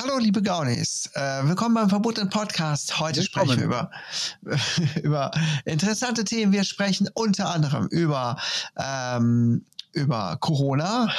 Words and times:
Hallo, 0.00 0.16
liebe 0.16 0.40
Gaunis. 0.42 1.10
Äh, 1.14 1.46
willkommen 1.46 1.74
beim 1.74 1.88
verbotenen 1.90 2.30
Podcast. 2.30 2.98
Heute 2.98 3.20
willkommen. 3.20 3.50
sprechen 3.52 3.70
wir 3.70 3.90
über, 4.42 5.02
über 5.02 5.30
interessante 5.66 6.24
Themen. 6.24 6.50
Wir 6.52 6.64
sprechen 6.64 7.10
unter 7.12 7.50
anderem 7.50 7.88
über, 7.88 8.40
ähm, 8.78 9.64
über 9.92 10.38
Corona, 10.40 11.12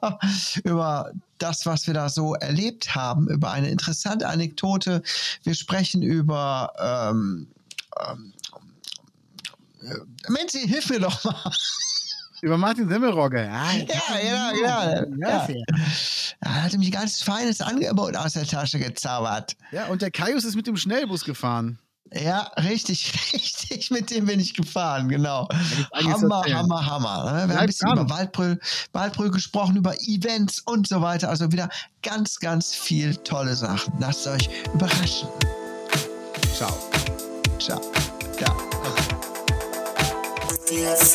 über 0.64 1.12
das, 1.36 1.66
was 1.66 1.86
wir 1.86 1.92
da 1.92 2.08
so 2.08 2.34
erlebt 2.34 2.94
haben, 2.94 3.28
über 3.28 3.50
eine 3.50 3.68
interessante 3.68 4.26
Anekdote. 4.26 5.02
Wir 5.42 5.54
sprechen 5.54 6.02
über 6.02 6.72
ähm, 6.80 7.46
ähm, 8.08 8.32
äh, 9.82 10.30
Menzi, 10.30 10.66
hilf 10.66 10.88
mir 10.88 11.00
doch 11.00 11.24
mal. 11.24 11.52
Über 12.44 12.58
Martin 12.58 12.90
Semmelrogge. 12.90 13.42
Ja, 13.42 13.72
ja, 13.72 14.20
ja, 14.22 14.52
ja. 14.52 15.06
ja. 15.16 15.48
ja. 15.48 15.48
Er 16.40 16.62
hat 16.62 16.72
nämlich 16.72 16.90
ein 16.90 17.00
ganz 17.00 17.22
feines 17.22 17.62
Angebot 17.62 18.14
aus 18.16 18.34
der 18.34 18.46
Tasche 18.46 18.78
gezaubert. 18.78 19.56
Ja, 19.72 19.86
und 19.86 20.02
der 20.02 20.10
Kaius 20.10 20.44
ist 20.44 20.54
mit 20.54 20.66
dem 20.66 20.76
Schnellbus 20.76 21.24
gefahren. 21.24 21.78
Ja, 22.12 22.50
richtig, 22.58 23.14
richtig, 23.32 23.90
mit 23.90 24.10
dem 24.10 24.26
bin 24.26 24.40
ich 24.40 24.52
gefahren, 24.52 25.08
genau. 25.08 25.48
Hammer, 25.94 26.44
Hammer, 26.46 26.86
Hammer. 26.86 27.32
Ne? 27.32 27.48
Wir 27.48 27.54
haben 27.54 27.60
ein 27.60 27.66
bisschen 27.66 27.92
über 27.92 28.10
Waldbrüll, 28.10 28.60
Waldbrüll 28.92 29.30
gesprochen, 29.30 29.76
über 29.76 29.94
Events 30.02 30.60
und 30.60 30.86
so 30.86 31.00
weiter. 31.00 31.30
Also 31.30 31.50
wieder 31.50 31.70
ganz, 32.02 32.38
ganz 32.38 32.74
viel 32.74 33.16
tolle 33.16 33.54
Sachen. 33.54 33.94
Lasst 34.00 34.26
euch 34.26 34.50
überraschen. 34.74 35.28
Ciao. 36.54 36.76
Ciao. 37.58 37.80
Ja. 38.38 38.73
Podcast. 40.74 41.14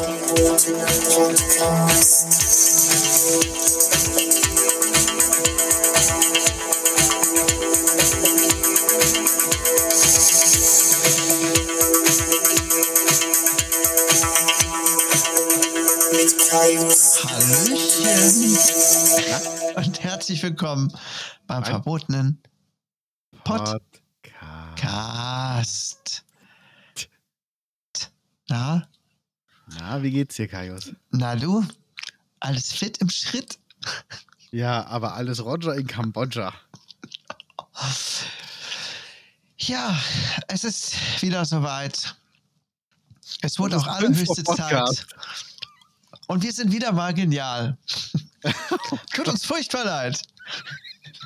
Hallöchen 17.26 18.58
und 19.76 20.02
herzlich 20.02 20.42
willkommen 20.42 20.94
beim 21.48 21.66
verbotenen 21.66 22.42
Podcast. 23.44 23.84
Na? 28.48 28.88
Na, 29.80 30.04
wie 30.04 30.12
geht's 30.12 30.36
dir, 30.36 30.48
Kaios? 30.48 30.92
Na 31.12 31.36
du, 31.36 31.66
alles 32.42 32.74
fit 32.74 32.98
im 32.98 33.10
Schritt? 33.10 33.58
Ja, 34.52 34.86
aber 34.88 35.14
alles 35.14 35.44
Roger 35.44 35.76
in 35.76 35.88
Kambodscha. 35.88 36.54
Ja, 39.58 39.98
es 40.48 40.64
ist 40.66 41.22
wieder 41.22 41.46
soweit. 41.46 42.16
Es 43.42 43.58
wurde 43.58 43.78
auch 43.78 43.88
allerhöchste 43.88 44.44
Zeit. 44.44 45.06
Und 46.28 46.44
wir 46.44 46.52
sind 46.52 46.74
wieder 46.74 46.92
mal 46.92 47.14
genial. 47.14 47.78
Tut 49.14 49.28
uns 49.30 49.46
furchtbar 49.46 49.86
leid. 49.86 50.22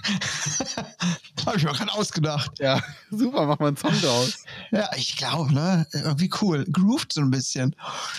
Habe 1.46 1.58
ich 1.58 1.64
mir 1.64 1.74
gerade 1.74 1.92
ausgedacht. 1.94 2.52
Ja, 2.60 2.82
super, 3.10 3.46
mach 3.46 3.60
mal 3.60 3.68
einen 3.70 3.78
Song 3.78 4.00
draus. 4.00 4.43
Ja, 4.74 4.90
ich 4.96 5.18
glaube, 5.18 5.54
ne? 5.54 5.86
Irgendwie 5.92 6.32
cool. 6.42 6.66
Grooved 6.66 7.14
so 7.14 7.22
ein 7.22 7.30
bisschen. 7.30 7.76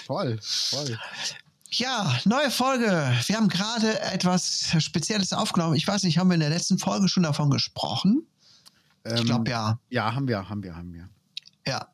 Voll, 0.06 0.38
voll. 0.41 0.98
Ja, 1.69 2.16
neue 2.24 2.52
Folge. 2.52 3.12
Wir 3.27 3.36
haben 3.36 3.48
gerade 3.48 4.00
etwas 4.00 4.72
Spezielles 4.78 5.33
aufgenommen. 5.33 5.74
Ich 5.74 5.88
weiß 5.88 6.05
nicht, 6.05 6.16
haben 6.16 6.28
wir 6.28 6.34
in 6.34 6.41
der 6.41 6.50
letzten 6.50 6.78
Folge 6.78 7.08
schon 7.08 7.24
davon 7.24 7.50
gesprochen? 7.50 8.24
Ähm, 9.05 9.16
ich 9.16 9.24
glaube 9.24 9.50
ja. 9.50 9.80
Ja, 9.88 10.14
haben 10.14 10.28
wir, 10.28 10.48
haben 10.48 10.62
wir, 10.62 10.77
haben 10.77 10.92
wir. 10.92 11.08
Ja. 11.66 11.88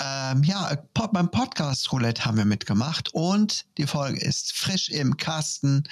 Ähm, 0.00 0.42
ja, 0.42 0.76
beim 0.92 1.30
Podcast 1.30 1.92
Roulette 1.92 2.24
haben 2.24 2.38
wir 2.38 2.44
mitgemacht 2.44 3.10
und 3.14 3.66
die 3.78 3.86
Folge 3.86 4.20
ist 4.20 4.52
frisch 4.52 4.88
im 4.88 5.16
Kasten. 5.16 5.84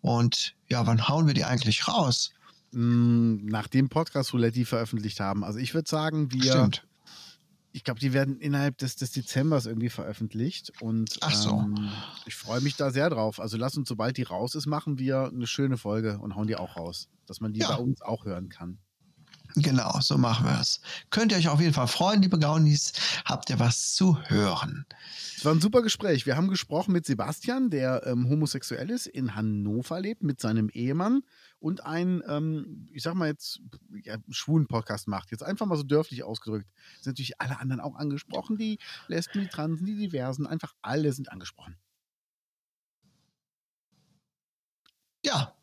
Und 0.00 0.54
ja, 0.68 0.86
wann 0.86 1.08
hauen 1.08 1.26
wir 1.26 1.34
die 1.34 1.44
eigentlich 1.44 1.86
raus? 1.88 2.32
Mm, 2.72 3.44
nachdem 3.44 3.90
Podcast 3.90 4.32
Roulette 4.32 4.54
die 4.54 4.64
veröffentlicht 4.64 5.20
haben. 5.20 5.44
Also 5.44 5.58
ich 5.58 5.74
würde 5.74 5.90
sagen, 5.90 6.32
wir. 6.32 6.52
Stimmt. 6.52 6.87
Ich 7.78 7.84
glaube, 7.84 8.00
die 8.00 8.12
werden 8.12 8.40
innerhalb 8.40 8.76
des, 8.78 8.96
des 8.96 9.12
Dezembers 9.12 9.66
irgendwie 9.66 9.88
veröffentlicht. 9.88 10.72
Und 10.80 11.16
Ach 11.20 11.32
so. 11.32 11.50
Ähm, 11.50 11.92
ich 12.26 12.34
freue 12.34 12.60
mich 12.60 12.74
da 12.74 12.90
sehr 12.90 13.08
drauf. 13.08 13.38
Also 13.38 13.56
lass 13.56 13.76
uns, 13.76 13.88
sobald 13.88 14.16
die 14.16 14.24
raus 14.24 14.56
ist, 14.56 14.66
machen 14.66 14.98
wir 14.98 15.28
eine 15.32 15.46
schöne 15.46 15.76
Folge 15.76 16.18
und 16.18 16.34
hauen 16.34 16.48
die 16.48 16.56
auch 16.56 16.76
raus. 16.76 17.08
Dass 17.26 17.40
man 17.40 17.52
die 17.52 17.60
ja. 17.60 17.76
bei 17.76 17.80
uns 17.80 18.02
auch 18.02 18.24
hören 18.24 18.48
kann. 18.48 18.78
Genau, 19.54 20.00
so 20.00 20.18
machen 20.18 20.46
wir 20.46 20.60
es. 20.60 20.80
Könnt 21.10 21.30
ihr 21.30 21.38
euch 21.38 21.48
auf 21.48 21.60
jeden 21.60 21.72
Fall 21.72 21.86
freuen, 21.86 22.20
liebe 22.20 22.40
Gaunis. 22.40 22.94
Habt 23.24 23.48
ihr 23.48 23.60
was 23.60 23.94
zu 23.94 24.18
hören? 24.24 24.84
Es 25.36 25.44
war 25.44 25.54
ein 25.54 25.60
super 25.60 25.82
Gespräch. 25.82 26.26
Wir 26.26 26.36
haben 26.36 26.48
gesprochen 26.48 26.90
mit 26.90 27.06
Sebastian, 27.06 27.70
der 27.70 28.04
ähm, 28.06 28.28
homosexuell 28.28 28.90
ist, 28.90 29.06
in 29.06 29.36
Hannover 29.36 30.00
lebt, 30.00 30.24
mit 30.24 30.40
seinem 30.40 30.68
Ehemann 30.68 31.22
und 31.60 31.84
einen, 31.84 32.22
ähm, 32.28 32.88
ich 32.92 33.02
sag 33.02 33.14
mal 33.14 33.28
jetzt, 33.28 33.60
ja, 34.04 34.16
schwulen 34.30 34.66
Podcast 34.66 35.08
macht. 35.08 35.30
Jetzt 35.30 35.42
einfach 35.42 35.66
mal 35.66 35.76
so 35.76 35.82
dörflich 35.82 36.22
ausgedrückt. 36.22 36.68
Sind 37.00 37.12
natürlich 37.12 37.40
alle 37.40 37.58
anderen 37.58 37.80
auch 37.80 37.96
angesprochen, 37.96 38.56
die 38.56 38.78
Lesben, 39.08 39.40
die 39.40 39.48
Transen, 39.48 39.86
die 39.86 39.96
Diversen, 39.96 40.46
einfach 40.46 40.74
alle 40.82 41.12
sind 41.12 41.32
angesprochen. 41.32 41.76
Ja. 45.24 45.54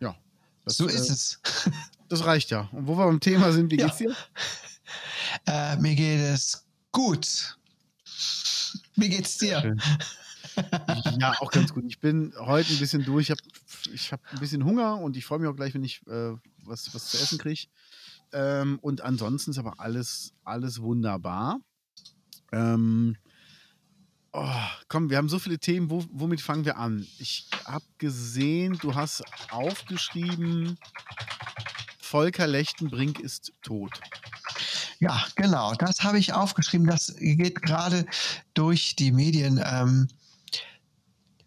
Ja. 0.00 0.16
Das, 0.64 0.76
so 0.76 0.86
ist 0.86 1.08
äh, 1.08 1.12
es. 1.12 1.40
Das 2.08 2.26
reicht 2.26 2.50
ja. 2.50 2.68
Und 2.72 2.86
wo 2.86 2.98
wir 2.98 3.06
beim 3.06 3.20
Thema 3.20 3.52
sind, 3.52 3.70
wie 3.70 3.78
ja. 3.78 3.86
geht's 3.86 3.98
dir? 3.98 4.14
Äh, 5.46 5.76
mir 5.78 5.94
geht 5.94 6.20
es 6.20 6.66
gut. 6.90 7.56
Wie 8.96 9.08
geht's 9.08 9.38
dir? 9.38 9.74
ja, 11.18 11.32
auch 11.40 11.50
ganz 11.50 11.72
gut. 11.72 11.84
Ich 11.86 12.00
bin 12.00 12.34
heute 12.38 12.72
ein 12.72 12.78
bisschen 12.78 13.04
durch. 13.04 13.30
Ich 13.30 13.30
habe 13.30 13.40
ich 13.92 14.12
hab 14.12 14.20
ein 14.32 14.40
bisschen 14.40 14.64
Hunger 14.64 14.98
und 14.98 15.16
ich 15.16 15.24
freue 15.24 15.38
mich 15.38 15.48
auch 15.48 15.56
gleich, 15.56 15.74
wenn 15.74 15.84
ich 15.84 16.06
äh, 16.06 16.34
was, 16.64 16.94
was 16.94 17.10
zu 17.10 17.18
essen 17.18 17.38
kriege. 17.38 17.66
Ähm, 18.32 18.78
und 18.80 19.00
ansonsten 19.00 19.50
ist 19.50 19.58
aber 19.58 19.80
alles, 19.80 20.34
alles 20.44 20.80
wunderbar. 20.80 21.60
Ähm, 22.52 23.16
oh, 24.32 24.48
komm, 24.88 25.10
wir 25.10 25.18
haben 25.18 25.28
so 25.28 25.38
viele 25.38 25.58
Themen. 25.58 25.90
Wo, 25.90 26.04
womit 26.10 26.40
fangen 26.40 26.64
wir 26.64 26.78
an? 26.78 27.06
Ich 27.18 27.48
habe 27.64 27.84
gesehen, 27.98 28.78
du 28.80 28.94
hast 28.94 29.22
aufgeschrieben, 29.50 30.78
Volker 32.00 32.46
Lechtenbrink 32.46 33.20
ist 33.20 33.52
tot. 33.62 34.00
Ja, 34.98 35.24
genau. 35.34 35.72
Das 35.74 36.02
habe 36.02 36.18
ich 36.18 36.32
aufgeschrieben. 36.32 36.86
Das 36.86 37.14
geht 37.18 37.62
gerade 37.62 38.06
durch 38.54 38.94
die 38.94 39.10
Medien. 39.10 39.60
Ähm, 39.64 40.08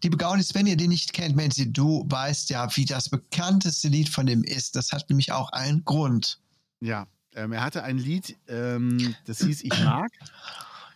liebe 0.02 0.16
Gaunis, 0.16 0.54
wenn 0.54 0.66
ihr 0.66 0.76
den 0.76 0.90
nicht 0.90 1.12
kennt, 1.12 1.36
Menzi, 1.36 1.72
du 1.72 2.04
weißt 2.08 2.50
ja, 2.50 2.68
wie 2.76 2.84
das 2.84 3.08
bekannteste 3.08 3.88
Lied 3.88 4.08
von 4.08 4.26
dem 4.26 4.44
ist. 4.44 4.76
Das 4.76 4.92
hat 4.92 5.08
nämlich 5.08 5.32
auch 5.32 5.50
einen 5.50 5.84
Grund. 5.84 6.40
Ja, 6.80 7.06
ähm, 7.34 7.52
er 7.52 7.62
hatte 7.62 7.82
ein 7.82 7.98
Lied, 7.98 8.36
ähm, 8.48 9.14
das 9.24 9.38
hieß 9.38 9.62
Ich 9.62 9.84
mag. 9.84 10.10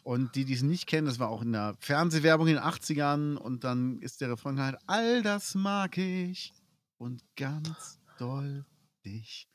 Und 0.02 0.34
die, 0.34 0.44
die 0.44 0.54
es 0.54 0.62
nicht 0.62 0.86
kennen, 0.86 1.06
das 1.06 1.18
war 1.18 1.28
auch 1.28 1.42
in 1.42 1.52
der 1.52 1.76
Fernsehwerbung 1.78 2.48
in 2.48 2.54
den 2.54 2.62
80ern. 2.62 3.36
Und 3.36 3.64
dann 3.64 3.98
ist 4.00 4.20
der 4.20 4.30
Refrain 4.30 4.58
halt, 4.58 4.76
all 4.86 5.22
das 5.22 5.54
mag 5.54 5.98
ich 5.98 6.52
und 6.98 7.22
ganz 7.36 7.98
doll 8.18 8.64
dich. 9.04 9.46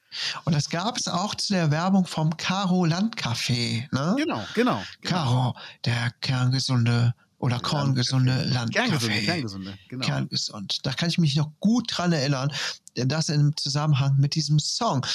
Und 0.45 0.53
das 0.55 0.69
gab 0.69 0.97
es 0.97 1.07
auch 1.07 1.35
zu 1.35 1.53
der 1.53 1.71
Werbung 1.71 2.05
vom 2.05 2.37
Caro 2.37 2.85
Landcafé. 2.85 3.87
Ne? 3.91 4.15
Genau, 4.17 4.45
genau, 4.53 4.83
genau. 4.83 4.83
Caro, 5.01 5.55
der 5.83 6.11
kerngesunde 6.21 7.13
oder 7.45 7.59
korngesunde 7.59 8.31
Landcafé. 8.51 9.23
Kerngesunde, 9.23 9.77
genau. 9.87 10.05
Kerngesund. 10.05 10.79
Da 10.83 10.93
kann 10.93 11.09
ich 11.09 11.19
mich 11.19 11.35
noch 11.35 11.51
gut 11.59 11.87
dran 11.89 12.11
erinnern, 12.11 12.51
denn 12.97 13.07
das 13.07 13.29
im 13.29 13.55
Zusammenhang 13.55 14.17
mit 14.17 14.33
diesem 14.33 14.57
Song. 14.57 15.05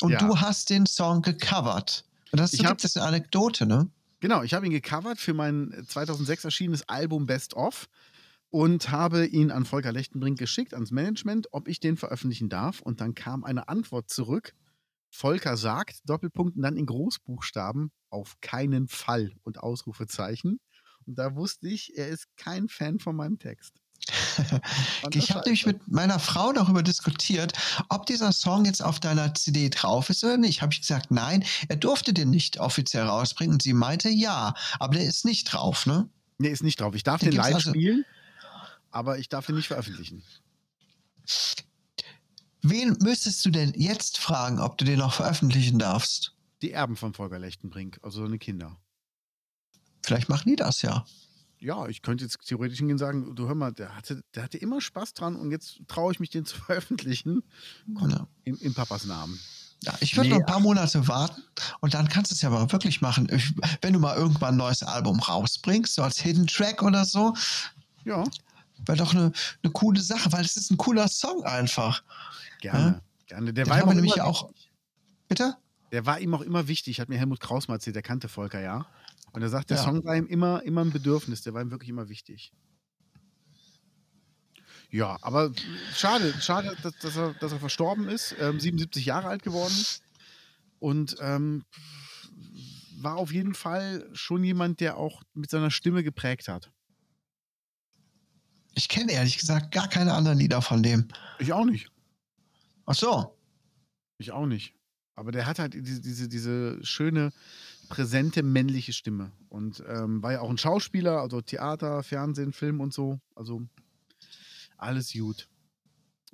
Und 0.00 0.12
ja. 0.12 0.18
du 0.18 0.40
hast 0.40 0.70
den 0.70 0.86
Song 0.86 1.20
gecovert. 1.20 2.04
Und 2.30 2.40
das 2.40 2.52
so 2.52 2.62
gibt 2.62 2.82
es 2.82 2.96
eine 2.96 3.06
Anekdote, 3.06 3.66
ne? 3.66 3.90
Genau, 4.20 4.42
ich 4.42 4.54
habe 4.54 4.64
ihn 4.64 4.72
gecovert 4.72 5.18
für 5.18 5.34
mein 5.34 5.84
2006 5.86 6.44
erschienenes 6.44 6.88
Album 6.88 7.26
Best 7.26 7.54
Of 7.54 7.88
und 8.48 8.90
habe 8.90 9.26
ihn 9.26 9.50
an 9.50 9.66
Volker 9.66 9.92
Lechtenbrink 9.92 10.38
geschickt, 10.38 10.72
ans 10.72 10.92
Management, 10.92 11.48
ob 11.52 11.68
ich 11.68 11.78
den 11.78 11.96
veröffentlichen 11.96 12.48
darf. 12.48 12.80
Und 12.80 13.00
dann 13.02 13.14
kam 13.14 13.44
eine 13.44 13.68
Antwort 13.68 14.08
zurück. 14.08 14.54
Volker 15.10 15.58
sagt, 15.58 16.08
Doppelpunkt, 16.08 16.56
und 16.56 16.62
dann 16.62 16.76
in 16.76 16.86
Großbuchstaben, 16.86 17.90
auf 18.08 18.40
keinen 18.40 18.88
Fall 18.88 19.32
und 19.42 19.58
Ausrufezeichen. 19.58 20.58
Und 21.06 21.18
da 21.18 21.34
wusste 21.34 21.68
ich, 21.68 21.96
er 21.96 22.08
ist 22.08 22.26
kein 22.36 22.68
Fan 22.68 22.98
von 22.98 23.16
meinem 23.16 23.38
Text. 23.38 23.74
ich 25.12 25.30
habe 25.30 25.42
nämlich 25.44 25.64
mit 25.64 25.86
meiner 25.86 26.18
Frau 26.18 26.52
darüber 26.52 26.82
diskutiert, 26.82 27.52
ob 27.88 28.06
dieser 28.06 28.32
Song 28.32 28.64
jetzt 28.64 28.82
auf 28.82 28.98
deiner 28.98 29.32
CD 29.34 29.70
drauf 29.70 30.10
ist 30.10 30.24
oder 30.24 30.38
nicht. 30.38 30.60
Habe 30.60 30.72
ich 30.72 30.80
gesagt, 30.80 31.10
nein, 31.10 31.44
er 31.68 31.76
durfte 31.76 32.12
den 32.12 32.30
nicht 32.30 32.58
offiziell 32.58 33.04
rausbringen. 33.04 33.54
Und 33.54 33.62
sie 33.62 33.74
meinte, 33.74 34.08
ja, 34.08 34.54
aber 34.80 34.94
der 34.94 35.04
ist 35.04 35.24
nicht 35.24 35.44
drauf, 35.44 35.86
ne? 35.86 36.08
Nee, 36.38 36.48
ist 36.48 36.64
nicht 36.64 36.80
drauf. 36.80 36.94
Ich 36.94 37.04
darf 37.04 37.20
den, 37.20 37.30
den 37.30 37.38
live 37.38 37.54
also 37.54 37.70
spielen 37.70 38.04
aber 38.92 39.18
ich 39.18 39.28
darf 39.28 39.48
ihn 39.48 39.56
nicht 39.56 39.66
veröffentlichen. 39.66 40.22
Wen 42.62 42.96
müsstest 43.00 43.44
du 43.44 43.50
denn 43.50 43.72
jetzt 43.74 44.18
fragen, 44.18 44.60
ob 44.60 44.78
du 44.78 44.84
den 44.84 45.00
noch 45.00 45.14
veröffentlichen 45.14 45.78
darfst? 45.78 46.34
Die 46.60 46.70
Erben 46.70 46.94
von 46.94 47.12
Volker 47.12 47.40
Lechtenbrink, 47.40 47.98
also 48.02 48.22
seine 48.22 48.38
Kinder. 48.38 48.76
Vielleicht 50.04 50.28
machen 50.28 50.48
die 50.48 50.56
das 50.56 50.82
ja. 50.82 51.04
Ja, 51.58 51.86
ich 51.86 52.02
könnte 52.02 52.24
jetzt 52.24 52.38
theoretisch 52.44 52.78
hingehen 52.78 52.94
und 52.94 52.98
sagen, 52.98 53.36
du 53.36 53.46
hör 53.46 53.54
mal, 53.54 53.72
der 53.72 53.94
hatte, 53.96 54.22
der 54.34 54.42
hatte 54.42 54.58
immer 54.58 54.80
Spaß 54.80 55.14
dran 55.14 55.36
und 55.36 55.52
jetzt 55.52 55.78
traue 55.86 56.12
ich 56.12 56.18
mich, 56.18 56.30
den 56.30 56.44
zu 56.44 56.56
veröffentlichen. 56.60 57.42
Ja. 58.00 58.26
In, 58.44 58.56
in 58.56 58.74
Papas 58.74 59.04
Namen. 59.04 59.38
Ja, 59.84 59.94
ich 60.00 60.16
würde 60.16 60.28
Nee, 60.28 60.34
noch 60.34 60.40
ein 60.42 60.46
paar 60.46 60.60
Monate 60.60 61.06
warten 61.08 61.42
und 61.80 61.94
dann 61.94 62.08
kannst 62.08 62.30
du 62.30 62.34
es 62.36 62.42
ja 62.42 62.50
aber 62.50 62.70
wirklich 62.72 63.00
machen. 63.00 63.28
Ich, 63.32 63.52
wenn 63.80 63.92
du 63.92 63.98
mal 63.98 64.16
irgendwann 64.16 64.54
ein 64.54 64.58
neues 64.58 64.82
Album 64.84 65.18
rausbringst, 65.20 65.94
so 65.94 66.02
als 66.02 66.20
Hidden 66.20 66.46
Track 66.46 66.82
oder 66.82 67.04
so, 67.04 67.34
Ja, 68.04 68.22
wäre 68.86 68.98
doch 68.98 69.12
eine, 69.12 69.32
eine 69.62 69.72
coole 69.72 70.00
Sache, 70.00 70.30
weil 70.32 70.44
es 70.44 70.56
ist 70.56 70.70
ein 70.70 70.76
cooler 70.76 71.08
Song 71.08 71.44
einfach. 71.44 72.02
gerne. 72.60 73.00
Gerne. 73.26 73.52
Der 73.52 73.64
Den 73.64 73.70
war, 73.72 73.82
auch 73.84 73.92
nämlich 73.94 74.14
immer 74.16 74.24
auch- 74.26 74.48
wichtig. 74.50 74.70
Bitte? 75.28 75.56
der 75.90 76.06
war 76.06 76.18
ihm 76.20 76.32
auch 76.34 76.40
immer 76.40 76.68
wichtig, 76.68 77.00
hat 77.00 77.08
mir 77.10 77.18
Helmut 77.18 77.40
Kraus 77.40 77.68
mal 77.68 77.74
erzählt, 77.74 77.96
der 77.96 78.02
kannte 78.02 78.28
Volker 78.28 78.60
ja. 78.60 78.86
Und 79.32 79.42
er 79.42 79.48
sagt, 79.48 79.70
der 79.70 79.78
Ja. 79.78 79.84
Song 79.84 80.04
war 80.04 80.16
ihm 80.16 80.26
immer, 80.26 80.62
immer 80.62 80.82
ein 80.84 80.90
Bedürfnis, 80.90 81.42
der 81.42 81.54
war 81.54 81.62
ihm 81.62 81.70
wirklich 81.70 81.88
immer 81.90 82.08
wichtig. 82.08 82.52
Ja, 84.90 85.16
aber 85.22 85.52
schade, 85.94 86.34
schade, 86.40 86.76
dass, 86.82 86.96
dass, 86.98 87.16
er, 87.16 87.32
dass 87.34 87.52
er 87.52 87.58
verstorben 87.58 88.08
ist, 88.08 88.36
ähm, 88.38 88.60
77 88.60 89.06
Jahre 89.06 89.28
alt 89.28 89.42
geworden. 89.42 89.74
Und 90.80 91.16
ähm, 91.20 91.64
war 92.98 93.16
auf 93.16 93.32
jeden 93.32 93.54
Fall 93.54 94.06
schon 94.12 94.44
jemand, 94.44 94.80
der 94.80 94.98
auch 94.98 95.22
mit 95.32 95.48
seiner 95.48 95.70
Stimme 95.70 96.02
geprägt 96.02 96.48
hat. 96.48 96.70
Ich 98.74 98.88
kenne 98.88 99.12
ehrlich 99.12 99.38
gesagt 99.38 99.72
gar 99.72 99.88
keine 99.88 100.12
anderen 100.12 100.38
Lieder 100.38 100.60
von 100.60 100.82
dem. 100.82 101.08
Ich 101.38 101.52
auch 101.52 101.64
nicht. 101.64 101.90
Ach 102.84 102.94
so. 102.94 103.38
Ich 104.18 104.30
auch 104.32 104.46
nicht. 104.46 104.74
Aber 105.14 105.32
der 105.32 105.46
hat 105.46 105.58
halt 105.58 105.74
diese, 105.74 106.00
diese, 106.00 106.28
diese 106.28 106.84
schöne, 106.84 107.32
präsente 107.92 108.42
männliche 108.42 108.94
Stimme. 108.94 109.32
Und 109.50 109.84
ähm, 109.86 110.22
war 110.22 110.32
ja 110.32 110.40
auch 110.40 110.48
ein 110.48 110.56
Schauspieler, 110.56 111.20
also 111.20 111.42
Theater, 111.42 112.02
Fernsehen, 112.02 112.54
Film 112.54 112.80
und 112.80 112.94
so. 112.94 113.20
Also 113.34 113.60
alles 114.78 115.12
gut. 115.12 115.46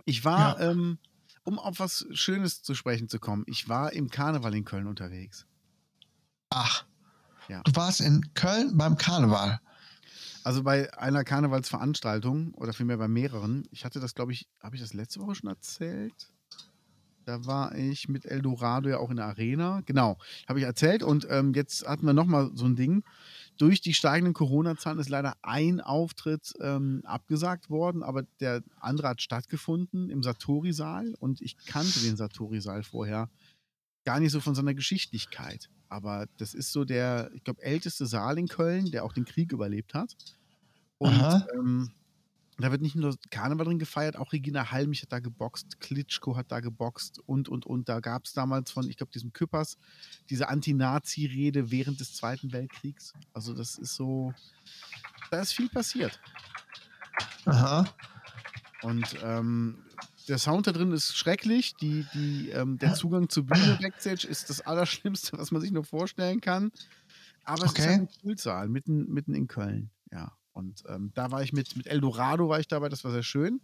Ich 0.04 0.24
war, 0.24 0.60
ähm, 0.60 0.98
um 1.42 1.58
auf 1.58 1.80
was 1.80 2.06
Schönes 2.12 2.62
zu 2.62 2.76
sprechen 2.76 3.08
zu 3.08 3.18
kommen, 3.18 3.42
ich 3.46 3.68
war 3.68 3.92
im 3.92 4.08
Karneval 4.08 4.54
in 4.54 4.64
Köln 4.64 4.86
unterwegs. 4.86 5.46
Ach. 6.50 6.86
Ja. 7.48 7.62
Du 7.64 7.74
warst 7.74 8.00
in 8.02 8.32
Köln 8.34 8.76
beim 8.76 8.96
Karneval. 8.96 9.60
Also 10.44 10.62
bei 10.62 10.96
einer 10.96 11.24
Karnevalsveranstaltung 11.24 12.54
oder 12.54 12.72
vielmehr 12.72 12.98
bei 12.98 13.08
mehreren. 13.08 13.66
Ich 13.72 13.84
hatte 13.84 13.98
das, 13.98 14.14
glaube 14.14 14.32
ich, 14.32 14.48
habe 14.62 14.76
ich 14.76 14.82
das 14.82 14.94
letzte 14.94 15.18
Woche 15.20 15.34
schon 15.34 15.50
erzählt? 15.50 16.32
Da 17.28 17.44
war 17.44 17.74
ich 17.74 18.08
mit 18.08 18.24
Eldorado 18.24 18.88
ja 18.88 18.96
auch 18.96 19.10
in 19.10 19.16
der 19.16 19.26
Arena. 19.26 19.82
Genau, 19.84 20.16
habe 20.48 20.60
ich 20.60 20.64
erzählt. 20.64 21.02
Und 21.02 21.26
ähm, 21.28 21.52
jetzt 21.52 21.86
hatten 21.86 22.06
wir 22.06 22.14
nochmal 22.14 22.50
so 22.54 22.64
ein 22.64 22.74
Ding. 22.74 23.04
Durch 23.58 23.82
die 23.82 23.92
steigenden 23.92 24.32
Corona-Zahlen 24.32 24.98
ist 24.98 25.10
leider 25.10 25.34
ein 25.42 25.82
Auftritt 25.82 26.54
ähm, 26.62 27.02
abgesagt 27.04 27.68
worden, 27.68 28.02
aber 28.02 28.22
der 28.40 28.62
andere 28.80 29.08
hat 29.08 29.20
stattgefunden 29.20 30.08
im 30.08 30.22
Satori-Saal. 30.22 31.16
Und 31.18 31.42
ich 31.42 31.58
kannte 31.66 32.00
den 32.00 32.16
Satori-Saal 32.16 32.82
vorher 32.82 33.28
gar 34.06 34.20
nicht 34.20 34.32
so 34.32 34.40
von 34.40 34.54
seiner 34.54 34.72
Geschichtlichkeit. 34.72 35.68
Aber 35.90 36.28
das 36.38 36.54
ist 36.54 36.72
so 36.72 36.86
der, 36.86 37.30
ich 37.34 37.44
glaube, 37.44 37.62
älteste 37.62 38.06
Saal 38.06 38.38
in 38.38 38.48
Köln, 38.48 38.90
der 38.90 39.04
auch 39.04 39.12
den 39.12 39.26
Krieg 39.26 39.52
überlebt 39.52 39.92
hat. 39.92 40.16
Und 40.96 41.46
ähm, 41.54 41.90
da 42.64 42.72
wird 42.72 42.82
nicht 42.82 42.96
nur 42.96 43.16
Karneval 43.30 43.66
drin 43.66 43.78
gefeiert, 43.78 44.16
auch 44.16 44.32
Regina 44.32 44.70
Halmich 44.72 45.02
hat 45.02 45.12
da 45.12 45.20
geboxt, 45.20 45.80
Klitschko 45.80 46.36
hat 46.36 46.50
da 46.50 46.60
geboxt 46.60 47.20
und, 47.26 47.48
und, 47.48 47.64
und. 47.66 47.88
Da 47.88 48.00
gab 48.00 48.24
es 48.24 48.32
damals 48.32 48.70
von, 48.70 48.88
ich 48.88 48.96
glaube, 48.96 49.12
diesem 49.12 49.32
Küppers 49.32 49.78
diese 50.28 50.48
Anti-Nazi-Rede 50.48 51.70
während 51.70 52.00
des 52.00 52.14
Zweiten 52.14 52.52
Weltkriegs. 52.52 53.12
Also 53.32 53.54
das 53.54 53.78
ist 53.78 53.94
so, 53.94 54.34
da 55.30 55.40
ist 55.40 55.52
viel 55.52 55.68
passiert. 55.68 56.20
Aha. 57.44 57.86
Und 58.82 59.16
ähm, 59.22 59.84
der 60.28 60.38
Sound 60.38 60.66
da 60.66 60.72
drin 60.72 60.92
ist 60.92 61.16
schrecklich. 61.16 61.74
Die, 61.76 62.06
die, 62.14 62.50
ähm, 62.50 62.78
der 62.78 62.94
Zugang 62.94 63.28
zur 63.28 63.46
Bühne 63.46 63.78
Backstage 63.80 64.26
ist 64.26 64.50
das 64.50 64.60
Allerschlimmste, 64.60 65.38
was 65.38 65.50
man 65.50 65.60
sich 65.60 65.70
nur 65.70 65.84
vorstellen 65.84 66.40
kann. 66.40 66.70
Aber 67.44 67.64
es 67.64 67.72
ist 67.72 67.78
Okay. 67.78 67.88
halt 67.88 68.00
ein 68.00 68.08
Kultsaal 68.22 68.68
mitten, 68.68 69.12
mitten 69.12 69.34
in 69.34 69.48
Köln. 69.48 69.90
Ja. 70.12 70.37
Und 70.58 70.82
ähm, 70.88 71.12
da 71.14 71.30
war 71.30 71.42
ich 71.42 71.52
mit, 71.52 71.76
mit 71.76 71.86
Eldorado 71.86 72.48
war 72.48 72.58
ich 72.58 72.66
dabei, 72.66 72.88
das 72.88 73.04
war 73.04 73.12
sehr 73.12 73.22
schön. 73.22 73.60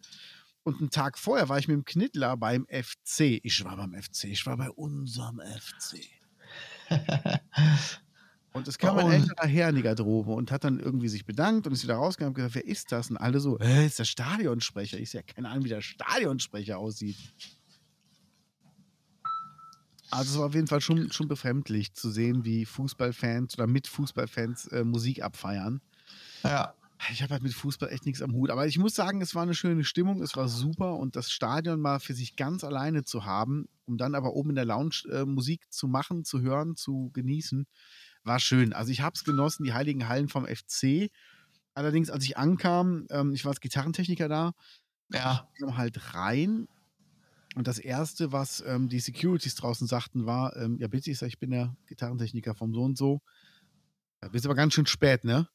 Und 0.62 0.78
einen 0.78 0.90
Tag 0.90 1.18
vorher 1.18 1.48
war 1.48 1.58
ich 1.58 1.66
mit 1.66 1.74
dem 1.74 1.84
Knittler 1.84 2.36
beim 2.36 2.66
FC. 2.70 3.40
Ich 3.42 3.64
war 3.64 3.76
beim 3.76 4.00
FC, 4.00 4.24
ich 4.24 4.46
war 4.46 4.56
bei 4.56 4.70
unserem 4.70 5.40
FC. 5.40 5.98
Und 8.52 8.68
es 8.68 8.78
kam 8.78 8.94
Bei 8.94 9.02
ein 9.02 9.22
älterer 9.22 9.48
Herr 9.48 9.68
in 9.70 9.74
die 9.74 9.82
Garderobe 9.82 10.30
und 10.30 10.52
hat 10.52 10.62
dann 10.62 10.78
irgendwie 10.78 11.08
sich 11.08 11.26
bedankt 11.26 11.66
und 11.66 11.72
ist 11.72 11.82
wieder 11.82 11.96
rausgegangen 11.96 12.30
und 12.30 12.36
gesagt, 12.36 12.54
wer 12.54 12.64
ist 12.64 12.92
das? 12.92 13.10
Und 13.10 13.16
alle 13.16 13.40
so, 13.40 13.58
äh, 13.58 13.84
ist 13.84 13.98
der 13.98 14.04
Stadionsprecher. 14.04 14.96
Ich 14.96 15.10
sehe 15.10 15.22
ja 15.22 15.34
keine 15.34 15.48
Ahnung, 15.48 15.64
wie 15.64 15.70
der 15.70 15.80
Stadionsprecher 15.80 16.78
aussieht. 16.78 17.16
Also 20.10 20.30
es 20.30 20.38
war 20.38 20.46
auf 20.46 20.54
jeden 20.54 20.68
Fall 20.68 20.80
schon, 20.80 21.10
schon 21.10 21.26
befremdlich 21.26 21.94
zu 21.94 22.12
sehen, 22.12 22.44
wie 22.44 22.64
Fußballfans 22.64 23.58
oder 23.58 23.66
mit 23.66 23.88
Fußballfans 23.88 24.68
äh, 24.68 24.84
Musik 24.84 25.24
abfeiern. 25.24 25.80
Ja. 26.44 26.74
Ich 27.10 27.22
habe 27.22 27.34
halt 27.34 27.42
mit 27.42 27.52
Fußball 27.52 27.90
echt 27.90 28.06
nichts 28.06 28.22
am 28.22 28.32
Hut. 28.32 28.50
Aber 28.50 28.66
ich 28.66 28.78
muss 28.78 28.94
sagen, 28.94 29.20
es 29.20 29.34
war 29.34 29.42
eine 29.42 29.54
schöne 29.54 29.84
Stimmung, 29.84 30.22
es 30.22 30.36
war 30.36 30.48
super 30.48 30.96
und 30.96 31.16
das 31.16 31.30
Stadion 31.30 31.80
mal 31.80 31.98
für 32.00 32.14
sich 32.14 32.36
ganz 32.36 32.64
alleine 32.64 33.04
zu 33.04 33.24
haben, 33.24 33.66
um 33.84 33.98
dann 33.98 34.14
aber 34.14 34.32
oben 34.34 34.50
in 34.50 34.54
der 34.56 34.64
Lounge 34.64 35.02
äh, 35.10 35.24
Musik 35.24 35.70
zu 35.72 35.88
machen, 35.88 36.24
zu 36.24 36.40
hören, 36.40 36.76
zu 36.76 37.10
genießen, 37.12 37.66
war 38.22 38.40
schön. 38.40 38.72
Also 38.72 38.90
ich 38.92 39.00
habe 39.02 39.14
es 39.16 39.24
genossen, 39.24 39.64
die 39.64 39.74
heiligen 39.74 40.08
Hallen 40.08 40.28
vom 40.28 40.46
FC. 40.46 41.10
Allerdings, 41.74 42.10
als 42.10 42.24
ich 42.24 42.38
ankam, 42.38 43.06
ähm, 43.10 43.34
ich 43.34 43.44
war 43.44 43.50
als 43.50 43.60
Gitarrentechniker 43.60 44.28
da, 44.28 44.52
Ja. 45.12 45.48
kam 45.58 45.76
halt 45.76 46.14
rein. 46.14 46.66
Und 47.56 47.68
das 47.68 47.78
Erste, 47.78 48.32
was 48.32 48.62
ähm, 48.66 48.88
die 48.88 49.00
Securities 49.00 49.54
draußen 49.56 49.86
sagten, 49.86 50.26
war, 50.26 50.56
ähm, 50.56 50.78
ja 50.80 50.88
bitte, 50.88 51.10
ich 51.10 51.18
sag, 51.18 51.28
ich 51.28 51.38
bin 51.38 51.50
der 51.50 51.76
Gitarrentechniker 51.86 52.54
vom 52.54 52.74
so 52.74 52.82
und 52.82 52.98
so. 52.98 53.22
Ja, 54.22 54.28
bist 54.28 54.44
aber 54.46 54.54
ganz 54.54 54.74
schön 54.74 54.86
spät, 54.86 55.24
ne? 55.24 55.48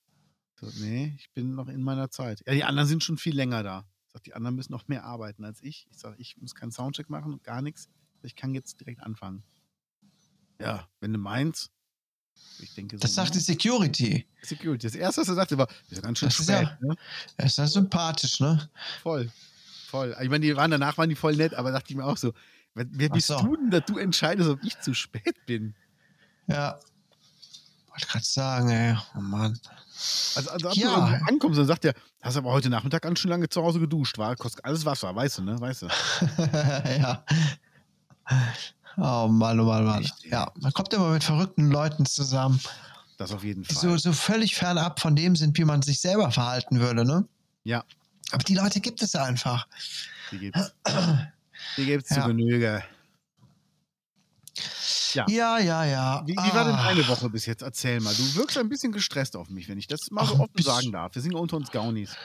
So, 0.60 0.68
nee, 0.80 1.14
ich 1.18 1.32
bin 1.32 1.56
noch 1.56 1.68
in 1.68 1.82
meiner 1.82 2.10
Zeit. 2.12 2.44
Ja, 2.46 2.54
die 2.54 2.64
anderen 2.64 2.88
sind 2.88 3.04
schon 3.04 3.18
viel 3.18 3.36
länger 3.36 3.64
da. 3.64 3.86
Ich 4.08 4.14
sag, 4.14 4.24
die 4.24 4.34
anderen 4.34 4.56
müssen 4.56 4.72
noch 4.72 4.88
mehr 4.88 5.04
arbeiten 5.06 5.46
als 5.46 5.62
ich. 5.62 5.88
Ich 5.92 5.98
sage, 5.98 6.16
ich 6.20 6.36
muss 6.38 6.56
keinen 6.56 6.72
Soundcheck 6.72 7.10
machen 7.10 7.32
und 7.34 7.44
gar 7.44 7.62
nichts. 7.62 7.88
Ich 8.24 8.36
kann 8.36 8.54
jetzt 8.54 8.80
direkt 8.80 9.02
anfangen. 9.02 9.44
Ja, 10.60 10.90
wenn 11.00 11.14
du 11.14 11.20
meinst. 11.20 11.72
Ich 12.60 12.74
denke 12.74 12.98
so. 12.98 13.02
Das 13.02 13.16
sagt 13.16 13.34
die 13.34 13.38
ne? 13.38 13.44
Security. 13.44 14.26
Security. 14.42 14.88
Das 14.88 14.96
erste, 14.96 15.22
was 15.22 15.30
er 15.30 15.36
sagte, 15.36 15.58
war, 15.58 15.68
das 15.68 16.00
ist 16.00 16.02
ganz 16.04 16.20
schön 16.20 16.30
Das 16.30 16.40
ist 16.40 16.46
spät. 16.46 16.62
ja- 16.64 16.78
ne? 16.82 16.96
Das 17.38 17.46
ist 17.48 17.58
ja 17.58 17.68
sympathisch, 17.68 18.40
ne? 18.40 18.70
Voll. 19.02 19.32
Voll. 19.88 20.16
Ich 20.22 20.30
meine, 20.30 20.46
die 20.46 20.56
waren 20.56 20.72
danach 20.72 20.98
waren 20.98 21.10
die 21.10 21.16
voll 21.16 21.36
nett, 21.36 21.54
aber 21.54 21.72
dachte 21.72 21.92
ich 21.92 21.96
mir 21.96 22.06
auch 22.06 22.18
so, 22.18 22.34
wer, 22.76 22.86
wer 22.92 23.10
bist 23.10 23.28
so. 23.28 23.40
du 23.40 23.56
denn, 23.56 23.70
dass 23.72 23.86
du 23.86 23.98
entscheidest, 23.98 24.50
ob 24.50 24.64
ich 24.64 24.80
zu 24.80 24.94
spät 24.94 25.46
bin? 25.46 25.76
Ja. 26.48 26.80
Wollte 28.00 28.08
gerade 28.14 28.26
sagen, 28.26 28.70
ey. 28.70 28.96
Oh 29.18 29.20
Mann. 29.22 29.60
Also, 30.36 30.50
also 30.52 30.70
ob 30.70 30.76
Ja. 30.76 30.96
du 31.20 31.26
ankommst, 31.28 31.60
dann 31.60 31.66
sagt 31.68 31.84
er, 31.84 31.94
hast 32.22 32.38
aber 32.38 32.52
heute 32.52 32.70
Nachmittag 32.70 33.02
ganz 33.02 33.20
schön 33.20 33.30
lange 33.30 33.50
zu 33.50 33.62
Hause 33.62 33.80
geduscht, 33.82 34.18
war, 34.18 34.36
kostet 34.38 34.64
alles 34.64 34.86
Wasser, 34.86 35.14
weißt 35.14 35.40
du, 35.40 35.42
ne? 35.44 35.60
Weißt 35.60 35.82
du. 35.82 35.88
ja. 37.00 37.24
Oh 38.98 39.28
Mann, 39.28 39.60
oh 39.60 39.66
Mann, 39.66 39.86
Mann. 39.86 40.02
Echt, 40.04 40.24
ey. 40.24 40.32
Ja, 40.32 40.52
man 40.62 40.72
kommt 40.72 40.94
immer 40.94 41.10
mit 41.10 41.24
verrückten 41.24 41.70
Leuten 41.72 42.06
zusammen, 42.06 42.62
Das 43.18 43.34
auf 43.34 43.44
jeden 43.44 43.64
die 43.64 43.74
Fall. 43.74 43.82
so, 43.82 43.98
so 43.98 44.14
völlig 44.14 44.56
fernab 44.56 45.02
von 45.02 45.16
dem 45.16 45.36
sind, 45.36 45.58
wie 45.58 45.66
man 45.66 45.82
sich 45.82 46.00
selber 46.00 46.32
verhalten 46.32 46.80
würde, 46.80 47.04
ne? 47.06 47.26
Ja. 47.66 47.84
Aber 48.32 48.44
die 48.44 48.56
Leute 48.56 48.80
gibt 48.80 49.02
es 49.02 49.16
einfach. 49.16 49.68
Die 50.32 50.38
gibt's. 50.40 50.72
Die 51.76 51.86
gibt's 51.86 52.10
Ja. 52.12 52.22
zu 52.22 52.28
Genüge. 52.30 52.82
Ja. 55.14 55.26
Ja, 55.30 55.60
ja, 55.60 55.86
ja. 55.86 56.24
Wie, 56.26 56.34
wie 56.34 56.54
war 56.54 56.66
denn 56.66 56.76
Ah. 56.76 56.84
deine 56.90 57.08
Woche 57.08 57.30
bis 57.30 57.46
jetzt? 57.46 57.62
Erzähl 57.62 58.00
mal. 58.00 58.14
Du 58.14 58.36
wirkst 58.36 58.58
ein 58.58 58.70
bisschen 58.70 58.92
gestresst 58.92 59.36
auf 59.36 59.50
mich, 59.50 59.68
wenn 59.70 59.78
ich 59.78 59.88
das 59.88 60.12
mal 60.12 60.22
Ach, 60.24 60.30
so 60.30 60.40
offen 60.40 60.62
sagen 60.62 60.92
darf. 60.92 61.16
Wir 61.16 61.22
sind 61.22 61.34
ja 61.34 61.40
unter 61.40 61.58
uns 61.58 61.72
Gaunis. 61.72 62.16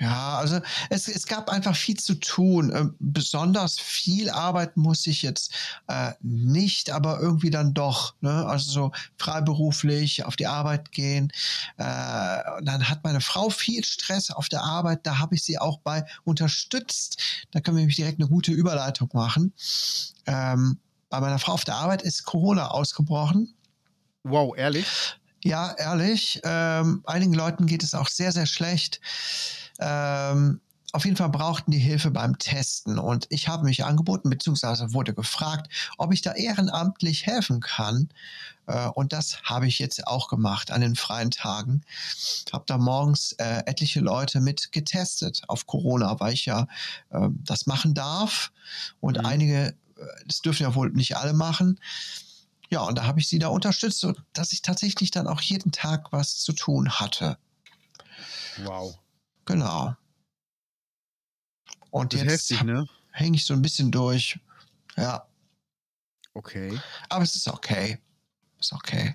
Ja, 0.00 0.38
also 0.38 0.60
es, 0.90 1.06
es 1.06 1.24
gab 1.26 1.48
einfach 1.48 1.76
viel 1.76 1.96
zu 1.96 2.14
tun. 2.16 2.72
Ähm, 2.74 2.96
besonders 2.98 3.78
viel 3.78 4.28
arbeiten 4.28 4.80
musste 4.80 5.10
ich 5.10 5.22
jetzt 5.22 5.54
äh, 5.86 6.10
nicht, 6.20 6.90
aber 6.90 7.20
irgendwie 7.20 7.50
dann 7.50 7.74
doch. 7.74 8.14
Ne? 8.20 8.44
Also 8.44 8.70
so 8.72 8.92
freiberuflich 9.18 10.24
auf 10.24 10.34
die 10.34 10.48
Arbeit 10.48 10.90
gehen. 10.90 11.30
Äh, 11.76 12.40
und 12.58 12.66
dann 12.66 12.88
hat 12.88 13.04
meine 13.04 13.20
Frau 13.20 13.50
viel 13.50 13.84
Stress 13.84 14.32
auf 14.32 14.48
der 14.48 14.62
Arbeit. 14.62 15.06
Da 15.06 15.18
habe 15.18 15.36
ich 15.36 15.44
sie 15.44 15.58
auch 15.58 15.78
bei 15.78 16.04
unterstützt. 16.24 17.22
Da 17.52 17.60
können 17.60 17.76
wir 17.76 17.82
nämlich 17.82 17.96
direkt 17.96 18.18
eine 18.18 18.28
gute 18.28 18.50
Überleitung 18.50 19.10
machen. 19.12 19.52
Ähm, 20.26 20.78
bei 21.14 21.20
meiner 21.20 21.38
Frau 21.38 21.52
auf 21.52 21.64
der 21.64 21.76
Arbeit 21.76 22.02
ist 22.02 22.24
Corona 22.24 22.68
ausgebrochen. 22.68 23.54
Wow, 24.24 24.56
ehrlich? 24.56 24.86
Ja, 25.44 25.72
ehrlich. 25.78 26.40
Ähm, 26.42 27.02
einigen 27.06 27.34
Leuten 27.34 27.66
geht 27.66 27.84
es 27.84 27.94
auch 27.94 28.08
sehr, 28.08 28.32
sehr 28.32 28.46
schlecht. 28.46 29.00
Ähm, 29.78 30.60
auf 30.92 31.04
jeden 31.04 31.16
Fall 31.16 31.28
brauchten 31.28 31.70
die 31.72 31.78
Hilfe 31.78 32.10
beim 32.12 32.38
Testen 32.38 33.00
und 33.00 33.26
ich 33.28 33.48
habe 33.48 33.64
mich 33.64 33.84
angeboten, 33.84 34.30
beziehungsweise 34.30 34.92
wurde 34.92 35.12
gefragt, 35.12 35.68
ob 35.98 36.12
ich 36.12 36.22
da 36.22 36.32
ehrenamtlich 36.32 37.26
helfen 37.26 37.60
kann. 37.60 38.08
Äh, 38.66 38.88
und 38.90 39.12
das 39.12 39.42
habe 39.42 39.66
ich 39.66 39.80
jetzt 39.80 40.06
auch 40.06 40.28
gemacht 40.28 40.70
an 40.70 40.80
den 40.80 40.94
freien 40.94 41.32
Tagen. 41.32 41.82
Habe 42.52 42.64
da 42.68 42.78
morgens 42.78 43.32
äh, 43.38 43.62
etliche 43.66 44.00
Leute 44.00 44.40
mit 44.40 44.70
getestet 44.70 45.42
auf 45.48 45.66
Corona, 45.66 46.20
weil 46.20 46.32
ich 46.32 46.46
ja 46.46 46.68
äh, 47.10 47.28
das 47.44 47.66
machen 47.66 47.94
darf 47.94 48.52
und 49.00 49.18
mhm. 49.18 49.26
einige, 49.26 49.74
das 50.26 50.40
dürfen 50.40 50.62
ja 50.62 50.74
wohl 50.74 50.90
nicht 50.90 51.16
alle 51.16 51.32
machen. 51.32 51.80
Ja, 52.70 52.80
und 52.82 52.96
da 52.96 53.06
habe 53.06 53.20
ich 53.20 53.28
sie 53.28 53.38
da 53.38 53.48
unterstützt, 53.48 54.00
sodass 54.00 54.52
ich 54.52 54.62
tatsächlich 54.62 55.10
dann 55.10 55.26
auch 55.28 55.40
jeden 55.40 55.70
Tag 55.72 56.12
was 56.12 56.36
zu 56.38 56.52
tun 56.52 56.90
hatte. 56.90 57.38
Wow. 58.58 58.98
Genau. 59.44 59.94
Und 61.90 62.12
Das 62.14 62.22
jetzt 62.22 62.50
heftig, 62.50 62.62
ne? 62.62 62.88
hänge 63.12 63.36
ich 63.36 63.44
so 63.44 63.54
ein 63.54 63.62
bisschen 63.62 63.92
durch. 63.92 64.38
Ja, 64.96 65.26
Okay. 66.36 66.80
aber 67.08 67.22
es 67.22 67.36
ist 67.36 67.46
okay. 67.46 67.98
Ist 68.58 68.72
okay. 68.72 69.14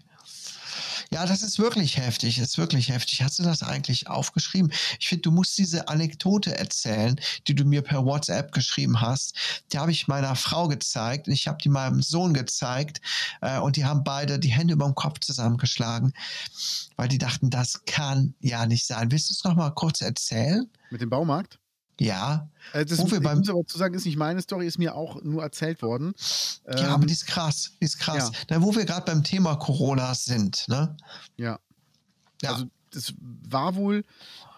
Ja, 1.12 1.26
das 1.26 1.42
ist 1.42 1.58
wirklich 1.58 1.98
heftig. 1.98 2.38
Ist 2.38 2.58
wirklich 2.58 2.90
heftig. 2.90 3.24
Hast 3.24 3.40
du 3.40 3.44
das 3.44 3.64
eigentlich 3.64 4.08
aufgeschrieben? 4.08 4.72
Ich 5.00 5.08
finde, 5.08 5.24
du 5.24 5.32
musst 5.32 5.58
diese 5.58 5.88
Anekdote 5.88 6.56
erzählen, 6.56 7.20
die 7.48 7.56
du 7.56 7.66
mir 7.66 7.82
per 7.82 8.06
WhatsApp 8.06 8.52
geschrieben 8.52 9.02
hast. 9.02 9.36
Die 9.74 9.80
habe 9.80 9.92
ich 9.92 10.08
meiner 10.08 10.36
Frau 10.36 10.68
gezeigt. 10.68 11.28
Ich 11.28 11.48
habe 11.48 11.58
die 11.64 11.70
meinem 11.70 12.04
Sohn 12.04 12.34
gezeigt. 12.34 13.02
Äh, 13.42 13.60
und 13.60 13.76
die 13.76 13.86
haben 13.86 14.04
beide 14.04 14.38
die 14.38 14.52
Hände 14.52 14.74
über 14.74 14.86
dem 14.86 14.96
Kopf 14.96 15.20
zusammengeschlagen, 15.20 16.14
weil 16.96 17.08
die 17.08 17.18
dachten, 17.18 17.50
das 17.50 17.86
kann 17.86 18.36
ja 18.40 18.68
nicht 18.68 18.86
sein. 18.86 19.12
Willst 19.12 19.30
du 19.30 19.34
es 19.34 19.44
noch 19.44 19.56
mal 19.56 19.72
kurz 19.72 20.02
erzählen? 20.02 20.70
Mit 20.92 21.02
dem 21.02 21.10
Baumarkt? 21.10 21.60
Ja. 22.00 22.50
Äh, 22.74 22.86
das 22.86 23.00
wir 23.12 23.20
beim- 23.20 23.40
muss 23.40 23.50
aber 23.50 23.66
zu 23.66 23.78
sagen, 23.78 23.94
ist 23.94 24.06
nicht 24.06 24.18
meine 24.18 24.42
Story, 24.42 24.66
ist 24.68 24.80
mir 24.80 24.96
auch 24.96 25.22
nur 25.22 25.44
erzählt 25.44 25.82
worden. 25.82 26.14
ja, 26.68 26.78
Ähm, 26.78 26.86
aber 26.94 27.06
die 27.06 27.14
ist 27.14 27.28
krass. 27.28 27.74
Die 27.82 27.86
ist 27.86 28.00
krass. 28.00 28.32
Na, 28.50 28.62
wo 28.62 28.76
wir 28.76 28.86
gerade 28.86 29.06
beim 29.06 29.24
Thema 29.24 29.56
Corona 29.56 30.16
sind, 30.16 30.68
ne? 30.68 30.96
ja. 31.38 31.60
Ja. 32.42 32.54
Also 32.54 32.66
das 32.92 33.14
war 33.20 33.76
wohl 33.76 34.04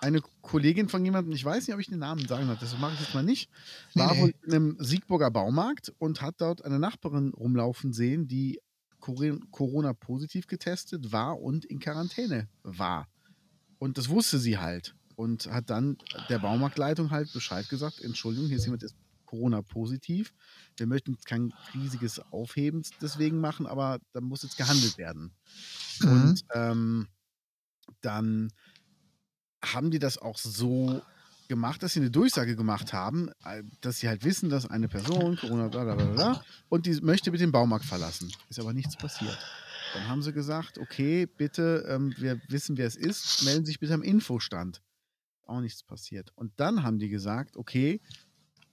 eine 0.02 0.22
Kollegin 0.42 0.88
von 0.88 1.04
jemandem, 1.04 1.34
ich 1.34 1.44
weiß 1.44 1.68
nicht, 1.68 1.74
ob 1.74 1.82
ich 1.82 1.88
den 1.90 2.00
Namen 2.00 2.26
sagen 2.28 2.48
darf, 2.48 2.60
das 2.60 2.78
mache 2.78 2.94
ich 2.94 3.00
jetzt 3.02 3.14
mal 3.14 3.24
nicht, 3.24 3.50
war 3.96 4.14
nee. 4.14 4.22
wohl 4.22 4.34
in 4.46 4.54
einem 4.54 4.78
Siegburger 4.80 5.32
Baumarkt 5.32 5.92
und 5.98 6.22
hat 6.22 6.36
dort 6.38 6.64
eine 6.64 6.80
Nachbarin 6.80 7.34
rumlaufen 7.34 7.92
sehen, 7.92 8.28
die 8.28 8.62
Corona-positiv 9.00 10.48
getestet 10.48 11.12
war 11.12 11.42
und 11.42 11.66
in 11.66 11.80
Quarantäne 11.80 12.48
war. 12.64 13.08
Und 13.80 13.98
das 13.98 14.10
wusste 14.10 14.38
sie 14.40 14.60
halt 14.60 14.96
und 15.22 15.46
hat 15.52 15.70
dann 15.70 15.98
der 16.30 16.40
Baumarktleitung 16.40 17.12
halt 17.12 17.32
Bescheid 17.32 17.70
gesagt, 17.70 18.02
Entschuldigung, 18.02 18.48
hier 18.48 18.58
ist 18.58 18.66
jemand, 18.66 18.82
ist 18.82 18.96
Corona-positiv. 19.28 20.34
Wir 20.78 20.88
möchten 20.88 21.16
kein 21.26 21.54
riesiges 21.76 22.20
Aufheben 22.32 22.84
deswegen 23.02 23.40
machen, 23.40 23.68
aber 23.68 24.00
da 24.14 24.22
muss 24.22 24.42
jetzt 24.42 24.58
gehandelt 24.58 24.98
werden. 24.98 25.32
Mhm. 26.00 26.12
Und 26.12 26.42
ähm, 26.56 27.08
dann 28.02 28.52
haben 29.64 29.92
die 29.92 30.00
das 30.00 30.18
auch 30.18 30.40
so 30.40 31.04
gemacht, 31.48 31.84
dass 31.84 31.94
sie 31.94 32.00
eine 32.00 32.10
Durchsage 32.10 32.56
gemacht 32.56 32.92
haben, 32.92 33.30
äh, 33.46 33.62
dass 33.82 34.00
sie 34.00 34.08
halt 34.08 34.24
wissen, 34.24 34.50
dass 34.50 34.66
eine 34.66 34.88
Person 34.88 35.38
Corona 35.38 35.68
bla 35.68 35.84
bla 35.84 35.94
bla 35.94 36.06
bla 36.06 36.46
und 36.70 36.88
die 36.88 37.00
möchte 37.02 37.30
mit 37.30 37.42
den 37.42 37.52
Baumarkt 37.52 37.86
verlassen. 37.86 38.32
Ist 38.50 38.60
aber 38.60 38.74
nichts 38.74 38.98
passiert. 38.98 39.38
Dann 39.94 40.08
haben 40.08 40.24
sie 40.24 40.34
gesagt, 40.34 40.80
okay, 40.80 41.28
bitte, 41.28 41.86
ähm, 41.88 42.16
wir 42.18 42.42
wissen, 42.48 42.78
wer 42.78 42.88
es 42.88 42.96
ist, 42.96 43.44
melden 43.44 43.66
sich 43.66 43.80
bitte 43.80 43.94
am 43.94 44.02
Infostand. 44.02 44.82
Auch 45.52 45.60
nichts 45.60 45.84
passiert. 45.84 46.32
Und 46.36 46.54
dann 46.56 46.82
haben 46.82 46.98
die 46.98 47.10
gesagt, 47.10 47.58
okay, 47.58 48.00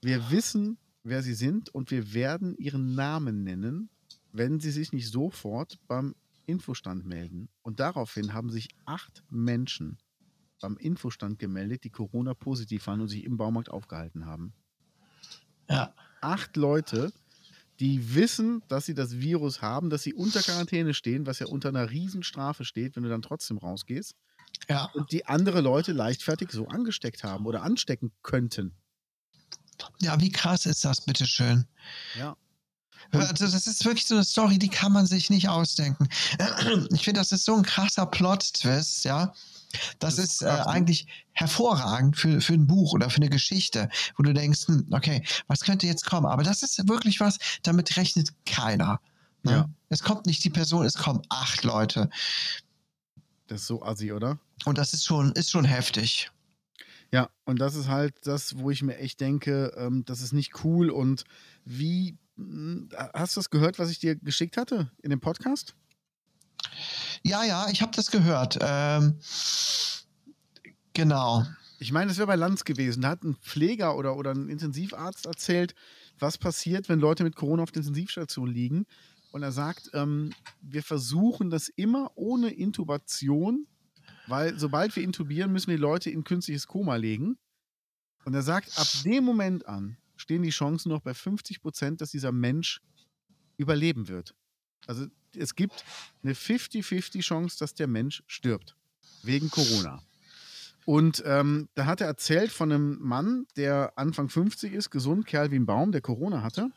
wir 0.01 0.31
wissen, 0.31 0.77
wer 1.03 1.21
sie 1.21 1.33
sind 1.33 1.67
und 1.67 1.91
wir 1.91 2.13
werden 2.13 2.55
ihren 2.55 2.95
Namen 2.95 3.43
nennen, 3.43 3.89
wenn 4.31 4.61
sie 4.61 4.71
sich 4.71 4.93
nicht 4.93 5.11
sofort 5.11 5.77
beim 5.87 6.15
Infostand 6.45 7.05
melden. 7.05 7.49
Und 7.63 7.81
daraufhin 7.81 8.31
haben 8.31 8.49
sich 8.49 8.69
acht 8.85 9.25
Menschen 9.29 9.97
beim 10.61 10.77
Infostand 10.77 11.37
gemeldet, 11.37 11.83
die 11.83 11.89
Corona-positiv 11.89 12.87
waren 12.87 13.01
und 13.01 13.09
sich 13.09 13.25
im 13.25 13.35
Baumarkt 13.35 13.69
aufgehalten 13.69 14.25
haben. 14.25 14.53
Ja. 15.69 15.93
Acht 16.21 16.55
Leute, 16.55 17.11
die 17.81 18.15
wissen, 18.15 18.63
dass 18.69 18.85
sie 18.85 18.93
das 18.93 19.19
Virus 19.19 19.61
haben, 19.61 19.89
dass 19.89 20.03
sie 20.03 20.13
unter 20.13 20.41
Quarantäne 20.41 20.93
stehen, 20.93 21.25
was 21.25 21.39
ja 21.39 21.47
unter 21.47 21.67
einer 21.69 21.89
Riesenstrafe 21.89 22.63
steht, 22.63 22.95
wenn 22.95 23.03
du 23.03 23.09
dann 23.09 23.21
trotzdem 23.21 23.57
rausgehst. 23.57 24.15
Ja. 24.69 24.85
Und 24.93 25.11
die 25.11 25.25
andere 25.25 25.61
Leute 25.61 25.91
leichtfertig 25.91 26.51
so 26.51 26.67
angesteckt 26.67 27.23
haben 27.23 27.45
oder 27.45 27.63
anstecken 27.63 28.11
könnten. 28.21 28.75
Ja, 30.01 30.19
wie 30.19 30.31
krass 30.31 30.65
ist 30.65 30.85
das, 30.85 31.01
bitteschön? 31.01 31.65
Ja. 32.17 32.35
Also 33.11 33.47
das 33.47 33.65
ist 33.65 33.85
wirklich 33.85 34.05
so 34.05 34.15
eine 34.15 34.23
Story, 34.23 34.59
die 34.59 34.69
kann 34.69 34.91
man 34.91 35.07
sich 35.07 35.29
nicht 35.29 35.49
ausdenken. 35.49 36.07
Ich 36.91 37.03
finde, 37.03 37.21
das 37.21 37.31
ist 37.31 37.45
so 37.45 37.55
ein 37.55 37.63
krasser 37.63 38.05
Plot-Twist, 38.05 39.05
ja. 39.05 39.33
Das, 39.99 40.15
Das 40.15 40.25
ist 40.25 40.41
äh, 40.41 40.45
ne? 40.45 40.67
eigentlich 40.67 41.07
hervorragend 41.31 42.17
für, 42.17 42.41
für 42.41 42.53
ein 42.53 42.67
Buch 42.67 42.93
oder 42.93 43.09
für 43.09 43.17
eine 43.17 43.29
Geschichte, 43.29 43.89
wo 44.17 44.23
du 44.23 44.33
denkst, 44.33 44.67
hm, 44.67 44.87
okay, 44.91 45.23
was 45.47 45.61
könnte 45.61 45.87
jetzt 45.87 46.05
kommen? 46.05 46.25
Aber 46.25 46.43
das 46.43 46.63
ist 46.63 46.87
wirklich 46.87 47.19
was, 47.19 47.37
damit 47.63 47.95
rechnet 47.97 48.29
keiner. 48.45 48.99
Ne? 49.43 49.51
Ja. 49.51 49.69
Es 49.89 50.03
kommt 50.03 50.25
nicht 50.25 50.43
die 50.43 50.49
Person, 50.49 50.85
es 50.85 50.95
kommen 50.95 51.21
acht 51.29 51.63
Leute. 51.63 52.09
Das 53.49 53.61
ist 53.61 53.67
so 53.67 53.81
assi, 53.81 54.13
oder? 54.13 54.37
Und 54.65 54.77
das 54.77 54.93
ist 54.93 55.05
schon, 55.05 55.31
ist 55.31 55.49
schon 55.49 55.65
heftig. 55.65 56.29
Ja, 57.11 57.31
und 57.45 57.59
das 57.59 57.73
ist 57.73 57.87
halt 57.87 58.13
das, 58.27 58.59
wo 58.59 58.69
ich 58.69 58.83
mir 58.83 58.97
echt 58.97 59.19
denke, 59.19 59.73
ähm, 59.75 60.05
das 60.05 60.21
ist 60.21 60.33
nicht 60.33 60.63
cool. 60.63 60.91
Und 60.91 61.23
wie, 61.65 62.15
mh, 62.35 62.95
hast 63.15 63.35
du 63.35 63.39
das 63.39 63.49
gehört, 63.49 63.79
was 63.79 63.89
ich 63.89 63.97
dir 63.97 64.15
geschickt 64.15 64.55
hatte 64.55 64.91
in 65.01 65.09
dem 65.09 65.19
Podcast? 65.19 65.73
Ja, 67.23 67.43
ja, 67.43 67.67
ich 67.71 67.81
habe 67.81 67.91
das 67.95 68.11
gehört. 68.11 68.59
Ähm, 68.61 69.17
genau. 70.93 71.43
Ich 71.79 71.91
meine, 71.91 72.11
es 72.11 72.17
wäre 72.17 72.27
bei 72.27 72.35
Lanz 72.35 72.65
gewesen. 72.65 73.01
Da 73.01 73.09
hat 73.09 73.23
ein 73.23 73.35
Pfleger 73.37 73.97
oder, 73.97 74.15
oder 74.15 74.31
ein 74.31 74.47
Intensivarzt 74.47 75.25
erzählt, 75.25 75.73
was 76.19 76.37
passiert, 76.37 76.87
wenn 76.87 76.99
Leute 76.99 77.23
mit 77.23 77.35
Corona 77.35 77.63
auf 77.63 77.71
der 77.71 77.81
Intensivstation 77.81 78.47
liegen. 78.47 78.85
Und 79.31 79.43
er 79.43 79.51
sagt, 79.51 79.91
ähm, 79.93 80.31
wir 80.61 80.83
versuchen 80.83 81.49
das 81.49 81.69
immer 81.69 82.11
ohne 82.15 82.49
Intubation, 82.49 83.67
weil 84.27 84.57
sobald 84.57 84.95
wir 84.95 85.03
intubieren, 85.03 85.51
müssen 85.51 85.67
wir 85.67 85.77
die 85.77 85.81
Leute 85.81 86.09
in 86.09 86.23
künstliches 86.23 86.67
Koma 86.67 86.95
legen. 86.95 87.37
Und 88.25 88.33
er 88.33 88.41
sagt, 88.41 88.77
ab 88.77 88.87
dem 89.03 89.23
Moment 89.23 89.67
an 89.67 89.97
stehen 90.15 90.41
die 90.43 90.49
Chancen 90.49 90.89
noch 90.89 91.01
bei 91.01 91.13
50 91.13 91.61
Prozent, 91.61 92.01
dass 92.01 92.11
dieser 92.11 92.31
Mensch 92.31 92.81
überleben 93.57 94.07
wird. 94.07 94.35
Also 94.87 95.07
es 95.35 95.55
gibt 95.55 95.83
eine 96.23 96.33
50-50 96.33 97.21
Chance, 97.21 97.57
dass 97.59 97.73
der 97.73 97.87
Mensch 97.87 98.23
stirbt. 98.27 98.75
Wegen 99.23 99.49
Corona. 99.49 100.01
Und 100.85 101.21
ähm, 101.25 101.69
da 101.75 101.85
hat 101.85 102.01
er 102.01 102.07
erzählt 102.07 102.51
von 102.51 102.71
einem 102.71 102.97
Mann, 102.99 103.45
der 103.55 103.93
Anfang 103.95 104.29
50 104.29 104.73
ist, 104.73 104.89
gesund, 104.89 105.27
Kerl 105.27 105.51
wie 105.51 105.59
ein 105.59 105.65
Baum, 105.65 105.91
der 105.91 106.01
Corona 106.01 106.41
hatte. 106.41 106.71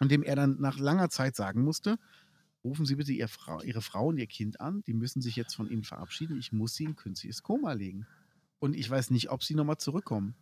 Und 0.00 0.10
dem 0.10 0.22
er 0.22 0.34
dann 0.34 0.60
nach 0.60 0.78
langer 0.78 1.10
Zeit 1.10 1.36
sagen 1.36 1.62
musste, 1.62 1.98
rufen 2.64 2.84
Sie 2.86 2.96
bitte 2.96 3.12
Ihr 3.12 3.28
Frau, 3.28 3.62
Ihre 3.62 3.82
Frau 3.82 4.08
und 4.08 4.18
Ihr 4.18 4.26
Kind 4.26 4.60
an, 4.60 4.82
die 4.86 4.94
müssen 4.94 5.20
sich 5.22 5.36
jetzt 5.36 5.54
von 5.54 5.70
Ihnen 5.70 5.84
verabschieden. 5.84 6.38
Ich 6.38 6.52
muss 6.52 6.74
sie 6.74 6.84
in 6.84 6.96
künstliches 6.96 7.42
Koma 7.42 7.72
legen. 7.72 8.06
Und 8.58 8.74
ich 8.76 8.90
weiß 8.90 9.10
nicht, 9.10 9.30
ob 9.30 9.42
sie 9.44 9.54
nochmal 9.54 9.78
zurückkommen. 9.78 10.34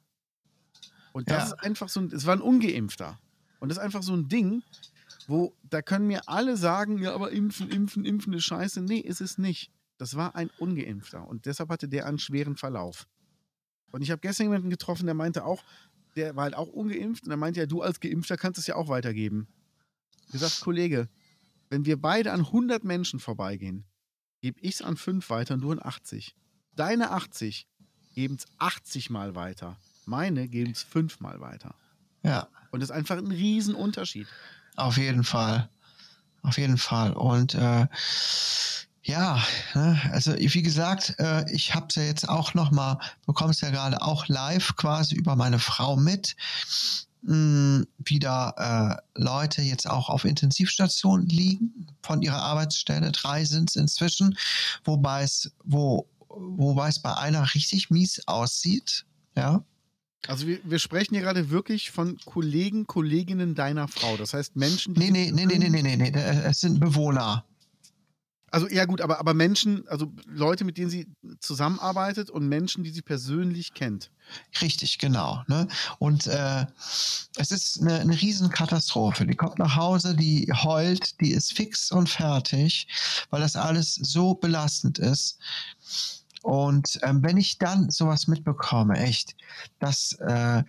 Und 1.12 1.30
das 1.30 1.50
Ja. 1.50 1.54
ist 1.56 1.62
einfach 1.62 1.88
so 1.88 2.00
ein, 2.00 2.06
es 2.12 2.26
war 2.26 2.34
ein 2.34 2.40
Ungeimpfter. 2.40 3.18
Und 3.60 3.68
das 3.68 3.78
ist 3.78 3.84
einfach 3.84 4.02
so 4.02 4.14
ein 4.14 4.28
Ding, 4.28 4.62
wo, 5.26 5.54
da 5.62 5.82
können 5.82 6.06
mir 6.06 6.28
alle 6.28 6.56
sagen, 6.56 6.98
ja, 6.98 7.14
aber 7.14 7.30
impfen, 7.32 7.70
impfen, 7.70 8.04
impfen 8.04 8.32
ist 8.32 8.44
scheiße. 8.44 8.80
Nee, 8.82 8.98
ist 8.98 9.20
es 9.20 9.38
nicht. 9.38 9.70
Das 9.98 10.16
war 10.16 10.34
ein 10.36 10.50
Ungeimpfter. 10.58 11.26
Und 11.26 11.46
deshalb 11.46 11.70
hatte 11.70 11.88
der 11.88 12.06
einen 12.06 12.18
schweren 12.18 12.56
Verlauf. 12.56 13.06
Und 13.90 14.02
ich 14.02 14.10
habe 14.10 14.20
gestern 14.20 14.44
jemanden 14.44 14.70
getroffen, 14.70 15.06
der 15.06 15.14
meinte 15.14 15.44
auch, 15.44 15.64
der 16.18 16.36
war 16.36 16.44
halt 16.44 16.54
auch 16.54 16.68
ungeimpft. 16.68 17.24
Und 17.24 17.30
er 17.30 17.36
meinte 17.36 17.60
ja, 17.60 17.66
du 17.66 17.82
als 17.82 18.00
Geimpfter 18.00 18.36
kannst 18.36 18.58
es 18.58 18.66
ja 18.66 18.74
auch 18.74 18.88
weitergeben. 18.88 19.48
Gesagt, 20.30 20.60
Kollege, 20.60 21.08
wenn 21.70 21.86
wir 21.86 22.00
beide 22.00 22.32
an 22.32 22.40
100 22.40 22.84
Menschen 22.84 23.20
vorbeigehen, 23.20 23.84
gebe 24.40 24.60
ich 24.60 24.74
es 24.74 24.82
an 24.82 24.96
5 24.96 25.28
weiter 25.30 25.54
und 25.54 25.60
du 25.60 25.72
an 25.72 25.80
80. 25.82 26.34
Deine 26.74 27.10
80 27.10 27.66
geben 28.14 28.36
es 28.36 28.46
80 28.58 29.10
Mal 29.10 29.34
weiter. 29.34 29.78
Meine 30.04 30.48
geben 30.48 30.72
es 30.72 30.82
5 30.82 31.20
Mal 31.20 31.40
weiter. 31.40 31.74
Ja. 32.22 32.48
Und 32.70 32.80
das 32.80 32.90
ist 32.90 32.96
einfach 32.96 33.16
ein 33.16 33.30
Riesenunterschied. 33.30 34.26
Auf 34.76 34.96
jeden 34.96 35.24
Fall. 35.24 35.70
Auf 36.42 36.58
jeden 36.58 36.78
Fall. 36.78 37.12
Und 37.12 37.54
äh, 37.54 37.86
ja, 39.08 39.42
ne, 39.74 39.98
also 40.12 40.34
wie 40.36 40.62
gesagt, 40.62 41.14
äh, 41.18 41.50
ich 41.50 41.74
habe 41.74 41.86
es 41.88 41.94
ja 41.94 42.02
jetzt 42.02 42.28
auch 42.28 42.52
noch 42.52 42.70
mal, 42.70 43.00
bekommst 43.26 43.62
ja 43.62 43.70
gerade 43.70 44.02
auch 44.02 44.28
live 44.28 44.76
quasi 44.76 45.14
über 45.14 45.34
meine 45.34 45.58
Frau 45.58 45.96
mit, 45.96 46.36
mh, 47.22 47.84
wie 48.04 48.18
da 48.18 49.00
äh, 49.16 49.20
Leute 49.20 49.62
jetzt 49.62 49.88
auch 49.88 50.10
auf 50.10 50.26
Intensivstationen 50.26 51.26
liegen 51.26 51.86
von 52.02 52.20
ihrer 52.20 52.42
Arbeitsstelle. 52.42 53.10
Drei 53.10 53.46
sind 53.46 53.70
es 53.70 53.76
inzwischen, 53.76 54.36
wobei 54.84 55.22
es, 55.22 55.50
wo, 55.64 56.06
wobei 56.28 56.88
es 56.88 56.98
bei 56.98 57.16
einer 57.16 57.54
richtig 57.54 57.88
mies 57.88 58.20
aussieht. 58.28 59.06
Ja. 59.34 59.64
Also 60.26 60.46
wir, 60.46 60.58
wir 60.64 60.78
sprechen 60.78 61.14
hier 61.14 61.22
gerade 61.22 61.48
wirklich 61.48 61.90
von 61.90 62.18
Kollegen, 62.26 62.86
Kolleginnen 62.86 63.54
deiner 63.54 63.88
Frau. 63.88 64.18
Das 64.18 64.34
heißt 64.34 64.54
Menschen, 64.54 64.92
die. 64.92 65.10
Nee, 65.10 65.10
nee, 65.10 65.46
nee, 65.46 65.46
nee, 65.46 65.70
nee, 65.70 65.82
nee, 65.82 65.96
nee, 65.96 66.10
nee. 66.10 66.40
Es 66.44 66.60
sind 66.60 66.78
Bewohner. 66.78 67.46
Also 68.50 68.68
ja 68.68 68.84
gut, 68.84 69.00
aber, 69.00 69.18
aber 69.18 69.34
Menschen, 69.34 69.86
also 69.88 70.12
Leute, 70.26 70.64
mit 70.64 70.78
denen 70.78 70.90
sie 70.90 71.06
zusammenarbeitet 71.40 72.30
und 72.30 72.48
Menschen, 72.48 72.84
die 72.84 72.90
sie 72.90 73.02
persönlich 73.02 73.74
kennt. 73.74 74.10
Richtig, 74.60 74.98
genau. 74.98 75.42
Ne? 75.48 75.68
Und 75.98 76.26
äh, 76.26 76.66
es 77.36 77.50
ist 77.50 77.80
eine, 77.80 78.00
eine 78.00 78.20
Riesenkatastrophe. 78.20 79.26
Die 79.26 79.36
kommt 79.36 79.58
nach 79.58 79.76
Hause, 79.76 80.14
die 80.14 80.52
heult, 80.52 81.20
die 81.20 81.32
ist 81.32 81.52
fix 81.52 81.90
und 81.90 82.08
fertig, 82.08 82.88
weil 83.30 83.40
das 83.40 83.56
alles 83.56 83.94
so 83.94 84.34
belastend 84.34 84.98
ist. 84.98 85.38
Und 86.42 86.98
ähm, 87.02 87.22
wenn 87.22 87.36
ich 87.36 87.58
dann 87.58 87.90
sowas 87.90 88.28
mitbekomme, 88.28 88.96
echt, 88.98 89.34
dass 89.80 90.12
äh, 90.20 90.62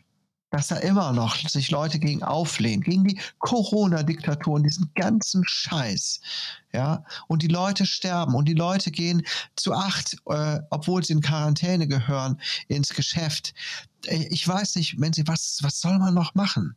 dass 0.49 0.67
da 0.67 0.77
immer 0.77 1.13
noch 1.13 1.37
sich 1.47 1.69
Leute 1.69 1.99
gegen 1.99 2.23
auflehnen, 2.23 2.81
gegen 2.81 3.03
die 3.03 3.19
Corona-Diktatur 3.39 4.55
und 4.55 4.63
diesen 4.63 4.91
ganzen 4.95 5.43
Scheiß. 5.45 6.21
Ja, 6.73 7.03
und 7.27 7.41
die 7.41 7.47
Leute 7.47 7.85
sterben 7.85 8.35
und 8.35 8.45
die 8.45 8.53
Leute 8.53 8.91
gehen 8.91 9.23
zu 9.55 9.73
acht, 9.73 10.17
äh, 10.27 10.59
obwohl 10.69 11.03
sie 11.03 11.13
in 11.13 11.21
Quarantäne 11.21 11.87
gehören, 11.87 12.39
ins 12.67 12.89
Geschäft. 12.89 13.53
Äh, 14.05 14.27
ich 14.29 14.47
weiß 14.47 14.75
nicht, 14.75 14.99
wenn 14.99 15.13
sie, 15.13 15.27
was, 15.27 15.59
was 15.61 15.81
soll 15.81 15.97
man 15.97 16.13
noch 16.13 16.35
machen? 16.35 16.75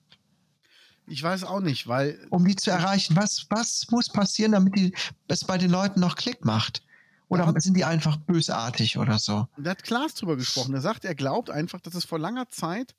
Ich 1.06 1.22
weiß 1.22 1.44
auch 1.44 1.60
nicht, 1.60 1.88
weil. 1.88 2.18
Um 2.30 2.44
die 2.46 2.56
zu 2.56 2.70
erreichen, 2.70 3.16
was, 3.16 3.46
was 3.50 3.86
muss 3.90 4.08
passieren, 4.08 4.52
damit 4.52 4.76
die, 4.76 4.94
es 5.28 5.44
bei 5.44 5.58
den 5.58 5.70
Leuten 5.70 6.00
noch 6.00 6.14
Klick 6.16 6.44
macht? 6.44 6.82
Oder 7.28 7.46
hat, 7.46 7.62
sind 7.62 7.76
die 7.78 7.84
einfach 7.84 8.18
bösartig 8.18 8.98
oder 8.98 9.18
so? 9.18 9.48
Da 9.56 9.70
hat 9.70 9.82
Klaas 9.82 10.14
drüber 10.14 10.36
gesprochen. 10.36 10.74
Er 10.74 10.82
sagt, 10.82 11.06
er 11.06 11.14
glaubt 11.14 11.48
einfach, 11.48 11.80
dass 11.80 11.94
es 11.94 12.04
vor 12.04 12.18
langer 12.18 12.50
Zeit 12.50 12.94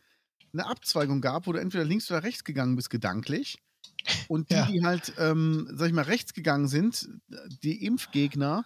eine 0.53 0.67
Abzweigung 0.67 1.21
gab, 1.21 1.47
wo 1.47 1.53
du 1.53 1.59
entweder 1.59 1.83
links 1.83 2.09
oder 2.11 2.23
rechts 2.23 2.43
gegangen 2.43 2.75
bist, 2.75 2.89
gedanklich. 2.89 3.61
Und 4.27 4.49
die, 4.49 4.55
ja. 4.55 4.65
die 4.65 4.83
halt, 4.83 5.13
ähm, 5.17 5.67
sag 5.71 5.87
ich 5.87 5.93
mal, 5.93 6.03
rechts 6.03 6.33
gegangen 6.33 6.67
sind, 6.67 7.09
die 7.63 7.85
Impfgegner, 7.85 8.65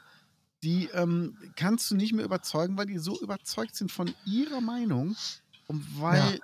die 0.63 0.89
ähm, 0.93 1.37
kannst 1.55 1.89
du 1.91 1.95
nicht 1.95 2.13
mehr 2.13 2.25
überzeugen, 2.25 2.77
weil 2.77 2.87
die 2.87 2.97
so 2.97 3.19
überzeugt 3.19 3.75
sind 3.75 3.91
von 3.91 4.13
ihrer 4.25 4.61
Meinung. 4.61 5.15
Und 5.67 5.85
weil, 5.99 6.35
ja. 6.35 6.39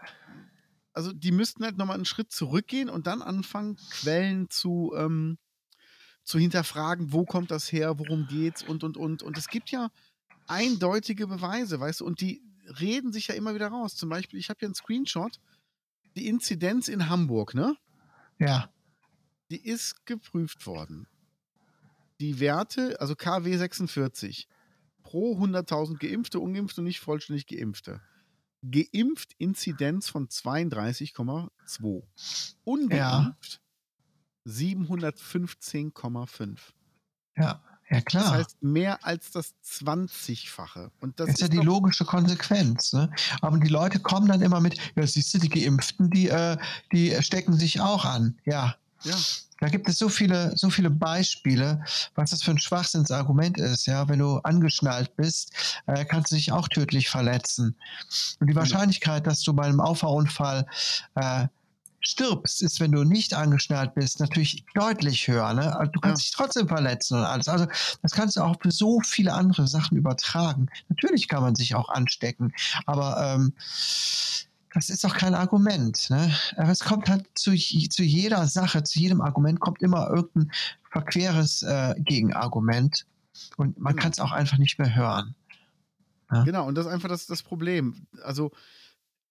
also 0.94 1.12
die 1.12 1.32
müssten 1.32 1.64
halt 1.64 1.78
nochmal 1.78 1.96
einen 1.96 2.06
Schritt 2.06 2.32
zurückgehen 2.32 2.90
und 2.90 3.08
dann 3.08 3.22
anfangen, 3.22 3.78
Quellen 3.90 4.50
zu, 4.50 4.94
ähm, 4.96 5.38
zu 6.24 6.40
hinterfragen, 6.40 7.12
wo 7.12 7.26
kommt 7.26 7.52
das 7.52 7.72
her, 7.72 7.98
worum 8.00 8.28
geht's 8.28 8.64
und 8.64 8.84
und 8.84 8.98
und. 8.98 9.24
Und 9.24 9.38
es 9.38 9.48
gibt 9.48 9.72
ja 9.72 9.90
eindeutige 10.48 11.28
Beweise, 11.28 11.80
weißt 11.80 12.02
du, 12.02 12.06
und 12.06 12.22
die, 12.22 12.44
reden 12.80 13.12
sich 13.12 13.28
ja 13.28 13.36
immer 13.36 13.56
wieder 13.56 13.68
raus. 13.68 13.96
Zum 13.96 14.10
Beispiel, 14.10 14.40
ich 14.40 14.50
habe 14.50 14.60
hier 14.60 14.68
einen 14.68 14.76
Screenshot, 14.76 15.40
die 16.16 16.28
Inzidenz 16.28 16.88
in 16.88 17.10
Hamburg, 17.10 17.54
ne? 17.54 17.76
Ja. 18.40 18.70
Die 19.50 19.64
ist 19.64 20.06
geprüft 20.06 20.66
worden. 20.66 21.08
Die 22.20 22.40
Werte, 22.40 23.00
also 23.02 23.16
KW 23.16 23.58
46, 23.58 24.48
pro 25.02 25.38
100.000 25.38 25.98
Geimpfte, 25.98 26.40
Ungeimpfte 26.40 26.82
und 26.82 26.86
nicht 26.86 27.00
vollständig 27.00 27.48
Geimpfte. 27.48 28.02
Geimpft 28.64 29.34
Inzidenz 29.38 30.10
von 30.10 30.28
32,2. 30.28 32.04
Ungeimpft 32.64 33.62
ja. 34.46 34.52
715,5. 34.52 36.60
Ja. 37.36 37.62
Ja, 37.94 38.02
klar. 38.02 38.24
Das 38.24 38.32
heißt 38.34 38.64
mehr 38.64 39.06
als 39.06 39.32
das 39.32 39.54
20-fache. 39.66 40.90
Und 41.00 41.20
das, 41.20 41.28
das 41.28 41.36
ist 41.36 41.42
ja 41.42 41.48
die 41.48 41.58
logische 41.58 42.06
Konsequenz. 42.06 42.94
Ne? 42.94 43.10
Aber 43.42 43.58
die 43.60 43.68
Leute 43.70 44.00
kommen 44.00 44.28
dann 44.28 44.42
immer 44.42 44.60
mit, 44.60 44.78
ja, 44.96 45.06
siehst 45.06 45.34
du, 45.34 45.38
die 45.38 45.50
Geimpften, 45.50 46.10
die, 46.10 46.30
äh, 46.30 46.58
die 46.92 47.16
stecken 47.22 47.54
sich 47.54 47.82
auch 47.82 48.06
an. 48.06 48.36
Ja. 48.46 48.76
Ja. 49.04 49.16
Da 49.60 49.70
gibt 49.70 49.88
es 49.88 49.98
so 49.98 50.10
viele, 50.10 50.58
so 50.58 50.70
viele 50.70 50.90
Beispiele, 50.90 51.84
was 52.16 52.32
das 52.32 52.42
für 52.42 52.52
ein 52.52 52.58
Schwachsinnsargument 52.58 53.60
ist. 53.60 53.86
Ja, 53.86 54.10
wenn 54.10 54.20
du 54.20 54.38
angeschnallt 54.40 55.16
bist, 55.16 55.54
äh, 55.86 56.04
kannst 56.06 56.32
du 56.32 56.36
dich 56.36 56.52
auch 56.52 56.68
tödlich 56.68 57.10
verletzen. 57.10 57.76
Und 58.40 58.48
die 58.50 58.56
Wahrscheinlichkeit, 58.56 59.28
dass 59.28 59.42
du 59.42 59.54
bei 59.54 59.64
einem 59.64 59.80
Auffahrunfall 59.80 60.66
äh, 61.16 61.48
stirbst, 62.06 62.62
ist, 62.62 62.80
wenn 62.80 62.92
du 62.92 63.04
nicht 63.04 63.34
angeschnallt 63.34 63.96
bist, 63.96 64.20
natürlich 64.20 64.66
deutlich 64.74 65.28
höher. 65.28 65.54
Ne? 65.54 65.76
Also 65.76 65.92
du 65.92 66.00
kannst 66.00 66.22
ja. 66.22 66.26
dich 66.26 66.32
trotzdem 66.32 66.68
verletzen 66.68 67.18
und 67.18 67.24
alles. 67.24 67.48
Also 67.48 67.66
das 68.02 68.12
kannst 68.12 68.36
du 68.36 68.42
auch 68.42 68.58
für 68.62 68.72
so 68.72 69.00
viele 69.02 69.34
andere 69.34 69.68
Sachen 69.68 69.98
übertragen. 69.98 70.68
Natürlich 70.90 71.28
kann 71.28 71.42
man 71.42 71.56
sich 71.56 71.76
auch 71.76 71.90
anstecken, 71.90 72.54
aber 72.86 73.18
ähm, 73.36 73.54
das 74.74 74.90
ist 74.90 75.04
doch 75.04 75.16
kein 75.16 75.36
Argument. 75.36 76.10
Ne? 76.10 76.36
Aber 76.58 76.70
es 76.70 76.82
kommt 76.82 77.08
halt 77.10 77.26
zu, 77.36 77.56
zu 77.56 78.04
jeder 78.04 78.48
Sache, 78.48 78.84
zu 78.84 79.00
jedem 79.00 79.22
Argument 79.22 79.60
kommt 79.60 79.82
immer 79.82 80.10
irgendein 80.10 80.52
verqueres 80.92 81.64
äh, 81.64 81.96
Gegenargument 82.00 83.06
und 83.58 83.80
man 83.80 83.94
genau. 83.94 84.04
kann 84.04 84.12
es 84.12 84.20
auch 84.20 84.32
einfach 84.32 84.58
nicht 84.58 84.78
mehr 84.78 84.94
hören. 84.94 85.36
Ja? 86.32 86.44
Genau, 86.44 86.68
und 86.68 86.76
das 86.76 86.86
ist 86.86 86.92
einfach 86.92 87.10
das, 87.10 87.28
das 87.28 87.44
Problem. 87.44 88.08
Also 88.24 88.52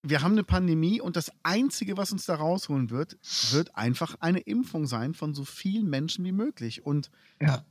wir 0.02 0.22
haben 0.22 0.32
eine 0.32 0.44
Pandemie 0.44 1.00
und 1.00 1.16
das 1.16 1.30
Einzige, 1.44 1.96
was 1.96 2.12
uns 2.12 2.26
da 2.26 2.34
rausholen 2.34 2.90
wird, 2.90 3.18
wird 3.52 3.76
einfach 3.76 4.16
eine 4.20 4.40
Impfung 4.40 4.86
sein 4.86 5.14
von 5.14 5.32
so 5.32 5.44
vielen 5.44 5.88
Menschen 5.88 6.24
wie 6.24 6.32
möglich. 6.32 6.84
Und 6.84 7.10
ja. 7.40 7.64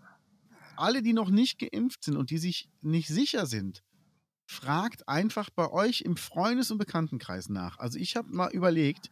alle, 0.77 1.01
die 1.01 1.13
noch 1.13 1.29
nicht 1.29 1.59
geimpft 1.59 2.05
sind 2.05 2.15
und 2.15 2.29
die 2.29 2.37
sich 2.37 2.69
nicht 2.81 3.09
sicher 3.09 3.45
sind, 3.45 3.83
fragt 4.45 5.09
einfach 5.09 5.49
bei 5.49 5.69
euch 5.71 6.01
im 6.01 6.15
Freundes- 6.15 6.71
und 6.71 6.77
Bekanntenkreis 6.77 7.49
nach. 7.49 7.79
Also 7.79 7.99
ich 7.99 8.15
habe 8.15 8.33
mal 8.33 8.51
überlegt, 8.51 9.09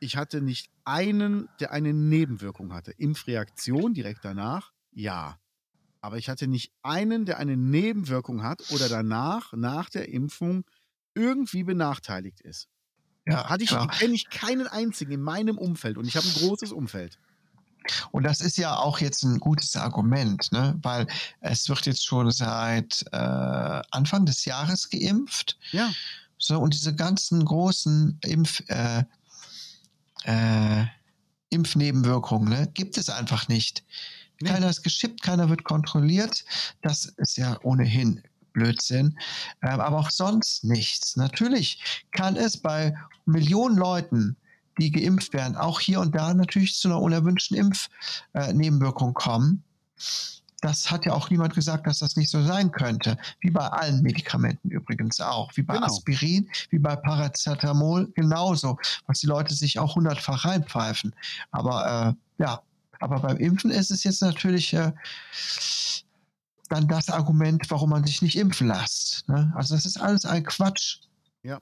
ich 0.00 0.16
hatte 0.16 0.40
nicht 0.40 0.70
einen, 0.84 1.48
der 1.60 1.72
eine 1.72 1.92
Nebenwirkung 1.92 2.72
hatte. 2.72 2.92
Impfreaktion 2.92 3.92
direkt 3.92 4.24
danach, 4.24 4.72
ja. 4.92 5.38
Aber 6.00 6.18
ich 6.18 6.28
hatte 6.28 6.46
nicht 6.46 6.72
einen, 6.82 7.26
der 7.26 7.38
eine 7.38 7.56
Nebenwirkung 7.56 8.42
hat 8.42 8.70
oder 8.70 8.88
danach, 8.88 9.52
nach 9.54 9.90
der 9.90 10.08
Impfung, 10.08 10.64
irgendwie 11.16 11.64
benachteiligt 11.64 12.40
ist. 12.42 12.68
Ja, 13.26 13.48
Hatte 13.48 13.64
ich, 13.64 13.70
kenne 13.98 14.14
ich 14.14 14.30
keinen 14.30 14.68
einzigen 14.68 15.12
in 15.12 15.22
meinem 15.22 15.58
Umfeld 15.58 15.98
und 15.98 16.06
ich 16.06 16.16
habe 16.16 16.26
ein 16.26 16.34
großes 16.34 16.70
Umfeld. 16.70 17.18
Und 18.10 18.24
das 18.24 18.40
ist 18.40 18.56
ja 18.56 18.76
auch 18.76 18.98
jetzt 19.00 19.22
ein 19.22 19.38
gutes 19.38 19.76
Argument, 19.76 20.50
ne? 20.52 20.78
weil 20.82 21.06
es 21.40 21.68
wird 21.68 21.86
jetzt 21.86 22.04
schon 22.04 22.30
seit 22.30 23.04
äh, 23.12 23.16
Anfang 23.16 24.26
des 24.26 24.44
Jahres 24.44 24.90
geimpft. 24.90 25.58
Ja. 25.72 25.92
So, 26.38 26.58
und 26.58 26.74
diese 26.74 26.94
ganzen 26.94 27.44
großen 27.44 28.18
Impf, 28.22 28.62
äh, 28.68 29.04
äh, 30.24 30.86
Impfnebenwirkungen 31.50 32.48
ne, 32.48 32.68
gibt 32.74 32.98
es 32.98 33.08
einfach 33.08 33.48
nicht. 33.48 33.84
Nee. 34.40 34.50
Keiner 34.50 34.68
ist 34.68 34.82
geschippt, 34.82 35.22
keiner 35.22 35.48
wird 35.48 35.64
kontrolliert. 35.64 36.44
Das 36.82 37.06
ist 37.16 37.36
ja 37.36 37.58
ohnehin 37.62 38.22
Blödsinn, 38.56 39.18
ähm, 39.62 39.80
aber 39.80 39.98
auch 39.98 40.10
sonst 40.10 40.64
nichts. 40.64 41.16
Natürlich 41.16 42.04
kann 42.10 42.36
es 42.36 42.56
bei 42.56 42.94
Millionen 43.26 43.76
Leuten, 43.76 44.36
die 44.78 44.90
geimpft 44.90 45.32
werden, 45.32 45.56
auch 45.56 45.78
hier 45.78 46.00
und 46.00 46.14
da 46.14 46.34
natürlich 46.34 46.74
zu 46.74 46.88
einer 46.88 47.00
unerwünschten 47.00 47.56
Impfnebenwirkung 47.56 49.10
äh, 49.10 49.14
kommen. 49.14 49.62
Das 50.62 50.90
hat 50.90 51.04
ja 51.04 51.12
auch 51.12 51.30
niemand 51.30 51.54
gesagt, 51.54 51.86
dass 51.86 51.98
das 51.98 52.16
nicht 52.16 52.30
so 52.30 52.42
sein 52.42 52.70
könnte. 52.70 53.18
Wie 53.40 53.50
bei 53.50 53.66
allen 53.66 54.02
Medikamenten 54.02 54.70
übrigens 54.70 55.20
auch. 55.20 55.50
Wie 55.54 55.62
bei 55.62 55.74
genau. 55.74 55.86
Aspirin, 55.86 56.48
wie 56.70 56.78
bei 56.78 56.96
Paracetamol 56.96 58.10
genauso, 58.14 58.78
was 59.06 59.20
die 59.20 59.26
Leute 59.26 59.54
sich 59.54 59.78
auch 59.78 59.96
hundertfach 59.96 60.44
reinpfeifen. 60.44 61.14
Aber 61.50 62.16
äh, 62.38 62.42
ja, 62.42 62.62
aber 63.00 63.20
beim 63.20 63.36
Impfen 63.36 63.70
ist 63.70 63.90
es 63.90 64.04
jetzt 64.04 64.22
natürlich 64.22 64.72
äh, 64.72 64.92
dann 66.68 66.88
das 66.88 67.08
Argument, 67.08 67.70
warum 67.70 67.90
man 67.90 68.04
sich 68.04 68.22
nicht 68.22 68.36
impfen 68.36 68.68
lässt. 68.68 69.28
Ne? 69.28 69.52
Also 69.54 69.74
das 69.74 69.86
ist 69.86 70.00
alles 70.00 70.24
ein 70.24 70.44
Quatsch. 70.44 71.00
Ja. 71.42 71.60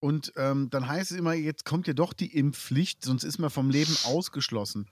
Und 0.00 0.32
ähm, 0.36 0.70
dann 0.70 0.86
heißt 0.86 1.10
es 1.10 1.16
immer, 1.16 1.34
jetzt 1.34 1.64
kommt 1.64 1.86
ja 1.86 1.94
doch 1.94 2.12
die 2.12 2.36
Impfpflicht, 2.36 3.04
sonst 3.04 3.24
ist 3.24 3.38
man 3.38 3.50
vom 3.50 3.70
Leben 3.70 3.96
ausgeschlossen. 4.04 4.88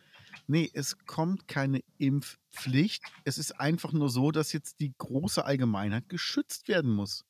Nee, 0.47 0.71
es 0.75 0.99
kommt 1.07 1.49
keine 1.49 1.81
Impfpflicht. 1.99 3.03
Es 3.25 3.39
ist 3.39 3.59
einfach 3.61 3.93
nur 3.93 4.11
so, 4.11 4.31
dass 4.31 4.53
jetzt 4.53 4.81
die 4.81 4.93
große 4.99 5.45
Allgemeinheit 5.45 6.09
geschützt 6.09 6.69
werden 6.69 6.91
muss. 6.91 7.25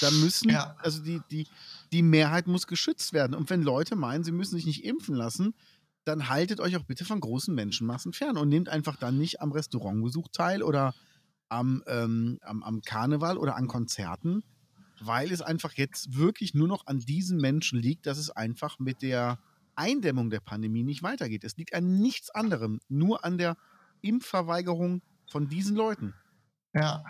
Da 0.00 0.10
müssen, 0.10 0.50
ja. 0.50 0.76
also 0.78 1.02
die, 1.02 1.20
die, 1.30 1.46
die 1.92 2.02
Mehrheit 2.02 2.46
muss 2.46 2.66
geschützt 2.66 3.12
werden. 3.12 3.34
Und 3.34 3.50
wenn 3.50 3.62
Leute 3.62 3.96
meinen, 3.96 4.22
sie 4.22 4.32
müssen 4.32 4.56
sich 4.56 4.66
nicht 4.66 4.84
impfen 4.84 5.14
lassen, 5.14 5.54
dann 6.08 6.28
haltet 6.28 6.60
euch 6.60 6.76
auch 6.76 6.84
bitte 6.84 7.04
von 7.04 7.20
großen 7.20 7.54
Menschenmassen 7.54 8.12
fern 8.12 8.36
und 8.36 8.48
nehmt 8.48 8.68
einfach 8.68 8.96
dann 8.96 9.18
nicht 9.18 9.40
am 9.40 9.52
Restaurantbesuch 9.52 10.28
teil 10.32 10.62
oder 10.62 10.94
am, 11.48 11.82
ähm, 11.86 12.38
am, 12.42 12.62
am 12.62 12.80
Karneval 12.80 13.38
oder 13.38 13.56
an 13.56 13.68
Konzerten, 13.68 14.42
weil 15.00 15.30
es 15.30 15.42
einfach 15.42 15.74
jetzt 15.74 16.16
wirklich 16.16 16.54
nur 16.54 16.68
noch 16.68 16.86
an 16.86 16.98
diesen 16.98 17.38
Menschen 17.38 17.78
liegt, 17.78 18.06
dass 18.06 18.18
es 18.18 18.30
einfach 18.30 18.78
mit 18.78 19.02
der 19.02 19.38
Eindämmung 19.76 20.30
der 20.30 20.40
Pandemie 20.40 20.82
nicht 20.82 21.02
weitergeht. 21.02 21.44
Es 21.44 21.56
liegt 21.56 21.74
an 21.74 22.00
nichts 22.00 22.30
anderem, 22.30 22.80
nur 22.88 23.24
an 23.24 23.38
der 23.38 23.56
Impfverweigerung 24.00 25.02
von 25.30 25.48
diesen 25.48 25.76
Leuten. 25.76 26.14
Ja. 26.74 27.04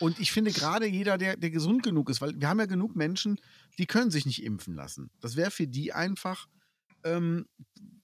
Und 0.00 0.18
ich 0.18 0.32
finde 0.32 0.52
gerade 0.52 0.86
jeder, 0.86 1.18
der, 1.18 1.36
der 1.36 1.50
gesund 1.50 1.82
genug 1.82 2.10
ist, 2.10 2.20
weil 2.20 2.38
wir 2.38 2.48
haben 2.48 2.58
ja 2.58 2.66
genug 2.66 2.96
Menschen, 2.96 3.40
die 3.78 3.86
können 3.86 4.10
sich 4.10 4.26
nicht 4.26 4.42
impfen 4.42 4.74
lassen. 4.74 5.10
Das 5.20 5.36
wäre 5.36 5.50
für 5.50 5.66
die 5.66 5.92
einfach 5.92 6.48
ähm, 7.04 7.46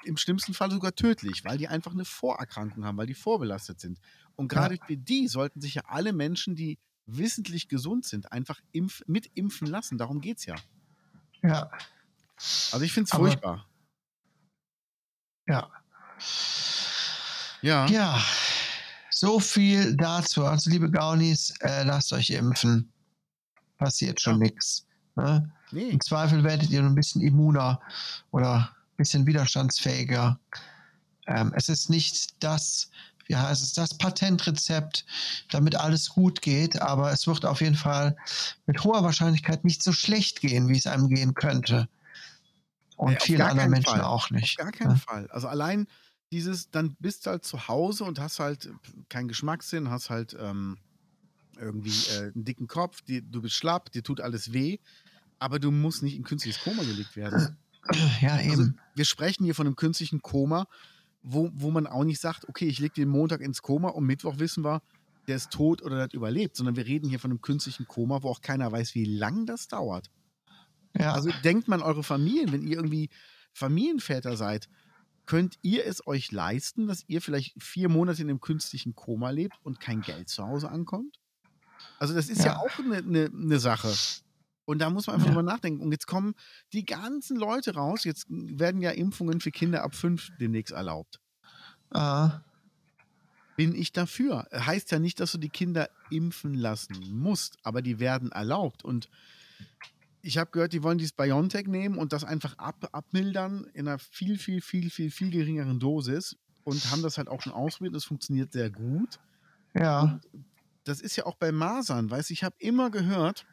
im 0.05 0.17
schlimmsten 0.17 0.55
Fall 0.55 0.71
sogar 0.71 0.95
tödlich, 0.95 1.45
weil 1.45 1.59
die 1.59 1.69
einfach 1.69 1.93
eine 1.93 2.05
Vorerkrankung 2.05 2.85
haben, 2.85 2.97
weil 2.97 3.07
die 3.07 3.15
vorbelastet 3.15 3.81
sind. 3.81 3.99
Und 4.37 4.49
gerade 4.49 4.77
ja. 4.77 4.85
für 4.87 4.97
die 4.97 5.29
sollten 5.29 5.61
sich 5.61 5.75
ja 5.75 5.83
alle 5.87 6.13
Menschen, 6.13 6.55
die 6.55 6.79
wissentlich 7.07 7.69
gesund 7.69 8.07
sind, 8.07 8.33
einfach 8.33 8.61
impf 8.73 9.03
mitimpfen 9.07 9.67
lassen. 9.67 9.99
Darum 9.99 10.21
geht 10.21 10.39
es 10.39 10.47
ja. 10.47 10.57
Ja. 11.43 11.71
Also 12.73 12.81
ich 12.81 12.93
finde 12.93 13.11
es 13.11 13.17
furchtbar. 13.17 13.67
Ja. 15.47 15.71
Ja. 17.63 17.87
Ja. 17.89 18.23
So 19.11 19.39
viel 19.41 19.97
dazu. 19.97 20.47
Also, 20.47 20.71
liebe 20.71 20.91
Gaunis, 20.91 21.53
äh, 21.61 21.83
lasst 21.83 22.13
euch 22.13 22.31
impfen. 22.31 22.93
Passiert 23.77 24.21
schon 24.21 24.35
ja. 24.35 24.39
nichts. 24.39 24.87
Ne? 25.17 25.53
Nee. 25.73 25.91
Im 25.91 26.01
Zweifel 26.01 26.43
werdet 26.45 26.71
ihr 26.71 26.83
ein 26.83 26.95
bisschen 26.95 27.21
immuner 27.21 27.81
oder 28.31 28.75
bisschen 29.01 29.27
widerstandsfähiger. 29.27 30.39
Ähm, 31.27 31.53
es 31.57 31.71
ist 31.71 31.89
nicht 31.89 32.43
das, 32.45 32.91
heißt 33.33 33.63
es, 33.63 33.73
das 33.73 33.97
Patentrezept, 33.97 35.07
damit 35.51 35.75
alles 35.75 36.11
gut 36.11 36.43
geht, 36.43 36.81
aber 36.83 37.11
es 37.11 37.27
wird 37.27 37.47
auf 37.47 37.63
jeden 37.63 37.77
Fall 37.77 38.15
mit 38.67 38.85
hoher 38.85 39.03
Wahrscheinlichkeit 39.03 39.65
nicht 39.65 39.83
so 39.83 39.93
schlecht 39.93 40.41
gehen, 40.41 40.69
wie 40.69 40.77
es 40.77 40.87
einem 40.87 41.09
gehen 41.09 41.33
könnte. 41.33 41.89
Und 42.97 43.13
nee, 43.13 43.21
vielen 43.21 43.41
anderen 43.41 43.71
Menschen 43.71 43.93
Fall. 43.93 44.03
auch 44.03 44.31
nicht. 44.31 44.61
Auf 44.61 44.67
gar 44.67 44.73
keinen 44.73 44.91
ja? 44.91 44.97
Fall. 44.97 45.31
Also 45.31 45.49
allein 45.49 45.87
dieses, 46.31 46.71
dann 46.71 46.95
bist 47.01 47.25
du 47.25 47.31
halt 47.31 47.45
zu 47.45 47.69
Hause 47.69 48.05
und 48.05 48.21
hast 48.21 48.39
halt 48.39 48.69
keinen 49.09 49.29
Geschmackssinn, 49.29 49.89
hast 49.89 50.11
halt 50.11 50.37
ähm, 50.39 50.77
irgendwie 51.59 51.95
äh, 52.13 52.33
einen 52.35 52.45
dicken 52.45 52.67
Kopf, 52.67 53.01
die, 53.01 53.23
du 53.23 53.41
bist 53.41 53.55
schlapp, 53.55 53.91
dir 53.93 54.03
tut 54.03 54.21
alles 54.21 54.53
weh, 54.53 54.79
aber 55.39 55.59
du 55.59 55.71
musst 55.71 56.03
nicht 56.03 56.17
in 56.17 56.23
künstliches 56.23 56.63
Koma 56.63 56.83
gelegt 56.83 57.17
werden. 57.17 57.57
Ja, 58.21 58.35
also, 58.35 58.45
eben. 58.45 58.51
Also, 58.51 58.73
wir 58.95 59.05
sprechen 59.05 59.45
hier 59.45 59.55
von 59.55 59.67
einem 59.67 59.77
künstlichen 59.77 60.23
Koma, 60.23 60.67
wo, 61.23 61.51
wo 61.53 61.71
man 61.71 61.87
auch 61.87 62.05
nicht 62.05 62.21
sagt, 62.21 62.49
okay, 62.49 62.67
ich 62.67 62.79
lege 62.79 62.95
den 62.95 63.09
Montag 63.09 63.41
ins 63.41 63.63
Koma 63.63 63.89
und 63.89 64.05
Mittwoch 64.05 64.39
wissen 64.39 64.65
wir, 64.65 64.83
der 65.27 65.37
ist 65.37 65.51
tot 65.51 65.83
oder 65.83 65.97
der 65.97 66.05
hat 66.05 66.15
überlebt, 66.15 66.57
sondern 66.57 66.77
wir 66.77 66.87
reden 66.87 67.09
hier 67.09 67.21
von 67.21 67.31
einem 67.31 67.41
künstlichen 67.41 67.87
Koma, 67.87 68.23
wo 68.23 68.31
auch 68.31 68.41
keiner 68.41 68.71
weiß, 68.73 68.95
wie 68.95 69.05
lang 69.05 69.47
das 69.47 69.69
dauert. 69.69 70.11
Ja. 70.99 71.13
Also 71.13 71.31
denkt 71.45 71.69
man 71.69 71.83
eure 71.83 72.03
Familien, 72.03 72.53
wenn 72.53 72.67
ihr 72.67 72.77
irgendwie 72.77 73.11
Familienväter 73.53 74.37
seid, 74.37 74.69
könnt 75.27 75.59
ihr 75.63 75.87
es 75.87 76.07
euch 76.07 76.33
leisten, 76.33 76.89
dass 76.89 77.05
ihr 77.07 77.21
vielleicht 77.21 77.63
vier 77.63 77.89
Monate 77.89 78.23
in 78.23 78.29
einem 78.29 78.41
künstlichen 78.41 78.97
Koma 78.97 79.31
lebt 79.31 79.55
und 79.63 79.79
kein 79.79 80.01
Geld 80.01 80.29
zu 80.29 80.45
Hause 80.45 80.71
ankommt? 80.71 81.21
Also 81.99 82.15
das 82.15 82.29
ist 82.29 82.41
ja, 82.41 82.47
ja 82.47 82.57
auch 82.59 82.79
eine, 82.79 82.97
eine, 82.97 83.31
eine 83.33 83.61
Sache. 83.61 83.95
Und 84.71 84.79
da 84.79 84.89
muss 84.89 85.09
man 85.09 85.15
einfach 85.15 85.27
ja. 85.27 85.33
drüber 85.33 85.43
nachdenken. 85.43 85.83
Und 85.83 85.91
jetzt 85.91 86.07
kommen 86.07 86.37
die 86.73 86.85
ganzen 86.85 87.37
Leute 87.37 87.75
raus. 87.75 88.05
Jetzt 88.05 88.27
werden 88.29 88.81
ja 88.81 88.91
Impfungen 88.91 89.41
für 89.41 89.51
Kinder 89.51 89.83
ab 89.83 89.97
fünf 89.97 90.31
demnächst 90.39 90.73
erlaubt. 90.73 91.19
Ah. 91.91 92.43
Bin 93.57 93.75
ich 93.75 93.91
dafür. 93.91 94.47
Heißt 94.53 94.93
ja 94.93 95.01
nicht, 95.01 95.19
dass 95.19 95.33
du 95.33 95.39
die 95.39 95.49
Kinder 95.49 95.91
impfen 96.11 96.55
lassen 96.55 96.95
musst, 97.11 97.59
aber 97.65 97.83
die 97.83 97.99
werden 97.99 98.31
erlaubt. 98.31 98.85
Und 98.85 99.09
ich 100.23 100.39
habe 100.39 100.53
gehört, 100.53 100.73
die 100.73 100.85
wollen 100.85 100.99
dieses 100.99 101.15
BioNTech 101.15 101.67
nehmen 101.67 101.99
und 101.99 102.13
das 102.13 102.23
einfach 102.23 102.57
ab, 102.57 102.91
abmildern 102.93 103.67
in 103.75 103.89
einer 103.89 103.99
viel, 103.99 104.39
viel, 104.39 104.61
viel, 104.61 104.89
viel, 104.89 105.11
viel 105.11 105.33
geringeren 105.33 105.81
Dosis 105.81 106.37
und 106.63 106.93
haben 106.93 107.03
das 107.03 107.19
halt 107.19 107.27
auch 107.27 107.43
schon 107.43 107.53
ausprobiert. 107.53 107.97
Das 107.97 108.05
funktioniert 108.05 108.53
sehr 108.53 108.71
gut. 108.71 109.19
Ja. 109.75 110.03
Und 110.03 110.21
das 110.85 111.01
ist 111.01 111.17
ja 111.17 111.27
auch 111.27 111.35
bei 111.35 111.51
Masern, 111.51 112.09
weißt 112.09 112.31
du, 112.31 112.35
ich 112.35 112.45
habe 112.45 112.55
immer 112.61 112.91
gehört, 112.91 113.47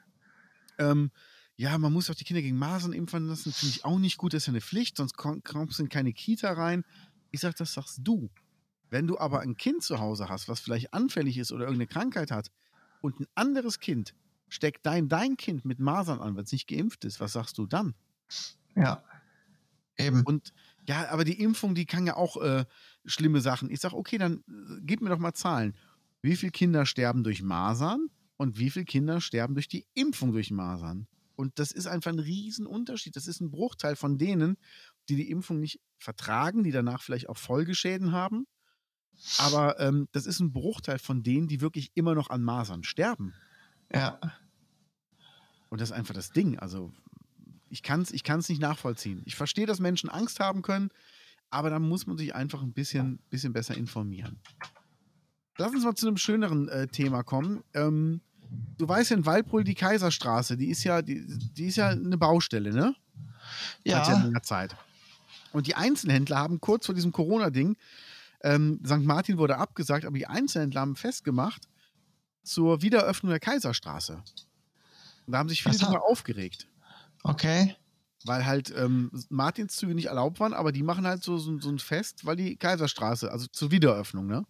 ähm, 0.77 1.11
ja, 1.55 1.77
man 1.77 1.91
muss 1.91 2.07
doch 2.07 2.15
die 2.15 2.23
Kinder 2.23 2.41
gegen 2.41 2.57
Masern 2.57 2.93
impfen 2.93 3.27
lassen, 3.27 3.51
finde 3.51 3.75
ich 3.75 3.85
auch 3.85 3.97
nicht 3.97 4.17
gut, 4.17 4.33
das 4.33 4.43
ist 4.43 4.47
ja 4.47 4.51
eine 4.51 4.61
Pflicht, 4.61 4.97
sonst 4.97 5.17
kommst 5.17 5.79
du 5.79 5.83
in 5.83 5.89
keine 5.89 6.13
Kita 6.13 6.51
rein. 6.53 6.83
Ich 7.31 7.41
sage, 7.41 7.55
das 7.57 7.73
sagst 7.73 7.99
du. 8.03 8.29
Wenn 8.89 9.07
du 9.07 9.17
aber 9.17 9.41
ein 9.41 9.57
Kind 9.57 9.83
zu 9.83 9.99
Hause 9.99 10.29
hast, 10.29 10.47
was 10.47 10.59
vielleicht 10.59 10.93
anfällig 10.93 11.37
ist 11.37 11.51
oder 11.51 11.65
irgendeine 11.65 11.87
Krankheit 11.87 12.31
hat 12.31 12.51
und 13.01 13.19
ein 13.19 13.27
anderes 13.35 13.79
Kind 13.79 14.13
steckt 14.49 14.85
dein, 14.85 15.09
dein 15.09 15.35
Kind 15.35 15.65
mit 15.65 15.79
Masern 15.79 16.19
an, 16.19 16.37
wenn 16.37 16.45
es 16.45 16.51
nicht 16.51 16.67
geimpft 16.67 17.03
ist, 17.03 17.19
was 17.19 17.33
sagst 17.33 17.57
du 17.57 17.65
dann? 17.65 17.95
Ja, 18.75 19.03
eben. 19.97 20.23
Und 20.23 20.53
ja, 20.87 21.09
aber 21.09 21.25
die 21.25 21.41
Impfung, 21.41 21.75
die 21.75 21.85
kann 21.85 22.05
ja 22.05 22.15
auch 22.15 22.37
äh, 22.37 22.65
schlimme 23.05 23.41
Sachen. 23.41 23.69
Ich 23.69 23.81
sage, 23.81 23.95
okay, 23.95 24.17
dann 24.17 24.43
äh, 24.47 24.81
gib 24.83 25.01
mir 25.01 25.09
doch 25.09 25.17
mal 25.17 25.33
Zahlen. 25.33 25.75
Wie 26.21 26.35
viele 26.35 26.51
Kinder 26.51 26.85
sterben 26.85 27.23
durch 27.23 27.41
Masern 27.41 28.09
und 28.37 28.57
wie 28.57 28.69
viele 28.69 28.85
Kinder 28.85 29.19
sterben 29.19 29.55
durch 29.55 29.67
die 29.67 29.85
Impfung 29.93 30.31
durch 30.31 30.51
Masern? 30.51 31.07
Und 31.35 31.59
das 31.59 31.71
ist 31.71 31.85
einfach 31.85 32.11
ein 32.11 32.19
Riesenunterschied. 32.19 33.15
Das 33.15 33.27
ist 33.27 33.41
ein 33.41 33.51
Bruchteil 33.51 33.95
von 33.95 34.17
denen, 34.17 34.57
die 35.07 35.15
die 35.15 35.29
Impfung 35.29 35.59
nicht 35.59 35.79
vertragen, 35.99 36.63
die 36.63 36.71
danach 36.71 37.01
vielleicht 37.01 37.29
auch 37.29 37.37
Folgeschäden 37.37 38.11
haben. 38.11 38.47
Aber 39.37 39.79
ähm, 39.79 40.07
das 40.11 40.25
ist 40.25 40.39
ein 40.39 40.51
Bruchteil 40.51 40.99
von 40.99 41.23
denen, 41.23 41.47
die 41.47 41.61
wirklich 41.61 41.91
immer 41.95 42.15
noch 42.15 42.29
an 42.29 42.43
Masern 42.43 42.83
sterben. 42.83 43.33
Ja. 43.93 44.19
Und 45.69 45.81
das 45.81 45.89
ist 45.89 45.95
einfach 45.95 46.13
das 46.13 46.31
Ding. 46.31 46.57
Also, 46.59 46.91
ich 47.69 47.83
kann 47.83 48.01
es 48.01 48.11
ich 48.11 48.23
kann's 48.23 48.49
nicht 48.49 48.61
nachvollziehen. 48.61 49.21
Ich 49.25 49.35
verstehe, 49.35 49.65
dass 49.65 49.79
Menschen 49.79 50.09
Angst 50.09 50.39
haben 50.39 50.61
können, 50.61 50.89
aber 51.49 51.69
da 51.69 51.79
muss 51.79 52.07
man 52.07 52.17
sich 52.17 52.33
einfach 52.33 52.61
ein 52.61 52.73
bisschen, 52.73 53.19
bisschen 53.29 53.53
besser 53.53 53.75
informieren. 53.75 54.39
Lass 55.57 55.71
uns 55.71 55.83
mal 55.83 55.95
zu 55.95 56.07
einem 56.07 56.17
schöneren 56.17 56.69
äh, 56.69 56.87
Thema 56.87 57.23
kommen. 57.23 57.63
Ähm, 57.73 58.21
du 58.77 58.87
weißt 58.87 59.11
ja 59.11 59.17
in 59.17 59.25
Waldbrüll 59.25 59.63
die 59.63 59.75
Kaiserstraße, 59.75 60.57
die 60.57 60.69
ist 60.69 60.83
ja, 60.83 61.01
die, 61.01 61.25
die 61.27 61.67
ist 61.67 61.77
ja 61.77 61.89
eine 61.89 62.17
Baustelle, 62.17 62.71
ne? 62.71 62.95
Ja. 63.83 64.03
Seit 64.03 64.23
langer 64.23 64.43
Zeit. 64.43 64.75
Und 65.53 65.67
die 65.67 65.75
Einzelhändler 65.75 66.37
haben 66.37 66.59
kurz 66.59 66.85
vor 66.85 66.95
diesem 66.95 67.11
Corona-Ding, 67.11 67.77
ähm, 68.41 68.79
St. 68.85 69.03
Martin 69.03 69.37
wurde 69.37 69.57
abgesagt, 69.57 70.05
aber 70.05 70.17
die 70.17 70.27
Einzelhändler 70.27 70.81
haben 70.81 70.95
festgemacht, 70.95 71.67
zur 72.43 72.81
Wiedereröffnung 72.81 73.31
der 73.31 73.39
Kaiserstraße. 73.39 74.13
Und 74.13 75.33
da 75.33 75.39
haben 75.39 75.49
sich 75.49 75.63
viele 75.63 75.77
drüber 75.77 76.05
aufgeregt. 76.05 76.67
Okay. 77.23 77.75
Weil 78.25 78.45
halt 78.45 78.73
ähm, 78.75 79.11
Martinszüge 79.29 79.95
nicht 79.95 80.05
erlaubt 80.05 80.39
waren, 80.39 80.53
aber 80.53 80.71
die 80.71 80.83
machen 80.83 81.05
halt 81.05 81.23
so, 81.23 81.37
so, 81.37 81.59
so, 81.59 81.69
ein 81.69 81.79
Fest, 81.79 82.25
weil 82.25 82.35
die 82.35 82.55
Kaiserstraße, 82.55 83.31
also 83.31 83.47
zur 83.47 83.71
Wiedereröffnung, 83.71 84.27
ne? 84.27 84.43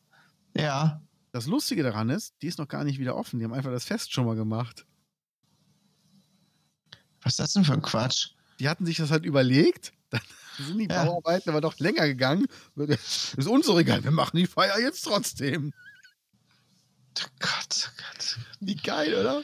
Ja. 0.55 1.01
Das 1.31 1.45
Lustige 1.45 1.83
daran 1.83 2.09
ist, 2.09 2.33
die 2.41 2.47
ist 2.47 2.57
noch 2.57 2.67
gar 2.67 2.83
nicht 2.83 2.99
wieder 2.99 3.15
offen. 3.15 3.39
Die 3.39 3.45
haben 3.45 3.53
einfach 3.53 3.71
das 3.71 3.85
Fest 3.85 4.13
schon 4.13 4.25
mal 4.25 4.35
gemacht. 4.35 4.85
Was 7.21 7.33
ist 7.33 7.39
das 7.39 7.53
denn 7.53 7.65
für 7.65 7.73
ein 7.73 7.81
Quatsch? 7.81 8.29
Die 8.59 8.69
hatten 8.69 8.85
sich 8.85 8.97
das 8.97 9.11
halt 9.11 9.25
überlegt. 9.25 9.93
Dann 10.09 10.21
sind 10.57 10.77
die 10.77 10.85
ja. 10.85 11.03
Bauarbeiten 11.03 11.49
aber 11.49 11.61
doch 11.61 11.77
länger 11.79 12.07
gegangen. 12.07 12.47
Das 12.75 13.33
ist 13.37 13.47
uns 13.47 13.65
so 13.65 13.77
egal, 13.77 14.03
wir 14.03 14.11
machen 14.11 14.37
die 14.37 14.47
Feier 14.47 14.79
jetzt 14.79 15.03
trotzdem. 15.03 15.73
Oh 17.19 17.29
Gott, 17.39 17.89
oh 17.89 18.01
Gott. 18.13 18.37
Wie 18.59 18.75
geil, 18.75 19.13
oder? 19.15 19.43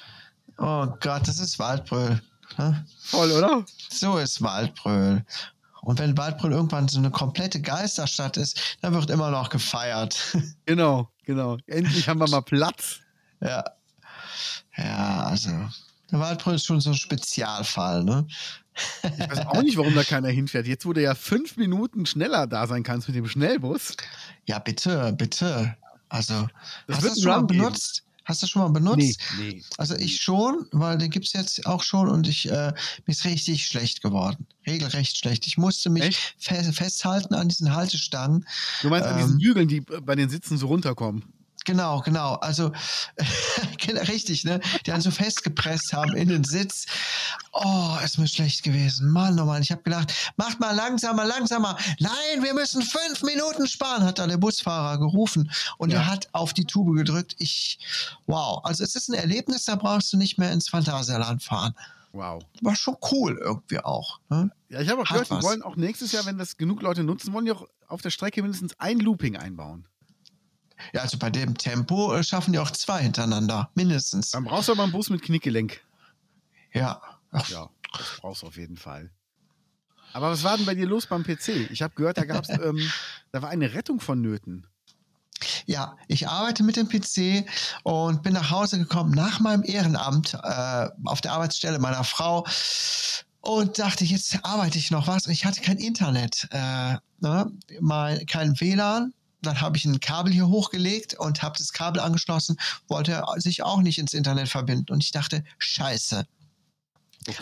Oh 0.58 0.88
Gott, 1.00 1.28
das 1.28 1.40
ist 1.40 1.58
Waldbröl. 1.58 2.22
Ne? 2.58 2.86
Voll, 3.00 3.32
oder? 3.32 3.66
So 3.90 4.18
ist 4.18 4.42
Waldbröl. 4.42 5.26
Und 5.84 6.00
wenn 6.00 6.18
Waldbröl 6.18 6.54
irgendwann 6.54 6.88
so 6.88 6.98
eine 6.98 7.12
komplette 7.12 7.62
Geisterstadt 7.62 8.38
ist, 8.38 8.78
dann 8.82 8.94
wird 8.94 9.10
immer 9.10 9.32
noch 9.32 9.50
gefeiert. 9.50 10.18
Genau, 10.66 11.10
genau. 11.26 11.58
Endlich 11.68 12.08
haben 12.08 12.20
wir 12.20 12.30
mal 12.30 12.42
Platz. 12.42 13.00
Ja. 13.42 13.64
Ja, 14.78 15.24
also. 15.26 15.52
Der 16.10 16.20
Waldbröl 16.20 16.56
ist 16.56 16.66
schon 16.66 16.80
so 16.80 16.92
ein 16.92 16.96
Spezialfall, 16.96 18.04
ne? 18.04 18.26
Ich 19.04 19.30
weiß 19.30 19.46
auch 19.48 19.62
nicht, 19.62 19.78
warum 19.78 19.94
da 19.94 20.04
keiner 20.04 20.30
hinfährt. 20.30 20.66
Jetzt, 20.66 20.86
wo 20.86 20.94
du 20.94 21.02
ja 21.02 21.16
fünf 21.16 21.58
Minuten 21.58 22.06
schneller 22.06 22.48
da 22.48 22.66
sein 22.66 22.84
kannst 22.84 23.08
mit 23.08 23.18
dem 23.18 23.28
Schnellbus. 23.28 23.96
Ja, 24.46 24.60
bitte, 24.60 25.14
bitte. 25.14 25.76
Also, 26.10 26.48
das 26.88 26.98
hast 26.98 27.04
du 27.04 27.10
das 27.10 27.22
schon 27.22 27.32
mal 27.32 27.44
benutzt? 27.44 28.04
Hast 28.26 28.42
du 28.42 28.48
schon 28.48 28.62
mal 28.62 28.70
benutzt? 28.70 29.20
Nee, 29.38 29.50
nee. 29.50 29.64
Also 29.78 29.96
ich 29.96 30.22
schon, 30.22 30.66
weil 30.72 30.98
den 30.98 31.10
gibt 31.10 31.26
es 31.26 31.34
jetzt 31.34 31.66
auch 31.66 31.84
schon 31.84 32.08
und 32.08 32.28
ich 32.28 32.50
äh, 32.50 32.74
ist 33.06 33.26
richtig 33.26 33.66
schlecht 33.66 34.02
geworden. 34.02 34.48
Regelrecht 34.66 35.18
schlecht. 35.18 35.46
Ich 35.48 35.58
musste 35.58 35.90
mich 35.90 36.36
fe 36.38 36.64
festhalten 36.72 37.34
an 37.34 37.50
diesen 37.50 37.76
Haltestangen. 37.76 38.46
Du 38.82 38.90
meinst 38.90 39.08
ähm, 39.08 39.16
an 39.16 39.20
diesen 39.20 39.40
Hügeln, 39.40 39.68
die 39.68 39.82
bei 39.82 40.16
den 40.16 40.30
Sitzen 40.30 40.58
so 40.58 40.68
runterkommen? 40.68 41.24
Genau, 41.66 42.02
genau. 42.02 42.36
Also 42.36 42.72
richtig, 44.08 44.44
ne? 44.44 44.60
Die 44.86 44.92
dann 44.92 45.02
so 45.02 45.12
festgepresst 45.12 45.94
haben 45.94 46.16
in 46.16 46.30
den 46.30 46.44
Sitz. 46.44 46.86
Oh, 47.52 47.98
ist 48.04 48.18
mir 48.18 48.28
schlecht 48.28 48.64
gewesen. 48.64 49.10
Mann, 49.10 49.40
oh 49.40 49.46
Mann, 49.46 49.62
ich 49.62 49.72
habe 49.72 49.84
gedacht, 49.84 50.14
macht 50.38 50.60
mal 50.60 50.76
langsamer, 50.76 51.26
langsamer. 51.26 51.78
Nein, 52.00 52.44
wir 52.44 52.54
müssen 52.54 52.82
fünf 52.82 53.24
Minuten 53.24 53.68
sparen, 53.68 54.04
hat 54.04 54.20
da 54.20 54.28
der 54.28 54.38
Busfahrer 54.38 54.98
gerufen. 54.98 55.52
Und 55.78 55.92
ja. 55.92 56.00
er 56.00 56.08
hat 56.08 56.28
auf 56.34 56.54
die 56.54 56.66
Tube 56.66 56.96
gedrückt. 56.96 57.36
Ich, 57.40 57.80
wow. 58.26 58.64
Also 58.64 58.84
es 58.84 58.96
ist 58.96 59.10
ein 59.10 59.16
Erlebnis, 59.16 59.66
da 59.66 59.76
brauchst 59.76 60.12
du 60.14 60.18
nicht 60.18 60.38
mehr 60.38 60.52
ins 60.52 60.70
Phantasialand 60.70 61.44
fahren. 61.44 61.74
Wow. 62.14 62.44
War 62.62 62.76
schon 62.76 62.96
cool 63.12 63.40
irgendwie 63.42 63.80
auch. 63.80 64.20
Ne? 64.30 64.52
Ja, 64.70 64.82
ich 64.82 64.90
habe 64.90 65.02
auch 65.02 65.08
gehört, 65.08 65.32
die 65.32 65.42
wollen 65.42 65.64
auch 65.64 65.76
nächstes 65.76 66.12
Jahr, 66.12 66.26
wenn 66.26 66.38
das 66.38 66.58
genug 66.58 66.82
Leute 66.84 67.04
nutzen, 67.04 67.34
wollen 67.34 67.46
die 67.46 67.52
auch 67.52 67.68
auf 67.88 68.02
der 68.02 68.12
Strecke 68.12 68.42
mindestens 68.44 68.80
ein 68.80 69.00
Looping 69.00 69.36
einbauen. 69.36 69.88
Ja, 70.94 71.02
also 71.02 71.18
bei 71.18 71.30
dem 71.30 71.58
Tempo 71.58 72.14
äh, 72.14 72.24
schaffen 72.24 72.54
die 72.54 72.60
auch 72.60 72.72
zwei 72.72 73.02
hintereinander, 73.02 73.70
mindestens. 73.76 74.32
Dann 74.32 74.44
brauchst 74.44 74.68
du 74.68 74.74
aber 74.74 74.84
einen 74.84 74.92
Bus 74.92 75.10
mit 75.10 75.22
Knickgelenk. 75.22 75.82
Ja. 76.74 77.02
Ach, 77.32 77.50
Ja, 77.50 77.70
das 77.98 78.18
brauchst 78.20 78.42
du 78.42 78.48
auf 78.48 78.58
jeden 78.58 78.78
Fall. 78.78 79.10
Aber 80.14 80.30
was 80.30 80.44
war 80.44 80.58
denn 80.58 80.66
bei 80.66 80.76
dir 80.76 80.86
los 80.86 81.08
beim 81.08 81.24
PC? 81.24 81.72
Ich 81.72 81.82
habe 81.82 81.96
gehört, 81.96 82.18
da 82.18 82.26
gab's, 82.26 82.50
ähm, 82.64 82.80
da 83.32 83.42
war 83.42 83.50
eine 83.50 83.74
Rettung 83.74 84.00
vonnöten. 84.00 84.68
Ja, 85.66 85.98
ich 86.08 86.28
arbeite 86.28 86.64
mit 86.64 86.78
dem 86.78 86.88
PC 86.88 87.46
und 87.84 88.24
bin 88.24 88.34
nach 88.34 88.52
Hause 88.52 88.78
gekommen 88.80 89.12
nach 89.12 89.40
meinem 89.40 89.64
Ehrenamt 89.64 90.36
äh, 90.36 90.90
auf 91.06 91.22
der 91.22 91.34
Arbeitsstelle 91.34 91.80
meiner 91.80 92.04
Frau 92.04 92.46
und 93.42 93.78
dachte, 93.78 94.06
jetzt 94.06 94.40
arbeite 94.44 94.78
ich 94.78 94.92
noch 94.92 95.08
was. 95.08 95.26
Und 95.26 95.34
ich 95.34 95.46
hatte 95.46 95.62
kein 95.62 95.78
Internet, 95.78 96.48
äh, 96.52 96.96
ne? 97.20 97.52
mal 97.82 98.24
kein 98.26 98.60
WLAN. 98.60 99.14
Dann 99.44 99.62
habe 99.62 99.78
ich 99.78 99.86
ein 99.86 100.00
Kabel 100.00 100.34
hier 100.34 100.48
hochgelegt 100.48 101.14
und 101.16 101.42
habe 101.44 101.58
das 101.58 101.74
Kabel 101.74 102.02
angeschlossen, 102.02 102.58
wollte 102.88 103.24
sich 103.38 103.64
auch 103.64 103.82
nicht 103.82 104.00
ins 104.00 104.14
Internet 104.14 104.50
verbinden. 104.50 104.92
Und 104.92 105.04
ich 105.04 105.12
dachte, 105.12 105.44
scheiße, 105.58 106.26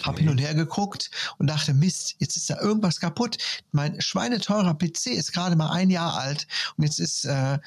Hab 0.04 0.20
hin 0.20 0.30
und 0.30 0.38
her 0.40 0.54
geguckt 0.54 1.10
und 1.38 1.48
dachte, 1.48 1.74
Mist, 1.74 2.16
jetzt 2.20 2.36
ist 2.38 2.50
da 2.50 2.60
irgendwas 2.60 3.00
kaputt. 3.00 3.38
Mein 3.72 4.00
schweineteurer 4.02 4.74
PC 4.74 5.08
ist 5.08 5.34
gerade 5.34 5.56
mal 5.56 5.72
ein 5.72 5.90
Jahr 5.90 6.18
alt 6.18 6.48
und 6.78 6.84
jetzt 6.84 7.00
ist, 7.00 7.26
äh, 7.26 7.60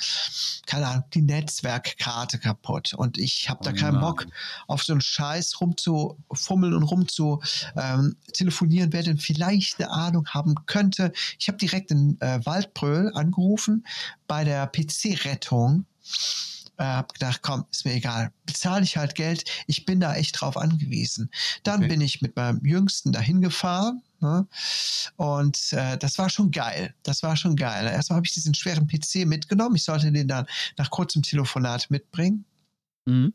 keine 0.66 0.86
Ahnung, 0.86 1.04
die 1.14 1.22
Netzwerkkarte 1.22 2.38
kaputt. 2.38 2.94
Und 2.94 3.18
ich 3.18 3.48
habe 3.48 3.64
da 3.64 3.70
Oh 3.70 3.74
keinen 3.74 3.94
nein. 3.94 4.00
Bock, 4.02 4.26
auf 4.66 4.82
so 4.82 4.92
einen 4.92 5.00
Scheiß 5.00 5.60
rumzufummeln 5.60 6.74
und 6.74 6.82
rumzu 6.84 7.42
ähm, 7.76 8.16
telefonieren, 8.32 8.92
wer 8.92 9.02
denn 9.02 9.18
vielleicht 9.18 9.80
eine 9.80 9.90
Ahnung 9.90 10.26
haben 10.28 10.54
könnte. 10.66 11.12
Ich 11.38 11.48
habe 11.48 11.58
direkt 11.58 11.90
in 11.90 12.20
äh, 12.20 12.40
Waldbröl 12.44 13.12
angerufen 13.14 13.86
bei 14.26 14.44
der 14.44 14.66
PC-Rettung 14.66 15.86
äh, 16.78 16.84
hab 16.84 17.12
gedacht, 17.12 17.40
komm, 17.42 17.64
ist 17.70 17.84
mir 17.84 17.94
egal, 17.94 18.32
bezahle 18.46 18.84
ich 18.84 18.96
halt 18.96 19.14
Geld, 19.14 19.44
ich 19.66 19.84
bin 19.84 20.00
da 20.00 20.14
echt 20.14 20.40
drauf 20.40 20.56
angewiesen. 20.56 21.30
Dann 21.62 21.80
Okay. 21.80 21.88
bin 21.88 22.00
ich 22.00 22.22
mit 22.22 22.36
meinem 22.36 22.64
Jüngsten 22.64 23.12
dahin 23.12 23.40
gefahren 23.40 24.02
ne? 24.20 24.46
und 25.16 25.72
äh, 25.72 25.96
das 25.98 26.18
war 26.18 26.30
schon 26.30 26.50
geil, 26.50 26.94
das 27.02 27.22
war 27.22 27.36
schon 27.36 27.56
geil. 27.56 27.86
Erstmal 27.86 28.16
habe 28.16 28.26
ich 28.26 28.34
diesen 28.34 28.54
schweren 28.54 28.86
PC 28.86 29.26
mitgenommen, 29.26 29.76
ich 29.76 29.84
sollte 29.84 30.10
den 30.12 30.28
dann 30.28 30.46
nach 30.76 30.90
kurzem 30.90 31.22
Telefonat 31.22 31.90
mitbringen. 31.90 32.44
Mhm. 33.06 33.34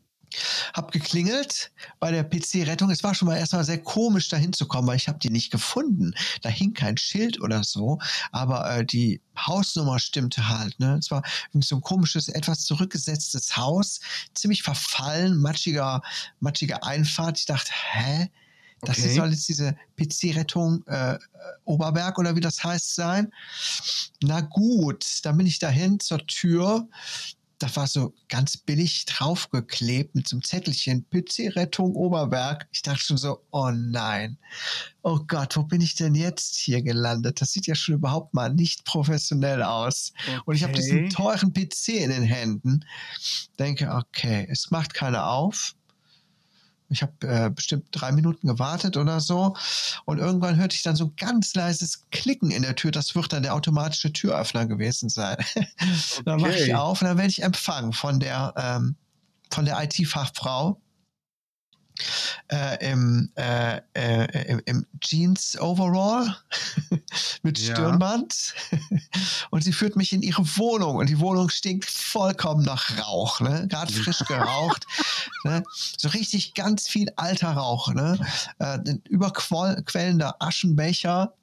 Hab 0.74 0.92
geklingelt 0.92 1.72
bei 1.98 2.10
der 2.10 2.24
PC-Rettung. 2.24 2.90
Es 2.90 3.02
war 3.02 3.14
schon 3.14 3.26
mal 3.26 3.36
erstmal 3.36 3.64
sehr 3.64 3.82
komisch, 3.82 4.28
da 4.28 4.36
hinzukommen, 4.36 4.86
weil 4.88 4.96
ich 4.96 5.08
habe 5.08 5.18
die 5.18 5.30
nicht 5.30 5.50
gefunden. 5.50 6.12
Da 6.42 6.48
hing 6.48 6.74
kein 6.74 6.96
Schild 6.96 7.40
oder 7.40 7.64
so, 7.64 7.98
aber 8.32 8.70
äh, 8.70 8.84
die 8.84 9.20
Hausnummer 9.36 9.98
stimmte 9.98 10.48
halt. 10.48 10.78
Ne? 10.78 10.96
Es 10.98 11.10
war 11.10 11.22
irgendwie 11.50 11.66
so 11.66 11.76
ein 11.76 11.82
komisches, 11.82 12.28
etwas 12.28 12.64
zurückgesetztes 12.64 13.56
Haus, 13.56 14.00
ziemlich 14.34 14.62
verfallen, 14.62 15.38
matschiger, 15.38 16.02
matschiger 16.40 16.84
Einfahrt. 16.84 17.38
Ich 17.38 17.46
dachte, 17.46 17.72
hä? 17.92 18.30
Das 18.82 18.98
Okay. 18.98 19.14
soll 19.14 19.30
jetzt 19.30 19.48
diese 19.48 19.76
PC-Rettung 19.98 20.82
äh, 20.86 21.14
äh, 21.14 21.18
Oberberg 21.64 22.18
oder 22.18 22.34
wie 22.34 22.40
das 22.40 22.64
heißt 22.64 22.94
sein. 22.94 23.30
Na 24.22 24.40
gut, 24.40 25.04
dann 25.22 25.36
bin 25.36 25.46
ich 25.46 25.58
dahin 25.58 26.00
zur 26.00 26.26
Tür. 26.26 26.88
Da 27.60 27.76
war 27.76 27.86
so 27.86 28.14
ganz 28.28 28.56
billig 28.56 29.04
draufgeklebt 29.04 30.14
mit 30.14 30.26
so 30.26 30.36
einem 30.36 30.42
Zettelchen 30.42 31.06
PC-Rettung 31.10 31.94
Oberberg. 31.94 32.66
Ich 32.72 32.80
dachte 32.80 33.00
schon 33.00 33.18
so, 33.18 33.44
oh 33.50 33.70
nein. 33.70 34.38
Oh 35.02 35.20
Gott, 35.28 35.56
wo 35.58 35.62
bin 35.64 35.82
ich 35.82 35.94
denn 35.94 36.14
jetzt 36.14 36.56
hier 36.56 36.80
gelandet? 36.82 37.42
Das 37.42 37.52
sieht 37.52 37.66
ja 37.66 37.74
schon 37.74 37.96
überhaupt 37.96 38.32
mal 38.32 38.52
nicht 38.52 38.84
professionell 38.86 39.62
aus. 39.62 40.12
Und 40.46 40.54
ich 40.56 40.62
habe 40.62 40.72
Okay. 40.72 40.80
diesen 40.82 41.10
teuren 41.10 41.52
PC 41.52 41.88
in 41.88 42.08
den 42.10 42.22
Händen. 42.22 42.80
Denke, 43.58 43.90
okay, 43.92 44.46
es 44.50 44.70
macht 44.70 44.94
keiner 44.94 45.28
auf. 45.28 45.74
Ich 46.90 47.02
habe 47.02 47.12
äh, 47.26 47.50
bestimmt 47.50 47.86
drei 47.92 48.12
Minuten 48.12 48.48
gewartet 48.48 48.96
oder 48.96 49.20
so. 49.20 49.56
Und 50.04 50.18
irgendwann 50.18 50.56
hörte 50.56 50.74
ich 50.74 50.82
dann 50.82 50.96
so 50.96 51.04
ein 51.04 51.16
ganz 51.16 51.54
leises 51.54 52.04
Klicken 52.10 52.50
in 52.50 52.62
der 52.62 52.74
Tür. 52.74 52.90
Das 52.90 53.14
wird 53.14 53.32
dann 53.32 53.42
der 53.42 53.54
automatische 53.54 54.12
Türöffner 54.12 54.66
gewesen 54.66 55.08
sein. 55.08 55.36
dann 56.24 56.40
mache 56.40 56.54
ich 56.54 56.62
Okay. 56.62 56.74
auf 56.74 57.00
und 57.00 57.08
dann 57.08 57.16
werde 57.16 57.30
ich 57.30 57.42
empfangen 57.42 57.92
von 57.92 58.20
der, 58.20 58.52
ähm, 58.56 58.96
von 59.50 59.64
der 59.64 59.82
IT-Fachfrau. 59.82 60.80
Äh, 62.48 62.90
im, 62.90 63.30
äh, 63.36 63.80
äh, 63.94 64.46
im, 64.48 64.62
im 64.64 64.86
Jeans 65.00 65.58
Overall 65.60 66.36
mit. 67.42 67.58
Stirnband 67.58 68.54
und 69.50 69.62
sie 69.62 69.72
führt 69.72 69.96
mich 69.96 70.12
in 70.12 70.22
ihre 70.22 70.44
Wohnung 70.56 70.96
und 70.96 71.08
die 71.08 71.20
Wohnung 71.20 71.48
stinkt 71.48 71.88
vollkommen 71.88 72.64
nach 72.64 72.98
Rauch, 72.98 73.40
ne? 73.40 73.66
gerade 73.68 73.92
frisch 73.92 74.24
geraucht, 74.26 74.86
ne? 75.44 75.62
so 75.96 76.08
richtig 76.08 76.54
ganz 76.54 76.88
viel 76.88 77.10
alter 77.16 77.52
Rauch, 77.52 77.92
ne? 77.92 78.18
äh, 78.58 78.78
ein 78.78 79.02
überquellender 79.08 80.36
Aschenbecher, 80.40 81.34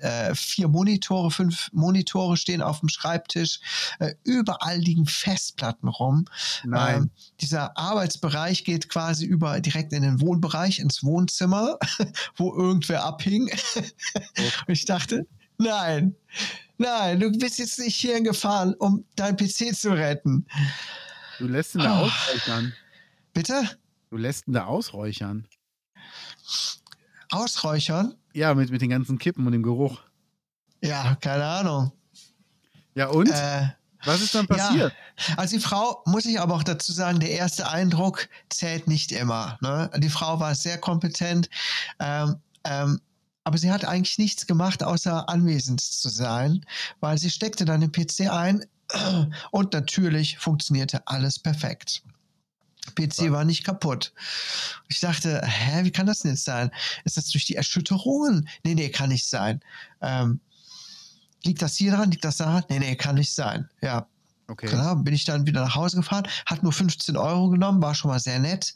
äh, 0.00 0.34
vier 0.34 0.68
Monitore, 0.68 1.30
fünf 1.30 1.68
Monitore 1.72 2.36
stehen 2.36 2.62
auf 2.62 2.80
dem 2.80 2.88
Schreibtisch, 2.88 3.60
äh, 3.98 4.14
überall 4.24 4.78
liegen 4.78 5.06
Festplatten 5.06 5.88
rum. 5.88 6.24
Nein. 6.64 6.96
Ähm, 6.96 7.10
dieser 7.40 7.76
Arbeitsbereich 7.76 8.64
geht 8.64 8.88
quasi 8.88 9.24
über 9.26 9.60
direkt 9.60 9.92
in 9.92 10.02
den 10.02 10.20
Wohnbereich, 10.20 10.78
ins 10.78 11.02
Wohnzimmer, 11.02 11.78
wo 12.36 12.54
irgendwer 12.54 13.04
abhing. 13.04 13.50
Und 13.50 13.92
ich 14.68 14.84
dachte, 14.84 15.26
nein, 15.58 16.14
nein, 16.78 17.20
du 17.20 17.30
bist 17.32 17.58
jetzt 17.58 17.78
nicht 17.78 17.96
hierhin 17.96 18.24
gefahren, 18.24 18.74
um 18.74 19.04
dein 19.16 19.36
PC 19.36 19.74
zu 19.74 19.90
retten. 19.92 20.46
Du 21.38 21.46
lässt 21.46 21.74
ihn 21.74 21.80
da 21.82 21.94
Ah. 21.94 22.00
ausräuchern. 22.02 22.72
Bitte? 23.32 23.68
Du 24.10 24.16
lässt 24.16 24.46
ihn 24.48 24.52
da 24.54 24.64
ausräuchern. 24.66 25.46
Ausräuchern? 27.30 28.14
Ja, 28.32 28.54
mit, 28.54 28.70
mit 28.70 28.82
den 28.82 28.90
ganzen 28.90 29.18
Kippen 29.18 29.46
und 29.46 29.52
dem 29.52 29.62
Geruch. 29.62 30.00
Ja, 30.82 31.16
keine 31.16 31.44
Ahnung. 31.44 31.92
Ja, 32.94 33.08
und? 33.08 33.28
Äh, 33.28 33.68
Was 34.04 34.20
ist 34.20 34.34
dann 34.34 34.46
passiert? 34.46 34.92
Also 35.36 35.56
die 35.56 35.62
Frau, 35.62 36.02
muss 36.06 36.24
ich 36.24 36.40
aber 36.40 36.54
auch 36.54 36.62
dazu 36.62 36.92
sagen, 36.92 37.20
der 37.20 37.30
erste 37.30 37.68
Eindruck 37.68 38.28
zählt 38.48 38.88
nicht 38.88 39.12
immer. 39.12 39.58
Ne? 39.60 39.90
Die 39.98 40.08
Frau 40.08 40.40
war 40.40 40.54
sehr 40.54 40.78
kompetent, 40.78 41.50
ähm, 41.98 42.36
ähm, 42.64 43.00
aber 43.44 43.58
sie 43.58 43.70
hat 43.70 43.84
eigentlich 43.84 44.18
nichts 44.18 44.46
gemacht, 44.46 44.82
außer 44.82 45.28
anwesend 45.28 45.80
zu 45.80 46.08
sein, 46.08 46.64
weil 47.00 47.18
sie 47.18 47.30
steckte 47.30 47.64
dann 47.64 47.80
den 47.80 47.92
PC 47.92 48.30
ein 48.30 48.64
und 49.50 49.72
natürlich 49.72 50.38
funktionierte 50.38 51.06
alles 51.06 51.38
perfekt. 51.38 52.02
PC 52.94 53.30
war 53.32 53.44
nicht 53.44 53.64
kaputt. 53.64 54.12
Ich 54.88 55.00
dachte, 55.00 55.40
hä, 55.44 55.84
wie 55.84 55.90
kann 55.90 56.06
das 56.06 56.20
denn 56.20 56.32
jetzt 56.32 56.44
sein? 56.44 56.70
Ist 57.04 57.16
das 57.16 57.28
durch 57.28 57.44
die 57.44 57.56
Erschütterungen? 57.56 58.48
Nee, 58.64 58.74
nee, 58.74 58.88
kann 58.88 59.10
nicht 59.10 59.26
sein. 59.26 59.60
Ähm, 60.00 60.40
liegt 61.44 61.62
das 61.62 61.76
hier 61.76 61.92
dran? 61.92 62.10
Liegt 62.10 62.24
das 62.24 62.36
da? 62.38 62.64
Nee, 62.68 62.78
nee, 62.78 62.96
kann 62.96 63.16
nicht 63.16 63.32
sein. 63.32 63.68
Ja, 63.80 64.06
Okay. 64.50 64.66
Klar, 64.66 64.96
bin 64.96 65.14
ich 65.14 65.24
dann 65.24 65.46
wieder 65.46 65.60
nach 65.60 65.76
Hause 65.76 65.98
gefahren, 65.98 66.26
hat 66.44 66.64
nur 66.64 66.72
15 66.72 67.16
Euro 67.16 67.50
genommen, 67.50 67.80
war 67.80 67.94
schon 67.94 68.10
mal 68.10 68.18
sehr 68.18 68.40
nett. 68.40 68.74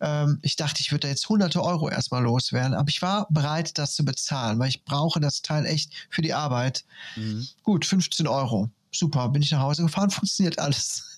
Ähm, 0.00 0.40
ich 0.42 0.56
dachte, 0.56 0.80
ich 0.80 0.90
würde 0.90 1.06
da 1.06 1.08
jetzt 1.08 1.28
hunderte 1.28 1.62
Euro 1.62 1.88
erstmal 1.88 2.24
loswerden, 2.24 2.74
aber 2.74 2.88
ich 2.88 3.00
war 3.00 3.28
bereit, 3.30 3.78
das 3.78 3.94
zu 3.94 4.04
bezahlen, 4.04 4.58
weil 4.58 4.70
ich 4.70 4.84
brauche 4.84 5.20
das 5.20 5.40
Teil 5.42 5.66
echt 5.66 5.92
für 6.10 6.20
die 6.20 6.34
Arbeit. 6.34 6.84
Mhm. 7.14 7.46
Gut, 7.62 7.86
15 7.86 8.26
Euro. 8.26 8.70
Super, 8.90 9.28
bin 9.28 9.42
ich 9.42 9.52
nach 9.52 9.60
Hause 9.60 9.82
gefahren, 9.82 10.10
funktioniert 10.10 10.58
alles. 10.58 11.14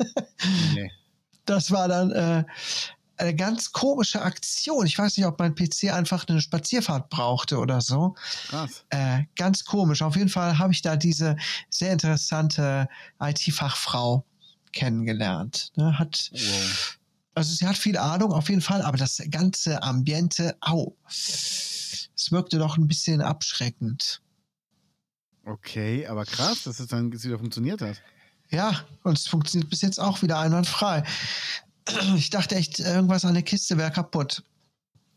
Nee. 0.74 0.92
Das 1.46 1.70
war 1.70 1.88
dann 1.88 2.10
äh, 2.12 2.44
eine 3.18 3.34
ganz 3.34 3.72
komische 3.72 4.22
Aktion. 4.22 4.86
Ich 4.86 4.98
weiß 4.98 5.16
nicht, 5.16 5.26
ob 5.26 5.38
mein 5.38 5.54
PC 5.54 5.92
einfach 5.92 6.26
eine 6.28 6.40
Spazierfahrt 6.40 7.08
brauchte 7.08 7.58
oder 7.58 7.80
so. 7.80 8.14
Krass. 8.48 8.84
Äh, 8.90 9.22
ganz 9.36 9.64
komisch. 9.64 10.02
Auf 10.02 10.16
jeden 10.16 10.28
Fall 10.28 10.58
habe 10.58 10.72
ich 10.72 10.82
da 10.82 10.96
diese 10.96 11.36
sehr 11.70 11.92
interessante 11.92 12.88
IT-Fachfrau 13.20 14.24
kennengelernt. 14.72 15.72
Ne, 15.76 15.98
hat, 15.98 16.30
Wow. 16.32 16.98
also 17.34 17.54
sie 17.54 17.66
hat 17.66 17.76
viel 17.78 17.96
Ahnung, 17.96 18.32
auf 18.32 18.48
jeden 18.50 18.60
Fall, 18.60 18.82
aber 18.82 18.98
das 18.98 19.22
ganze 19.30 19.82
Ambiente, 19.82 20.56
au, 20.60 20.94
es 21.08 22.10
wirkte 22.30 22.58
doch 22.58 22.76
ein 22.76 22.86
bisschen 22.88 23.22
abschreckend. 23.22 24.20
Okay, 25.46 26.06
aber 26.06 26.24
krass, 26.24 26.64
dass 26.64 26.80
es 26.80 26.88
dann 26.88 27.12
wieder 27.12 27.38
funktioniert 27.38 27.80
hat. 27.80 28.02
Ja, 28.50 28.84
und 29.02 29.18
es 29.18 29.26
funktioniert 29.26 29.70
bis 29.70 29.82
jetzt 29.82 29.98
auch 29.98 30.22
wieder 30.22 30.38
einwandfrei. 30.38 31.02
Ich 32.16 32.30
dachte 32.30 32.56
echt, 32.56 32.80
irgendwas 32.80 33.24
an 33.24 33.34
der 33.34 33.42
Kiste 33.42 33.76
wäre 33.76 33.90
kaputt. 33.90 34.42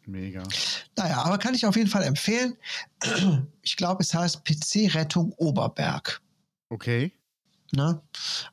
Mega. 0.06 0.44
Naja, 0.98 1.22
aber 1.24 1.38
kann 1.38 1.54
ich 1.54 1.66
auf 1.66 1.76
jeden 1.76 1.90
Fall 1.90 2.04
empfehlen. 2.04 2.58
Ich 3.62 3.76
glaube, 3.76 4.04
es 4.04 4.14
heißt 4.14 4.44
PC-Rettung 4.44 5.32
Oberberg. 5.34 6.22
Okay. 6.70 7.12
Ne? 7.72 8.02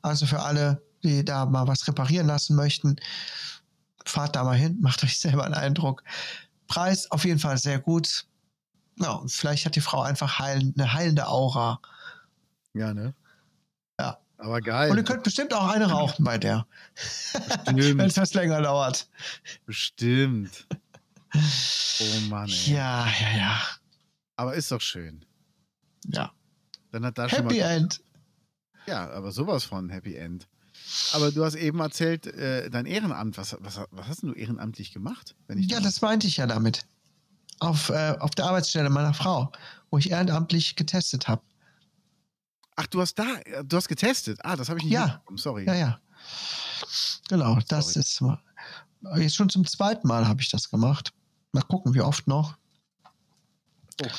Also 0.01 0.25
für 0.25 0.41
alle, 0.41 0.81
die 1.03 1.25
da 1.25 1.45
mal 1.45 1.67
was 1.67 1.87
reparieren 1.87 2.27
lassen 2.27 2.55
möchten, 2.55 2.97
fahrt 4.05 4.35
da 4.35 4.43
mal 4.43 4.57
hin, 4.57 4.77
macht 4.81 5.03
euch 5.03 5.19
selber 5.19 5.45
einen 5.45 5.55
Eindruck. 5.55 6.03
Preis 6.67 7.09
auf 7.11 7.25
jeden 7.25 7.39
Fall 7.39 7.57
sehr 7.57 7.79
gut. 7.79 8.25
Ja, 8.99 9.21
vielleicht 9.27 9.65
hat 9.65 9.75
die 9.75 9.81
Frau 9.81 10.01
einfach 10.01 10.39
heilen, 10.39 10.73
eine 10.77 10.93
heilende 10.93 11.27
Aura. 11.27 11.79
Ja, 12.73 12.93
ne? 12.93 13.13
Aber 14.37 14.61
geil. 14.61 14.91
Und 14.91 14.97
ihr 14.97 15.03
könnt 15.03 15.23
bestimmt 15.23 15.53
auch 15.53 15.67
eine 15.67 15.89
rauchen 15.89 16.23
bei 16.23 16.37
der. 16.37 16.67
Wenn 17.65 17.99
es 17.99 18.17
was 18.17 18.33
länger 18.33 18.61
dauert. 18.61 19.09
Bestimmt. 19.65 20.67
Oh 21.33 22.19
Mann, 22.29 22.47
ey. 22.47 22.73
Ja, 22.73 23.07
ja, 23.19 23.37
ja. 23.37 23.61
Aber 24.35 24.53
ist 24.53 24.71
doch 24.71 24.81
schön. 24.81 25.25
Ja. 26.05 26.31
Dann 26.91 27.05
hat 27.05 27.17
da 27.17 27.27
schon 27.27 27.39
Happy 27.39 27.59
mal. 27.59 27.71
End. 27.71 28.01
Ja, 28.85 29.09
aber 29.09 29.31
sowas 29.31 29.65
von 29.65 29.89
Happy 29.89 30.15
End. 30.15 30.47
Aber 31.13 31.31
du 31.31 31.43
hast 31.43 31.55
eben 31.55 31.79
erzählt, 31.79 32.27
äh, 32.27 32.69
dein 32.69 32.85
Ehrenamt. 32.85 33.37
Was, 33.37 33.57
was, 33.59 33.81
was 33.91 34.07
hast 34.07 34.21
denn 34.21 34.29
du 34.29 34.35
ehrenamtlich 34.35 34.93
gemacht? 34.93 35.35
Wenn 35.47 35.57
ich 35.57 35.69
Ja, 35.69 35.79
das 35.79 36.01
meinte 36.01 36.27
ich 36.27 36.37
ja 36.37 36.47
damit. 36.47 36.85
Auf, 37.59 37.89
äh, 37.89 38.15
auf 38.19 38.31
der 38.31 38.45
Arbeitsstelle 38.45 38.89
meiner 38.89 39.13
Frau, 39.13 39.51
wo 39.89 39.97
ich 39.97 40.11
ehrenamtlich 40.11 40.75
getestet 40.75 41.27
habe. 41.27 41.41
Ach, 42.77 42.85
du 42.87 43.01
hast 43.01 43.15
da, 43.15 43.25
äh, 43.43 43.65
du 43.65 43.75
hast 43.75 43.87
getestet. 43.87 44.39
Ah, 44.43 44.55
das 44.55 44.69
habe 44.69 44.79
ich 44.79 44.85
nicht 44.85 44.93
Ja. 44.93 45.21
Sorry. 45.35 45.65
Ja, 45.65 45.73
ja. 45.73 45.99
Genau, 47.27 47.59
das 47.67 47.93
Sorry. 47.93 47.99
ist 47.99 49.21
jetzt 49.23 49.35
schon 49.35 49.49
zum 49.49 49.65
zweiten 49.65 50.07
Mal 50.07 50.27
habe 50.27 50.41
ich 50.41 50.49
das 50.49 50.69
gemacht. 50.69 51.11
Mal 51.51 51.63
gucken, 51.63 51.93
wie 51.93 52.01
oft 52.01 52.27
noch. 52.27 52.55
Okay. 53.99 54.11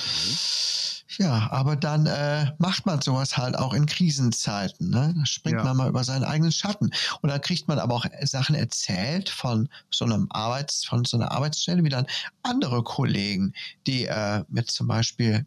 Ja, 1.16 1.50
aber 1.50 1.74
dann 1.74 2.04
äh, 2.06 2.52
macht 2.58 2.84
man 2.84 3.00
sowas 3.00 3.38
halt 3.38 3.56
auch 3.56 3.72
in 3.72 3.86
Krisenzeiten. 3.86 4.90
Ne? 4.90 5.14
Da 5.16 5.24
springt 5.26 5.58
Ja. 5.58 5.64
man 5.64 5.76
mal 5.78 5.88
über 5.88 6.04
seinen 6.04 6.24
eigenen 6.24 6.52
Schatten. 6.52 6.90
Und 7.22 7.30
dann 7.30 7.40
kriegt 7.40 7.66
man 7.66 7.78
aber 7.78 7.94
auch 7.94 8.04
Sachen 8.24 8.54
erzählt 8.54 9.30
von 9.30 9.70
so 9.90 10.04
einem 10.04 10.26
Arbeits, 10.30 10.84
von 10.84 11.06
so 11.06 11.16
einer 11.16 11.32
Arbeitsstelle, 11.32 11.82
wie 11.82 11.88
dann 11.88 12.06
andere 12.42 12.82
Kollegen, 12.82 13.54
die 13.86 14.04
äh, 14.04 14.44
mit 14.48 14.70
zum 14.70 14.86
Beispiel, 14.86 15.46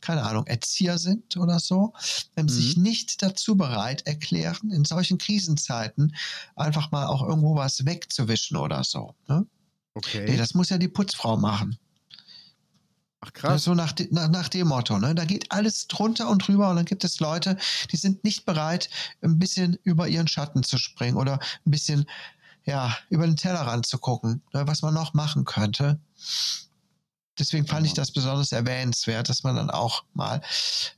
keine 0.00 0.24
Ahnung, 0.24 0.44
Erzieher 0.48 0.98
sind 0.98 1.36
oder 1.36 1.60
so, 1.60 1.92
ähm, 2.36 2.48
sich 2.48 2.76
nicht 2.76 3.22
dazu 3.22 3.56
bereit 3.56 4.04
erklären, 4.08 4.72
in 4.72 4.84
solchen 4.84 5.18
Krisenzeiten 5.18 6.16
einfach 6.56 6.90
mal 6.90 7.06
auch 7.06 7.22
irgendwo 7.22 7.54
was 7.54 7.86
wegzuwischen 7.86 8.56
oder 8.56 8.82
so. 8.82 9.14
Ne? 9.28 9.46
Okay. 9.94 10.26
Nee, 10.28 10.36
das 10.36 10.54
muss 10.54 10.68
ja 10.70 10.78
die 10.78 10.88
Putzfrau 10.88 11.36
machen. 11.36 11.78
Ach, 13.20 13.32
krass. 13.32 13.64
so 13.64 13.74
nach, 13.74 13.94
nach, 14.10 14.28
nach 14.28 14.48
dem 14.48 14.68
Motto. 14.68 14.98
Ne? 14.98 15.14
Da 15.14 15.24
geht 15.24 15.50
alles 15.50 15.88
drunter 15.88 16.28
und 16.28 16.46
drüber 16.46 16.70
und 16.70 16.76
dann 16.76 16.84
gibt 16.84 17.04
es 17.04 17.18
Leute, 17.20 17.56
die 17.90 17.96
sind 17.96 18.22
nicht 18.24 18.44
bereit, 18.44 18.90
ein 19.22 19.38
bisschen 19.38 19.78
über 19.82 20.08
ihren 20.08 20.28
Schatten 20.28 20.62
zu 20.62 20.78
springen 20.78 21.16
oder 21.16 21.40
ein 21.64 21.70
bisschen 21.70 22.06
ja, 22.64 22.96
über 23.08 23.26
den 23.26 23.36
Tellerrand 23.36 23.86
zu 23.86 23.98
gucken, 23.98 24.42
ne, 24.52 24.66
was 24.66 24.82
man 24.82 24.92
noch 24.92 25.14
machen 25.14 25.44
könnte. 25.44 26.00
Deswegen 27.38 27.66
fand 27.66 27.86
ich 27.86 27.94
das 27.94 28.10
besonders 28.12 28.52
erwähnenswert, 28.52 29.28
dass 29.28 29.42
man 29.42 29.56
dann 29.56 29.70
auch 29.70 30.04
mal 30.14 30.40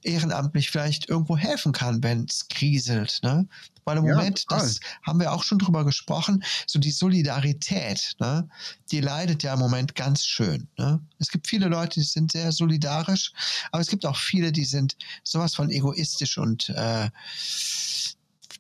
ehrenamtlich 0.02 0.70
vielleicht 0.70 1.08
irgendwo 1.08 1.36
helfen 1.36 1.72
kann, 1.72 2.02
wenn 2.02 2.26
es 2.28 2.48
kriselt. 2.48 3.20
Ne? 3.22 3.48
Weil 3.84 3.98
im 3.98 4.04
Ja, 4.06 4.14
Moment, 4.14 4.46
total. 4.46 4.60
das 4.60 4.80
haben 5.02 5.18
wir 5.20 5.32
auch 5.32 5.42
schon 5.42 5.58
drüber 5.58 5.84
gesprochen, 5.84 6.44
so 6.66 6.78
die 6.78 6.90
Solidarität, 6.90 8.14
ne? 8.20 8.48
die 8.90 9.00
leidet 9.00 9.42
ja 9.42 9.54
im 9.54 9.60
Moment 9.60 9.94
ganz 9.94 10.24
schön. 10.24 10.68
Ne? 10.76 11.00
Es 11.18 11.28
gibt 11.28 11.46
viele 11.46 11.68
Leute, 11.68 12.00
die 12.00 12.06
sind 12.06 12.32
sehr 12.32 12.52
solidarisch, 12.52 13.32
aber 13.72 13.80
es 13.80 13.88
gibt 13.88 14.04
auch 14.06 14.16
viele, 14.16 14.52
die 14.52 14.64
sind 14.64 14.96
sowas 15.24 15.54
von 15.54 15.70
egoistisch 15.70 16.38
und 16.38 16.68
äh, 16.70 17.10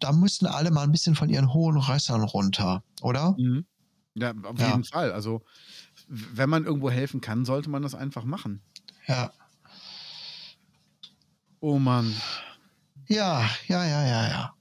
da 0.00 0.12
müssen 0.12 0.46
alle 0.46 0.70
mal 0.70 0.82
ein 0.82 0.92
bisschen 0.92 1.14
von 1.14 1.28
ihren 1.28 1.52
hohen 1.52 1.76
Rössern 1.76 2.22
runter, 2.22 2.82
oder? 3.02 3.34
Mhm. 3.38 3.66
Ja, 4.14 4.32
auf 4.44 4.58
Ja. 4.58 4.68
jeden 4.70 4.84
Fall. 4.84 5.12
Also, 5.12 5.44
wenn 6.08 6.48
man 6.48 6.64
irgendwo 6.64 6.90
helfen 6.90 7.20
kann, 7.20 7.44
sollte 7.44 7.70
man 7.70 7.82
das 7.82 7.94
einfach 7.94 8.24
machen. 8.24 8.60
Ja. 9.06 9.32
Oh 11.60 11.78
Mann. 11.78 12.14
Ja, 13.08 13.48
ja, 13.66 13.84
ja, 13.84 14.06
ja, 14.06 14.28
ja. 14.28 14.54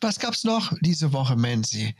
Was 0.00 0.18
gab's 0.18 0.44
noch 0.44 0.72
diese 0.80 1.12
Woche, 1.12 1.36
Menzi? 1.36 1.94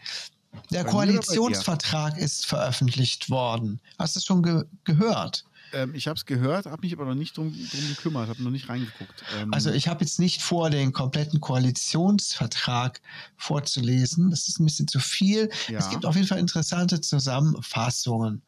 Der? 0.71 0.85
Koalitionsvertrag 0.85 2.19
ist 2.19 2.47
veröffentlicht 2.47 3.31
worden. 3.31 3.81
Hast 3.99 4.17
du 4.17 4.19
es 4.19 4.25
schon 4.25 4.43
ge 4.43 4.65
gehört? 4.85 5.45
Ähm, 5.73 5.95
ich 5.95 6.09
habe 6.09 6.17
es 6.17 6.25
gehört, 6.25 6.67
habe 6.67 6.83
mich 6.83 6.93
aber 6.93 7.05
noch 7.05 7.15
nicht 7.15 7.37
drum, 7.37 7.53
drum 7.53 7.89
gekümmert, 7.89 8.29
habe 8.29 8.43
noch 8.43 8.51
nicht 8.51 8.69
reingeguckt. 8.69 9.25
Ähm, 9.37 9.53
Also 9.53 9.71
ich 9.71 9.89
habe 9.89 10.05
jetzt 10.05 10.19
nicht 10.21 10.43
vor, 10.43 10.71
den 10.71 10.93
kompletten 10.93 11.41
Koalitionsvertrag 11.41 13.01
vorzulesen. 13.37 14.31
Das 14.31 14.49
ist 14.49 14.61
ein 14.61 14.65
bisschen 14.65 14.89
zu 14.89 15.01
viel. 15.01 15.51
Ja. 15.69 15.79
Es 15.79 15.91
gibt 15.91 16.05
auf 16.05 16.15
jeden 16.15 16.27
Fall 16.29 16.39
interessante 16.39 17.01
Zusammenfassungen, 17.01 18.43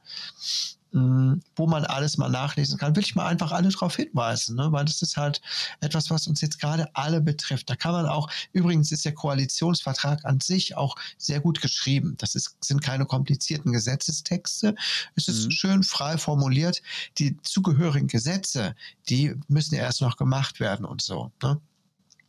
wo 0.94 1.66
man 1.66 1.84
alles 1.84 2.18
mal 2.18 2.28
nachlesen 2.28 2.78
kann. 2.78 2.94
Will 2.94 3.02
ich 3.02 3.16
mal 3.16 3.26
einfach 3.26 3.50
alle 3.50 3.68
darauf 3.68 3.96
hinweisen, 3.96 4.54
ne? 4.54 4.70
weil 4.70 4.84
das 4.84 5.02
ist 5.02 5.16
halt 5.16 5.40
etwas, 5.80 6.08
was 6.10 6.28
uns 6.28 6.40
jetzt 6.40 6.60
gerade 6.60 6.88
alle 6.94 7.20
betrifft. 7.20 7.68
Da 7.68 7.74
kann 7.74 7.92
man 7.92 8.06
auch, 8.06 8.30
übrigens 8.52 8.92
ist 8.92 9.04
der 9.04 9.12
Koalitionsvertrag 9.14 10.24
an 10.24 10.38
sich 10.40 10.76
auch 10.76 10.94
sehr 11.18 11.40
gut 11.40 11.60
geschrieben. 11.60 12.14
Das 12.18 12.36
ist, 12.36 12.56
sind 12.60 12.80
keine 12.80 13.06
komplizierten 13.06 13.72
Gesetzestexte. 13.72 14.76
Es 15.16 15.26
ist 15.26 15.46
Mhm. 15.46 15.50
schön 15.50 15.82
frei 15.82 16.16
formuliert. 16.16 16.80
Die 17.18 17.36
zugehörigen 17.42 18.06
Gesetze, 18.06 18.76
die 19.08 19.34
müssen 19.48 19.74
ja 19.74 19.82
erst 19.82 20.00
noch 20.00 20.16
gemacht 20.16 20.60
werden 20.60 20.84
und 20.86 21.02
so. 21.02 21.32
Ne? 21.42 21.60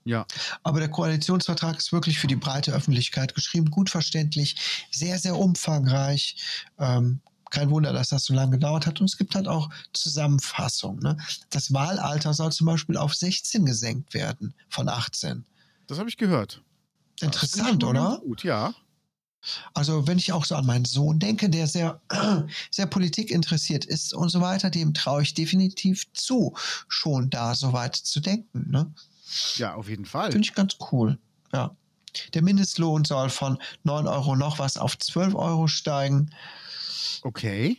ja, 0.05 0.25
Aber 0.63 0.79
der 0.79 0.89
Koalitionsvertrag 0.89 1.77
ist 1.77 1.91
wirklich 1.91 2.17
für 2.19 2.27
die 2.27 2.35
breite 2.35 2.71
Öffentlichkeit 2.71 3.35
geschrieben, 3.35 3.69
gut 3.69 3.89
verständlich, 3.91 4.55
sehr, 4.91 5.19
sehr 5.19 5.35
umfangreich. 5.35 6.37
Ähm, 6.79 7.21
kein 7.55 7.69
Wunder, 7.69 7.93
dass 7.93 8.09
das 8.09 8.25
so 8.25 8.33
lange 8.33 8.51
gedauert 8.51 8.85
hat. 8.85 8.99
Und 8.99 9.09
es 9.09 9.17
gibt 9.17 9.33
halt 9.33 9.47
auch 9.47 9.69
Zusammenfassungen. 9.93 10.99
Ne? 11.01 11.17
Das 11.49 11.73
Wahlalter 11.73 12.33
soll 12.33 12.51
zum 12.51 12.67
Beispiel 12.67 12.97
auf 12.97 13.15
16 13.15 13.65
gesenkt 13.65 14.13
werden 14.13 14.53
von 14.69 14.89
18. 14.89 15.45
das 15.87 15.97
habe 15.97 16.09
ich 16.09 16.17
gehört. 16.17 16.61
Interessant, 17.21 17.81
ich 17.81 17.89
oder? 17.89 18.19
Gut, 18.23 18.43
ja. 18.43 18.73
Also 19.73 20.07
wenn 20.07 20.17
ich 20.17 20.33
auch 20.33 20.43
so 20.43 20.55
an 20.55 20.65
meinen 20.65 20.85
Sohn 20.85 21.19
denke, 21.19 21.49
der 21.49 21.67
sehr, 21.67 22.01
sehr 22.71 22.87
politikinteressiert 22.87 23.85
ist 23.85 24.13
und 24.13 24.29
so 24.29 24.41
weiter, 24.41 24.69
dem 24.69 24.93
traue 24.93 25.21
ich 25.21 25.33
definitiv 25.33 26.11
zu, 26.13 26.55
schon 26.89 27.29
da 27.29 27.55
so 27.55 27.71
weit 27.71 27.95
zu 27.95 28.19
denken. 28.19 28.69
Ne? 28.69 28.91
Ja, 29.55 29.75
auf 29.75 29.87
jeden 29.87 30.05
Fall. 30.05 30.31
Finde 30.31 30.45
ich 30.45 30.55
ganz 30.55 30.75
cool. 30.91 31.17
Ja. 31.53 31.75
Der 32.33 32.41
Mindestlohn 32.41 33.05
soll 33.05 33.29
von 33.29 33.59
9 33.83 34.07
Euro 34.07 34.35
noch 34.35 34.59
was 34.59 34.77
auf 34.77 34.97
12 34.97 35.35
Euro 35.35 35.67
steigen. 35.67 36.31
Okay. 37.23 37.77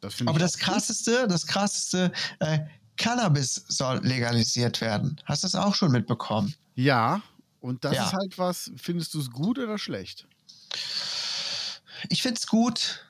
Das 0.00 0.20
Aber 0.26 0.38
das 0.38 0.58
krasseste, 0.58 1.28
das 1.28 1.46
krasseste, 1.46 2.12
äh, 2.40 2.60
Cannabis 2.96 3.64
soll 3.68 4.00
legalisiert 4.04 4.80
werden. 4.80 5.20
Hast 5.24 5.42
du 5.44 5.46
das 5.46 5.54
auch 5.54 5.74
schon 5.74 5.92
mitbekommen? 5.92 6.54
Ja, 6.74 7.22
und 7.60 7.84
das 7.84 7.94
Ja. 7.96 8.06
ist 8.06 8.12
halt 8.12 8.38
was, 8.38 8.70
findest 8.76 9.14
du 9.14 9.20
es 9.20 9.30
gut 9.30 9.58
oder 9.58 9.78
schlecht? 9.78 10.26
Ich 12.08 12.22
finde 12.22 12.38
es 12.38 12.46
gut, 12.46 13.04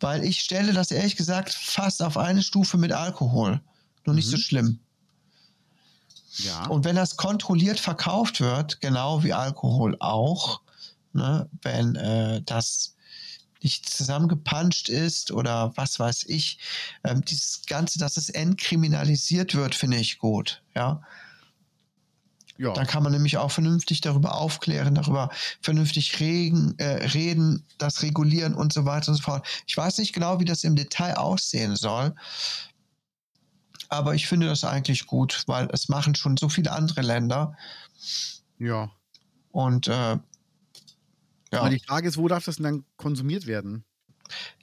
weil 0.00 0.24
ich 0.24 0.40
stelle 0.40 0.72
das 0.72 0.90
ehrlich 0.90 1.16
gesagt 1.16 1.52
fast 1.52 2.02
auf 2.02 2.16
eine 2.16 2.42
Stufe 2.42 2.78
mit 2.78 2.92
Alkohol. 2.92 3.60
Nur 4.06 4.14
nicht 4.14 4.26
Mhm. 4.26 4.30
so 4.30 4.36
schlimm. 4.38 4.80
Ja. 6.38 6.66
Und 6.66 6.84
wenn 6.84 6.96
das 6.96 7.16
kontrolliert 7.16 7.80
verkauft 7.80 8.40
wird, 8.40 8.80
genau 8.80 9.22
wie 9.22 9.32
Alkohol 9.32 9.96
auch, 10.00 10.60
ne, 11.12 11.48
wenn 11.62 11.94
äh, 11.96 12.42
das 12.42 12.95
nicht 13.66 13.88
zusammengepanscht 13.88 14.88
ist 14.88 15.32
oder 15.32 15.72
was 15.74 15.98
weiß 15.98 16.26
ich, 16.28 16.58
ähm, 17.02 17.24
dieses 17.24 17.66
Ganze, 17.66 17.98
dass 17.98 18.16
es 18.16 18.30
entkriminalisiert 18.30 19.56
wird, 19.56 19.74
finde 19.74 19.96
ich 19.96 20.18
gut. 20.18 20.62
Ja, 20.76 21.02
ja. 22.58 22.72
dann 22.72 22.86
kann 22.86 23.02
man 23.02 23.10
nämlich 23.10 23.38
auch 23.38 23.50
vernünftig 23.50 24.02
darüber 24.02 24.36
aufklären, 24.36 24.94
darüber 24.94 25.30
vernünftig 25.60 26.20
regen, 26.20 26.74
äh, 26.78 27.08
reden, 27.08 27.64
das 27.78 28.02
regulieren 28.02 28.54
und 28.54 28.72
so 28.72 28.84
weiter 28.84 29.08
und 29.08 29.16
so 29.16 29.22
fort. 29.22 29.44
Ich 29.66 29.76
weiß 29.76 29.98
nicht 29.98 30.12
genau, 30.12 30.38
wie 30.38 30.44
das 30.44 30.62
im 30.62 30.76
Detail 30.76 31.16
aussehen 31.16 31.74
soll. 31.74 32.14
Aber 33.88 34.14
ich 34.14 34.28
finde 34.28 34.46
das 34.46 34.62
eigentlich 34.62 35.06
gut, 35.06 35.42
weil 35.46 35.68
es 35.72 35.88
machen 35.88 36.14
schon 36.14 36.36
so 36.36 36.48
viele 36.48 36.70
andere 36.70 37.02
Länder. 37.02 37.56
ja. 38.60 38.92
Und 39.50 39.88
äh, 39.88 40.18
ja. 41.56 41.60
Aber 41.62 41.70
die 41.70 41.80
Frage 41.80 42.08
ist, 42.08 42.16
wo 42.16 42.28
darf 42.28 42.44
das 42.44 42.56
denn 42.56 42.64
dann 42.64 42.84
konsumiert 42.96 43.46
werden? 43.46 43.84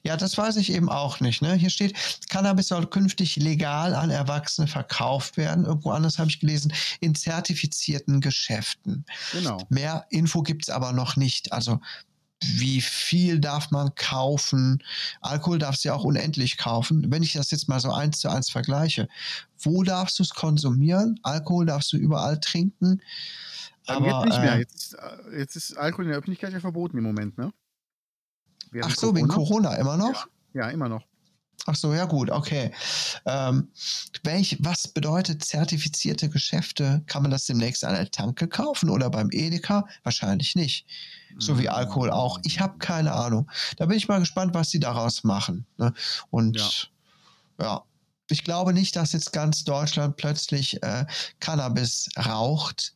ja, 0.04 0.18
das 0.18 0.38
weiß 0.38 0.58
ich 0.58 0.72
eben 0.72 0.90
auch 0.90 1.20
nicht. 1.20 1.42
Ne? 1.42 1.54
Hier 1.54 1.70
steht, 1.70 1.96
Cannabis 2.30 2.68
soll 2.68 2.88
künftig 2.88 3.36
legal 3.38 3.96
an 3.96 4.10
Erwachsene 4.10 4.68
verkauft 4.68 5.38
werden. 5.38 5.66
Irgendwo 5.66 5.92
anders 5.92 6.20
habe 6.20 6.30
ich 6.30 6.40
gelesen, 6.40 6.74
in 7.00 7.16
zertifizierten 7.16 8.22
Geschäften. 8.22 9.06
Genau. 9.32 9.58
Mehr 9.70 10.06
Info 10.10 10.42
gibt 10.42 10.64
es 10.64 10.70
aber 10.70 10.92
noch 10.92 11.16
nicht. 11.16 11.54
Also 11.54 11.80
wie 12.44 12.82
viel 12.82 13.40
darf 13.40 13.72
man 13.72 13.96
kaufen? 13.96 14.84
Alkohol 15.22 15.60
darfst 15.60 15.86
du 15.86 15.90
ja 15.90 15.96
auch 15.96 16.04
unendlich 16.04 16.58
kaufen. 16.58 17.10
Wenn 17.10 17.24
ich 17.24 17.34
das 17.34 17.52
jetzt 17.52 17.70
mal 17.70 17.80
so 17.80 17.92
eins 17.94 18.20
zu 18.20 18.30
eins 18.30 18.50
vergleiche, 18.50 19.08
wo 19.60 19.84
darfst 19.84 20.20
du 20.20 20.24
es 20.24 20.32
konsumieren? 20.32 21.18
Alkohol 21.24 21.66
darfst 21.66 21.94
du 21.94 21.98
überall 21.98 22.40
trinken. 22.42 23.02
Aber 23.88 24.06
jetzt 24.06 24.26
nicht 24.26 24.40
mehr. 24.42 24.56
äh, 24.56 24.60
Jetzt, 24.60 24.76
ist, 24.76 24.94
äh, 24.94 25.40
jetzt 25.40 25.56
ist 25.56 25.78
Alkohol 25.78 26.06
in 26.06 26.10
der 26.10 26.18
Öffentlichkeit 26.20 26.54
ja 26.54 26.60
verboten 26.60 26.98
im 26.98 27.04
Moment, 27.04 27.38
ne? 27.38 27.54
Während 28.72 28.92
ach 28.92 28.98
so, 28.98 29.16
wegen 29.16 29.28
Corona 29.28 29.76
immer 29.76 29.98
noch? 29.98 30.28
Ja, 30.54 30.70
immer 30.70 30.90
noch. 30.90 31.04
Ach 31.66 31.76
so, 31.76 31.94
ja 31.94 32.06
gut, 32.06 32.30
okay. 32.30 32.74
Ähm, 33.26 33.70
welch, 34.24 34.58
was 34.60 34.88
bedeutet 34.88 35.46
zertifizierte 35.46 36.30
Geschäfte? 36.30 37.04
Kann 37.08 37.22
man 37.22 37.32
das 37.32 37.46
demnächst 37.46 37.86
an 37.86 37.94
der 37.94 38.12
Tanke 38.12 38.48
kaufen 38.50 38.90
oder 38.90 39.10
beim 39.10 39.30
Edeka? 39.32 39.88
Wahrscheinlich 40.04 40.56
nicht. 40.56 40.86
So 41.40 41.58
wie 41.58 41.70
Alkohol 41.70 42.12
auch. 42.12 42.40
Ich 42.44 42.60
habe 42.60 42.78
keine 42.80 43.14
Ahnung. 43.14 43.50
Da 43.78 43.86
bin 43.86 43.98
ich 43.98 44.08
mal 44.08 44.20
gespannt, 44.20 44.54
was 44.54 44.70
sie 44.72 44.80
daraus 44.80 45.24
machen. 45.24 45.66
Ne? 45.78 45.94
Und 46.30 46.60
ja. 47.60 47.66
ja. 47.66 47.84
ich 48.30 48.44
glaube 48.44 48.74
nicht, 48.74 48.96
dass 48.96 49.14
jetzt 49.14 49.32
ganz 49.34 49.64
Deutschland 49.64 50.18
plötzlich 50.18 50.84
äh, 50.84 51.06
Cannabis 51.40 52.10
raucht. 52.18 52.94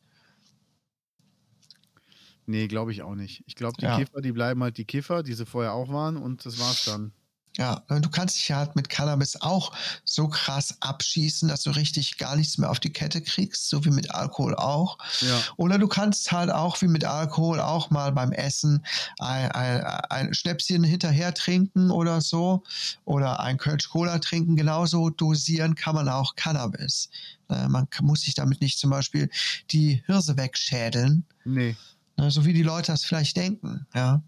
Nee, 2.48 2.66
glaube 2.66 2.92
ich 2.92 3.02
auch 3.02 3.14
nicht. 3.14 3.42
Ich 3.46 3.54
glaube, 3.56 3.74
die 3.78 3.84
Ja. 3.84 3.98
Kiffer, 3.98 4.22
die 4.22 4.32
bleiben 4.32 4.62
halt 4.62 4.78
die 4.78 4.86
Kiffer, 4.86 5.22
die 5.22 5.34
sie 5.34 5.44
vorher 5.44 5.74
auch 5.74 5.90
waren 5.92 6.16
und 6.16 6.46
das 6.46 6.58
war's 6.58 6.84
dann. 6.86 7.12
Ja, 7.58 7.82
und 7.88 8.04
du 8.04 8.08
kannst 8.08 8.36
dich 8.36 8.48
ja 8.48 8.56
halt 8.58 8.76
mit 8.76 8.88
Cannabis 8.88 9.40
auch 9.42 9.72
so 10.04 10.28
krass 10.28 10.76
abschießen, 10.80 11.48
dass 11.48 11.62
du 11.62 11.70
richtig 11.70 12.16
gar 12.16 12.36
nichts 12.36 12.56
mehr 12.56 12.70
auf 12.70 12.78
die 12.78 12.92
Kette 12.92 13.20
kriegst, 13.20 13.68
so 13.68 13.84
wie 13.84 13.90
mit 13.90 14.12
Alkohol 14.14 14.54
auch. 14.54 14.96
Ja. 15.20 15.40
Oder 15.56 15.76
du 15.78 15.88
kannst 15.88 16.30
halt 16.30 16.50
auch 16.50 16.80
wie 16.82 16.86
mit 16.86 17.04
Alkohol 17.04 17.58
auch 17.60 17.90
mal 17.90 18.12
beim 18.12 18.30
Essen 18.30 18.84
ein, 19.18 19.50
ein, 19.50 19.82
ein 20.08 20.34
Schnäpschen 20.34 20.84
hinterher 20.84 21.34
trinken 21.34 21.90
oder 21.90 22.20
so. 22.20 22.62
Oder 23.04 23.40
ein 23.40 23.58
Kölsch 23.58 23.88
Cola 23.90 24.20
trinken. 24.20 24.54
Genauso 24.54 25.10
dosieren 25.10 25.74
kann 25.74 25.96
man 25.96 26.08
auch 26.08 26.36
Cannabis. 26.36 27.10
Äh, 27.50 27.66
Man 27.66 27.88
muss 28.02 28.20
sich 28.20 28.34
damit 28.34 28.60
nicht 28.60 28.78
zum 28.78 28.90
Beispiel 28.90 29.28
die 29.72 30.00
Hirse 30.06 30.36
wegschädeln. 30.36 31.24
Nee. 31.44 31.76
Ne, 32.18 32.32
so 32.32 32.44
wie 32.44 32.52
die 32.52 32.64
Leute 32.64 32.90
das 32.90 33.04
vielleicht 33.04 33.36
denken, 33.36 33.86
ja. 33.94 34.22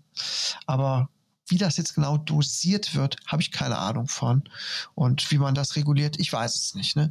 Aber 0.66 1.09
wie 1.49 1.59
das 1.59 1.76
jetzt 1.76 1.95
genau 1.95 2.16
dosiert 2.18 2.95
wird, 2.95 3.16
habe 3.26 3.43
ich 3.43 3.51
keine 3.51 3.78
Ahnung 3.78 4.07
von. 4.07 4.45
Und 4.95 5.28
wie 5.32 5.38
man 5.38 5.57
das 5.57 5.74
reguliert, 5.74 6.20
ich 6.20 6.32
weiß 6.32 6.55
es 6.55 6.74
nicht. 6.76 6.95
Ne? 6.95 7.09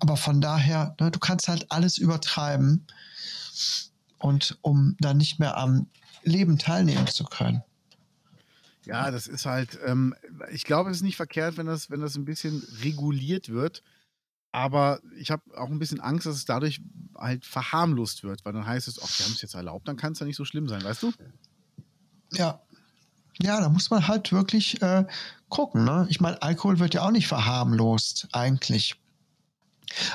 Aber 0.00 0.16
von 0.16 0.40
daher, 0.40 0.96
ne, 0.98 1.12
du 1.12 1.20
kannst 1.20 1.46
halt 1.46 1.70
alles 1.70 1.96
übertreiben 1.96 2.84
und 4.18 4.58
um 4.62 4.96
dann 4.98 5.16
nicht 5.16 5.38
mehr 5.38 5.56
am 5.56 5.86
Leben 6.24 6.58
teilnehmen 6.58 7.06
zu 7.06 7.22
können. 7.22 7.62
Ja, 8.84 9.12
das 9.12 9.28
ist 9.28 9.46
halt, 9.46 9.78
ähm, 9.84 10.14
ich 10.50 10.64
glaube, 10.64 10.90
es 10.90 10.98
ist 10.98 11.02
nicht 11.02 11.16
verkehrt, 11.16 11.56
wenn 11.56 11.66
das, 11.66 11.90
wenn 11.90 12.00
das 12.00 12.16
ein 12.16 12.24
bisschen 12.24 12.66
reguliert 12.82 13.48
wird. 13.48 13.84
Aber 14.56 15.00
ich 15.18 15.30
habe 15.30 15.42
auch 15.58 15.68
ein 15.68 15.78
bisschen 15.78 16.00
Angst, 16.00 16.24
dass 16.24 16.34
es 16.34 16.46
dadurch 16.46 16.80
halt 17.14 17.44
verharmlost 17.44 18.24
wird, 18.24 18.42
weil 18.46 18.54
dann 18.54 18.66
heißt 18.66 18.88
es, 18.88 18.98
ach, 19.02 19.18
wir 19.18 19.26
haben 19.26 19.32
es 19.34 19.42
jetzt 19.42 19.54
erlaubt, 19.54 19.86
dann 19.86 19.98
kann 19.98 20.12
es 20.14 20.18
ja 20.18 20.24
nicht 20.24 20.36
so 20.36 20.46
schlimm 20.46 20.66
sein, 20.66 20.82
weißt 20.82 21.02
du? 21.02 21.12
Ja. 22.32 22.58
Ja, 23.38 23.60
da 23.60 23.68
muss 23.68 23.90
man 23.90 24.08
halt 24.08 24.32
wirklich 24.32 24.80
äh, 24.80 25.04
gucken. 25.50 25.84
Ne? 25.84 26.06
Ich 26.08 26.22
meine, 26.22 26.40
Alkohol 26.40 26.78
wird 26.78 26.94
ja 26.94 27.02
auch 27.02 27.10
nicht 27.10 27.28
verharmlost, 27.28 28.28
eigentlich. 28.32 28.98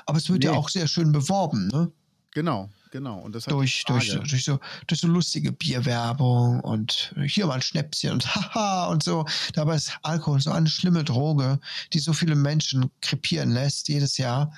Aber 0.08 0.18
es 0.18 0.28
wird 0.28 0.44
ja 0.44 0.54
Nee. 0.54 0.58
auch 0.58 0.70
sehr 0.70 0.88
schön 0.88 1.12
beworben, 1.12 1.68
ne? 1.68 1.92
Genau, 2.32 2.68
genau. 2.92 3.20
Und 3.20 3.34
das 3.34 3.46
durch, 3.46 3.84
durch, 3.86 4.12
durch, 4.12 4.46
so, 4.46 4.60
durch 4.88 5.02
so 5.02 5.08
lustige 5.08 5.52
Bierwerbung 5.52 6.60
und 6.60 7.14
hier 7.26 7.48
mal 7.48 7.56
ein 7.56 7.62
Schnäpschen 7.62 8.12
und 8.12 8.36
haha 8.36 8.88
und 8.88 9.04
so. 9.04 9.26
Dabei 9.54 9.76
ist 9.76 9.98
Alkohol 10.04 10.40
so 10.40 10.52
eine 10.52 10.70
schlimme 10.70 11.04
Droge, 11.04 11.60
die 11.94 12.00
so 12.00 12.14
viele 12.14 12.36
Menschen 12.36 12.92
krepieren 13.02 13.52
lässt 13.52 13.88
jedes 13.88 14.18
Jahr. 14.18 14.54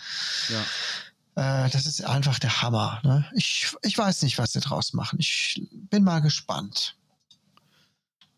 Ja. 0.49 1.65
Äh, 1.65 1.69
das 1.69 1.86
ist 1.86 2.03
einfach 2.03 2.39
der 2.39 2.61
Hammer. 2.61 2.99
Ne? 3.03 3.25
Ich, 3.36 3.73
ich 3.81 3.97
weiß 3.97 4.21
nicht, 4.23 4.38
was 4.38 4.53
sie 4.53 4.59
draus 4.59 4.93
machen. 4.93 5.19
Ich 5.19 5.61
bin 5.71 6.03
mal 6.03 6.19
gespannt. 6.19 6.95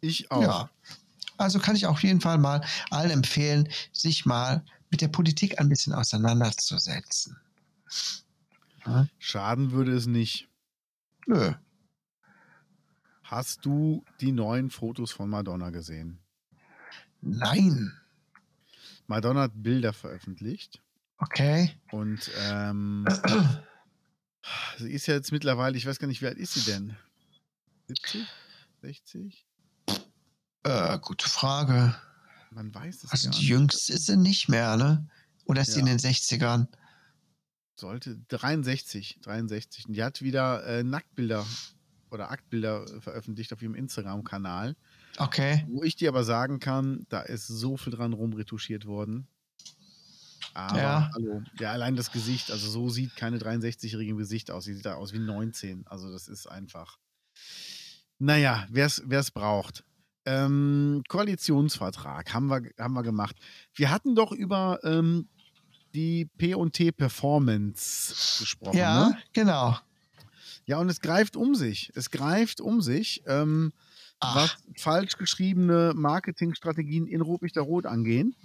Ich 0.02 0.30
auch. 0.32 0.42
Ja. 0.42 0.70
Also 1.38 1.60
kann 1.60 1.76
ich 1.76 1.86
auf 1.86 2.04
jeden 2.04 2.22
Fall 2.22 2.38
mal 2.38 2.64
allen 2.92 3.12
empfehlen, 3.12 3.68
sich 3.92 4.26
mal 4.26 4.64
mit 4.90 5.02
der 5.02 5.10
Politik 5.10 5.60
ein 5.60 5.68
bisschen 5.68 5.94
auseinanderzusetzen. 5.94 7.36
Ja? 8.86 9.08
Schaden 9.20 9.72
würde 9.72 9.94
es 9.94 10.06
nicht. 10.06 10.48
Nö. 11.28 11.54
Hast 13.24 13.66
du 13.66 14.06
die 14.22 14.32
neuen 14.32 14.70
Fotos 14.70 15.12
von 15.12 15.30
Madonna 15.30 15.72
gesehen? 15.72 16.20
Nein. 17.22 17.92
Madonna 19.08 19.42
hat 19.42 19.52
Bilder 19.56 19.94
veröffentlicht 19.94 20.82
Okay. 21.18 21.72
und 21.92 22.30
ähm, 22.38 23.06
sie 24.78 24.92
ist 24.92 25.08
ja 25.08 25.16
jetzt 25.16 25.32
mittlerweile, 25.32 25.78
ich 25.78 25.86
weiß 25.88 25.98
gar 26.00 26.08
nicht, 26.08 26.22
wie 26.22 26.28
alt 26.28 26.38
ist 26.38 26.54
sie 26.54 26.72
denn? 26.72 26.96
70? 27.88 28.28
60? 28.82 29.46
Äh, 30.64 31.00
gute 31.00 31.30
Frage. 31.30 31.96
Man 32.52 32.74
weiß 32.74 33.04
es 33.04 33.12
Also 33.12 33.30
nicht. 33.30 33.42
jüngste 33.42 33.94
ist 33.94 34.06
sie 34.08 34.18
nicht 34.18 34.50
mehr, 34.50 34.78
ne? 34.78 35.08
Oder 35.46 35.62
ist 35.62 35.74
sie 35.74 35.80
in 35.80 35.88
Ja. 35.88 35.94
den 35.94 36.00
60ern? 36.00 36.68
Sollte 37.76 38.18
63, 38.30 39.20
63. 39.22 39.88
Und 39.88 39.94
die 39.94 40.04
hat 40.04 40.22
wieder 40.22 40.66
äh, 40.66 40.84
Nacktbilder 40.84 41.46
oder 42.12 42.32
Aktbilder 42.32 42.86
äh, 42.86 43.02
veröffentlicht 43.02 43.52
auf 43.54 43.62
ihrem 43.62 43.76
Instagram-Kanal, 43.76 44.76
Okay. 45.18 45.66
wo 45.70 45.84
ich 45.84 45.96
dir 45.96 46.10
aber 46.10 46.24
sagen 46.24 46.60
kann, 46.60 47.06
da 47.10 47.22
ist 47.22 47.48
so 47.48 47.76
viel 47.78 47.92
dran 47.94 48.14
rumretuschiert 48.14 48.86
worden. 48.86 49.28
Aber 50.54 50.78
Ja. 50.80 51.10
hallo, 51.14 51.42
ja, 51.60 51.72
allein 51.74 51.96
das 51.98 52.12
Gesicht, 52.12 52.50
also 52.52 52.70
so 52.70 52.90
sieht 52.90 53.16
keine 53.18 53.40
63-Jährige 53.40 54.12
im 54.12 54.18
Gesicht 54.18 54.52
aus. 54.52 54.64
Sie 54.66 54.74
sieht 54.74 54.86
da 54.86 54.94
aus 54.96 55.12
wie 55.12 55.20
19. 55.20 55.86
Also 55.88 56.10
das 56.12 56.28
ist 56.30 56.48
einfach. 56.48 56.98
Naja, 58.20 58.66
wer 58.70 58.86
es 58.86 59.32
braucht. 59.32 59.84
Ähm, 60.26 61.04
Koalitionsvertrag 61.08 62.34
haben 62.34 62.48
wir, 62.48 62.62
haben 62.80 62.94
wir 62.94 63.04
gemacht. 63.04 63.36
Wir 63.74 63.92
hatten 63.92 64.16
doch 64.16 64.32
über 64.32 64.80
ähm, 64.84 65.28
die 65.96 66.26
P&T 66.38 66.92
Performance 66.92 68.40
gesprochen. 68.40 68.78
Ja, 68.78 69.10
Ne? 69.10 69.18
genau. 69.34 69.78
Ja, 70.66 70.78
und 70.80 70.90
es 70.90 71.00
greift 71.00 71.36
um 71.36 71.56
sich. 71.56 71.92
Es 71.96 72.10
greift 72.12 72.60
um 72.60 72.82
sich, 72.82 73.24
ähm, 73.28 73.72
was 74.20 74.58
falsch 74.78 75.18
geschriebene 75.18 75.94
Marketingstrategien 75.96 77.06
in 77.08 77.22
Rotlichter 77.22 77.62
Rot 77.62 77.86
angehen. 77.86 78.36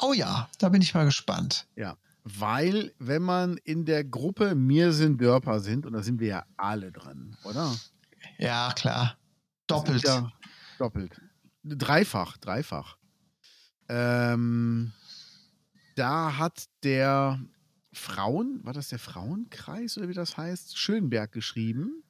Oh 0.00 0.12
ja, 0.12 0.48
da 0.58 0.68
bin 0.70 0.80
ich 0.82 0.94
mal 0.94 1.04
gespannt. 1.04 1.66
Ja. 1.76 1.96
Weil, 2.24 2.92
wenn 2.98 3.22
man 3.22 3.56
in 3.58 3.84
der 3.84 4.02
Gruppe 4.04 4.54
Mir 4.54 4.92
sind 4.92 5.20
Dörper 5.20 5.60
sind, 5.60 5.86
und 5.86 5.92
da 5.92 6.02
sind 6.02 6.18
wir 6.18 6.28
ja 6.28 6.44
alle 6.56 6.90
drin, 6.90 7.36
oder? 7.44 7.74
Ja, 8.38 8.72
klar. 8.74 9.16
Doppelt. 9.66 10.02
Ja, 10.02 10.32
doppelt. 10.78 11.20
Dreifach, 11.62 12.36
dreifach. 12.38 12.96
Ähm, 13.88 14.92
da 15.96 16.36
hat 16.36 16.66
der 16.84 17.40
Frauen, 17.92 18.60
war 18.62 18.72
das 18.72 18.88
der 18.88 18.98
Frauenkreis 18.98 19.98
oder 19.98 20.08
wie 20.08 20.14
das 20.14 20.36
heißt, 20.36 20.78
Schönberg 20.78 21.32
geschrieben, 21.32 22.04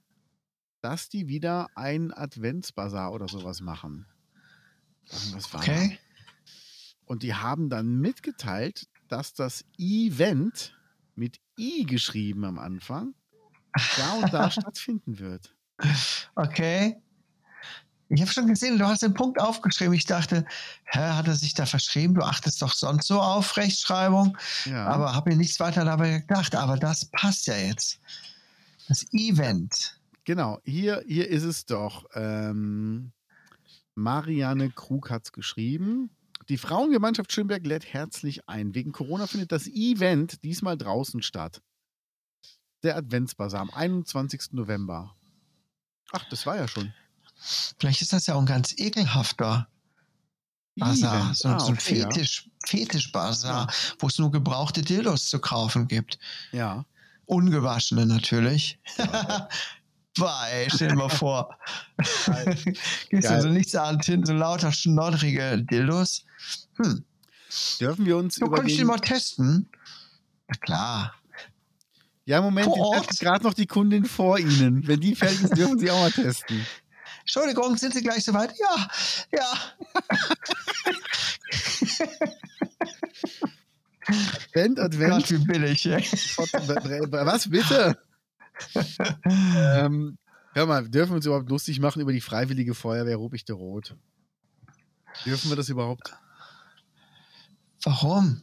dass 0.82 1.08
die 1.08 1.28
wieder 1.28 1.68
ein 1.74 2.12
Adventsbazar 2.12 3.12
oder 3.12 3.28
sowas 3.28 3.60
machen. 3.60 4.06
Irgendwas 5.10 5.52
war. 5.54 5.60
Okay. 5.60 5.98
Und 7.04 7.22
die 7.22 7.34
haben 7.34 7.70
dann 7.70 8.00
mitgeteilt, 8.00 8.88
dass 9.08 9.32
das 9.32 9.64
Event 9.78 10.76
mit 11.14 11.40
I 11.58 11.84
geschrieben 11.84 12.44
am 12.44 12.58
Anfang 12.58 13.14
da 13.96 14.12
und 14.14 14.32
da 14.32 14.50
stattfinden 14.50 15.18
wird. 15.20 15.54
Okay. 16.34 17.00
Ich 18.08 18.20
habe 18.20 18.30
schon 18.30 18.46
gesehen, 18.46 18.78
du 18.78 18.86
hast 18.86 19.02
den 19.02 19.14
Punkt 19.14 19.40
aufgeschrieben. 19.40 19.94
Ich 19.94 20.04
dachte, 20.04 20.44
hä, 20.84 20.98
hat 20.98 21.26
er 21.26 21.34
sich 21.34 21.54
da 21.54 21.66
verschrieben? 21.66 22.14
Du 22.14 22.22
achtest 22.22 22.62
doch 22.62 22.72
sonst 22.72 23.08
so 23.08 23.20
auf 23.20 23.56
Rechtschreibung. 23.56 24.38
Ja. 24.64 24.86
Aber 24.86 25.14
habe 25.14 25.30
mir 25.30 25.36
nichts 25.36 25.58
weiter 25.58 25.84
dabei 25.84 26.20
gedacht. 26.20 26.54
Aber 26.54 26.76
das 26.76 27.06
passt 27.06 27.46
ja 27.48 27.56
jetzt. 27.56 27.98
Das 28.88 29.04
Event. 29.12 29.98
Genau, 30.24 30.60
hier, 30.64 31.02
hier 31.06 31.28
ist 31.28 31.42
es 31.42 31.66
doch. 31.66 32.06
Ähm, 32.14 33.12
Marianne 33.96 34.70
Krug 34.70 35.10
hat 35.10 35.24
es 35.24 35.32
geschrieben. 35.32 36.10
Die 36.48 36.58
Frauengemeinschaft 36.58 37.32
Schönberg 37.32 37.66
lädt 37.66 37.92
herzlich 37.92 38.48
ein. 38.48 38.74
Wegen 38.74 38.92
Corona 38.92 39.26
findet 39.26 39.50
das 39.50 39.66
Event 39.66 40.44
diesmal 40.44 40.76
draußen 40.76 41.22
statt. 41.22 41.60
Der 42.84 42.96
Adventsbasar 42.96 43.62
am 43.62 43.70
21. 43.70 44.52
November. 44.52 45.16
Ach, 46.12 46.24
das 46.28 46.46
war 46.46 46.56
ja 46.56 46.68
schon. 46.68 46.92
Vielleicht 47.78 48.02
ist 48.02 48.12
das 48.12 48.26
ja 48.26 48.34
auch 48.34 48.40
ein 48.40 48.46
ganz 48.46 48.74
ekelhafter 48.76 49.68
Bazar. 50.76 51.34
So, 51.34 51.48
Ah, 51.48 51.58
so 51.58 51.68
ein 51.68 51.74
okay, 51.74 51.98
ja. 52.00 52.10
Fetisch, 52.10 52.48
Fetisch-Bazar, 52.64 53.72
wo 53.98 54.06
es 54.08 54.18
nur 54.18 54.30
gebrauchte 54.30 54.82
Dildos 54.82 55.28
zu 55.28 55.38
kaufen 55.38 55.88
gibt. 55.88 56.18
Ja. 56.52 56.84
Ungewaschene 57.26 58.06
natürlich. 58.06 58.78
Ja. 58.98 59.48
Weil, 60.18 60.70
stell 60.70 60.88
dir 60.88 60.96
mal 60.96 61.10
vor. 61.10 61.58
Geil. 62.24 62.56
ja 63.10 63.40
so 63.42 63.48
nichts 63.48 63.74
an 63.74 64.00
Tinten, 64.00 64.24
so 64.24 64.32
lauter 64.32 64.72
schnoddrige 64.72 65.62
Dildos. 65.62 66.24
Hm. 66.76 67.04
Dürfen 67.80 68.06
wir 68.06 68.16
uns 68.16 68.36
So 68.36 68.46
könnte 68.46 68.70
ich 68.70 68.78
den 68.78 68.86
mal 68.86 68.98
testen. 68.98 69.68
Na 70.48 70.54
klar. 70.56 71.14
Ja, 72.24 72.40
Moment, 72.40 72.68
jetzt 72.94 73.20
gerade 73.20 73.44
noch 73.44 73.54
die 73.54 73.66
Kundin 73.66 74.04
vor 74.04 74.38
Ihnen. 74.38 74.86
Wenn 74.86 75.00
die 75.00 75.14
fertig 75.14 75.42
ist, 75.42 75.56
dürfen 75.56 75.78
Sie 75.78 75.90
auch 75.90 76.00
mal 76.00 76.10
testen. 76.10 76.66
Entschuldigung, 77.26 77.76
sind 77.76 77.92
Sie 77.92 78.02
gleich 78.02 78.24
soweit? 78.24 78.54
Ja, 78.56 78.88
ja. 79.32 79.52
Advent, 84.06 84.78
Advent. 84.78 85.10
Gott, 85.10 85.30
wie 85.32 85.38
billig. 85.44 85.86
ey. 85.86 86.02
Was 87.10 87.50
bitte? 87.50 87.98
ähm, 89.24 90.16
hör 90.54 90.66
mal, 90.66 90.88
dürfen 90.88 91.10
wir 91.10 91.16
uns 91.16 91.26
überhaupt 91.26 91.50
lustig 91.50 91.80
machen 91.80 92.00
über 92.00 92.12
die 92.12 92.20
Freiwillige 92.20 92.74
Feuerwehr 92.74 93.18
der 93.48 93.56
Rot? 93.56 93.96
Dürfen 95.24 95.50
wir 95.50 95.56
das 95.56 95.68
überhaupt? 95.68 96.14
Warum? 97.82 98.42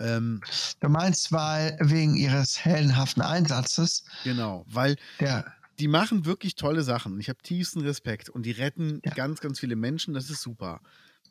Ähm, 0.00 0.40
Du 0.80 0.88
meinst, 0.88 1.30
weil 1.30 1.76
wegen 1.80 2.16
ihres 2.16 2.58
heldenhaften 2.64 3.22
Einsatzes, 3.22 4.04
genau, 4.24 4.64
weil 4.66 4.96
der, 5.20 5.54
die 5.80 5.88
machen 5.88 6.26
wirklich 6.26 6.54
tolle 6.56 6.82
Sachen. 6.82 7.18
Ich 7.20 7.28
habe 7.28 7.40
tiefsten 7.42 7.80
Respekt 7.80 8.28
und 8.28 8.44
die 8.44 8.50
retten 8.52 9.00
Ja. 9.04 9.12
ganz, 9.14 9.40
ganz 9.40 9.58
viele 9.60 9.76
Menschen. 9.76 10.14
Das 10.14 10.30
ist 10.30 10.42
super. 10.42 10.80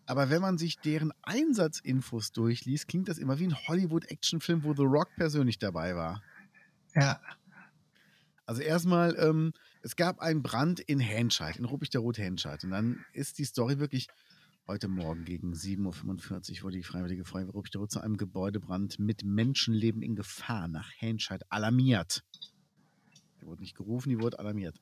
Aber 0.06 0.30
wenn 0.32 0.42
man 0.42 0.58
sich 0.58 0.82
deren 0.82 1.12
Einsatzinfos 1.22 2.32
durchliest, 2.32 2.88
klingt 2.88 3.08
das 3.10 3.20
immer 3.20 3.38
wie 3.40 3.48
ein 3.48 3.68
Hollywood-Actionfilm, 3.68 4.64
wo 4.64 4.74
The 4.74 4.84
Rock 4.84 5.16
persönlich 5.16 5.60
dabei 5.60 5.96
war. 5.96 6.24
ja, 6.96 7.22
Also 8.46 8.62
erstmal, 8.64 9.16
ähm, 9.20 9.54
es 9.84 9.96
gab 9.96 10.20
einen 10.20 10.42
Brand 10.42 10.80
in 10.80 11.00
Henscheid, 11.00 11.58
in 11.58 11.66
Ruppig 11.66 11.92
der 11.92 12.02
Rot 12.02 12.18
Henscheid. 12.18 12.64
Und 12.64 12.72
dann 12.72 13.06
ist 13.14 13.38
die 13.38 13.46
Story 13.46 13.78
wirklich 13.80 14.08
heute 14.68 14.88
Morgen 14.88 15.26
gegen 15.26 15.54
7.45 15.54 16.58
Uhr 16.60 16.64
wurde 16.64 16.78
die 16.78 16.84
Freiwillige 16.84 17.26
Feuerwehr 17.26 17.54
Ruppig 17.54 17.72
der 17.72 17.82
Rot 17.82 17.92
zu 17.92 18.02
einem 18.02 18.18
Gebäudebrand 18.18 18.98
mit 19.00 19.24
Menschenleben 19.24 20.02
in 20.02 20.16
Gefahr 20.16 20.68
nach 20.68 20.92
Henscheid 20.98 21.44
alarmiert. 21.50 22.24
Die 23.42 23.46
wurde 23.46 23.62
nicht 23.62 23.76
gerufen, 23.76 24.10
die 24.10 24.20
wurde 24.20 24.40
alarmiert. 24.40 24.80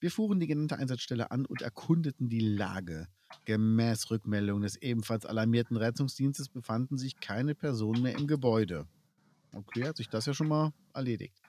Wir 0.00 0.10
fuhren 0.10 0.40
die 0.40 0.46
genannte 0.46 0.76
Einsatzstelle 0.76 1.30
an 1.30 1.46
und 1.46 1.62
erkundeten 1.62 2.28
die 2.28 2.40
Lage. 2.40 3.08
Gemäß 3.44 4.10
Rückmeldung 4.10 4.62
des 4.62 4.76
ebenfalls 4.76 5.26
alarmierten 5.26 5.76
Rettungsdienstes 5.76 6.48
befanden 6.48 6.98
sich 6.98 7.20
keine 7.20 7.54
Personen 7.54 8.02
mehr 8.02 8.16
im 8.16 8.26
Gebäude. 8.26 8.86
Okay, 9.52 9.84
hat 9.84 9.96
sich 9.96 10.08
das 10.08 10.26
ja 10.26 10.34
schon 10.34 10.48
mal 10.48 10.72
erledigt. 10.92 11.40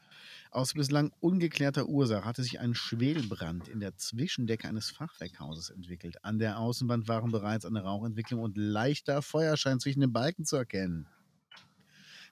Aus 0.51 0.73
bislang 0.73 1.11
ungeklärter 1.19 1.87
Ursache 1.87 2.23
hatte 2.23 2.43
sich 2.43 2.59
ein 2.59 2.75
Schwelbrand 2.75 3.67
in 3.67 3.79
der 3.79 3.97
Zwischendecke 3.97 4.67
eines 4.67 4.89
Fachwerkhauses 4.89 5.69
entwickelt. 5.69 6.23
An 6.23 6.39
der 6.39 6.59
Außenwand 6.59 7.07
waren 7.07 7.31
bereits 7.31 7.65
eine 7.65 7.83
Rauchentwicklung 7.83 8.41
und 8.41 8.57
leichter 8.57 9.21
Feuerschein 9.21 9.79
zwischen 9.79 10.01
den 10.01 10.13
Balken 10.13 10.45
zu 10.45 10.55
erkennen. 10.55 11.07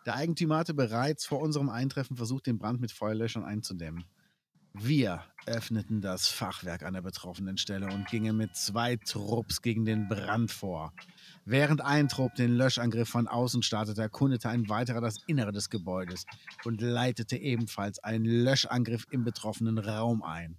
Der 0.05 0.15
Eigentümer 0.15 0.57
hatte 0.57 0.73
bereits 0.73 1.25
vor 1.25 1.39
unserem 1.39 1.69
Eintreffen 1.69 2.17
versucht, 2.17 2.47
den 2.47 2.57
Brand 2.57 2.81
mit 2.81 2.91
Feuerlöschern 2.91 3.45
einzudämmen. 3.45 4.05
Wir 4.73 5.23
öffneten 5.45 6.01
das 6.01 6.27
Fachwerk 6.27 6.83
an 6.83 6.93
der 6.93 7.03
betroffenen 7.03 7.57
Stelle 7.57 7.93
und 7.93 8.07
gingen 8.07 8.35
mit 8.35 8.55
zwei 8.55 8.95
Trupps 8.97 9.61
gegen 9.61 9.85
den 9.85 10.09
Brand 10.09 10.51
vor. 10.51 10.93
Während 11.45 11.81
ein 11.81 12.09
Trupp 12.09 12.33
den 12.35 12.55
Löschangriff 12.57 13.07
von 13.07 13.27
außen 13.27 13.61
startete, 13.61 14.01
erkundete 14.01 14.49
ein 14.49 14.67
weiterer 14.69 14.99
das 14.99 15.19
Innere 15.27 15.51
des 15.51 15.69
Gebäudes 15.69 16.25
und 16.65 16.81
leitete 16.81 17.37
ebenfalls 17.37 18.03
einen 18.03 18.25
Löschangriff 18.25 19.05
im 19.11 19.23
betroffenen 19.23 19.77
Raum 19.77 20.23
ein. 20.23 20.57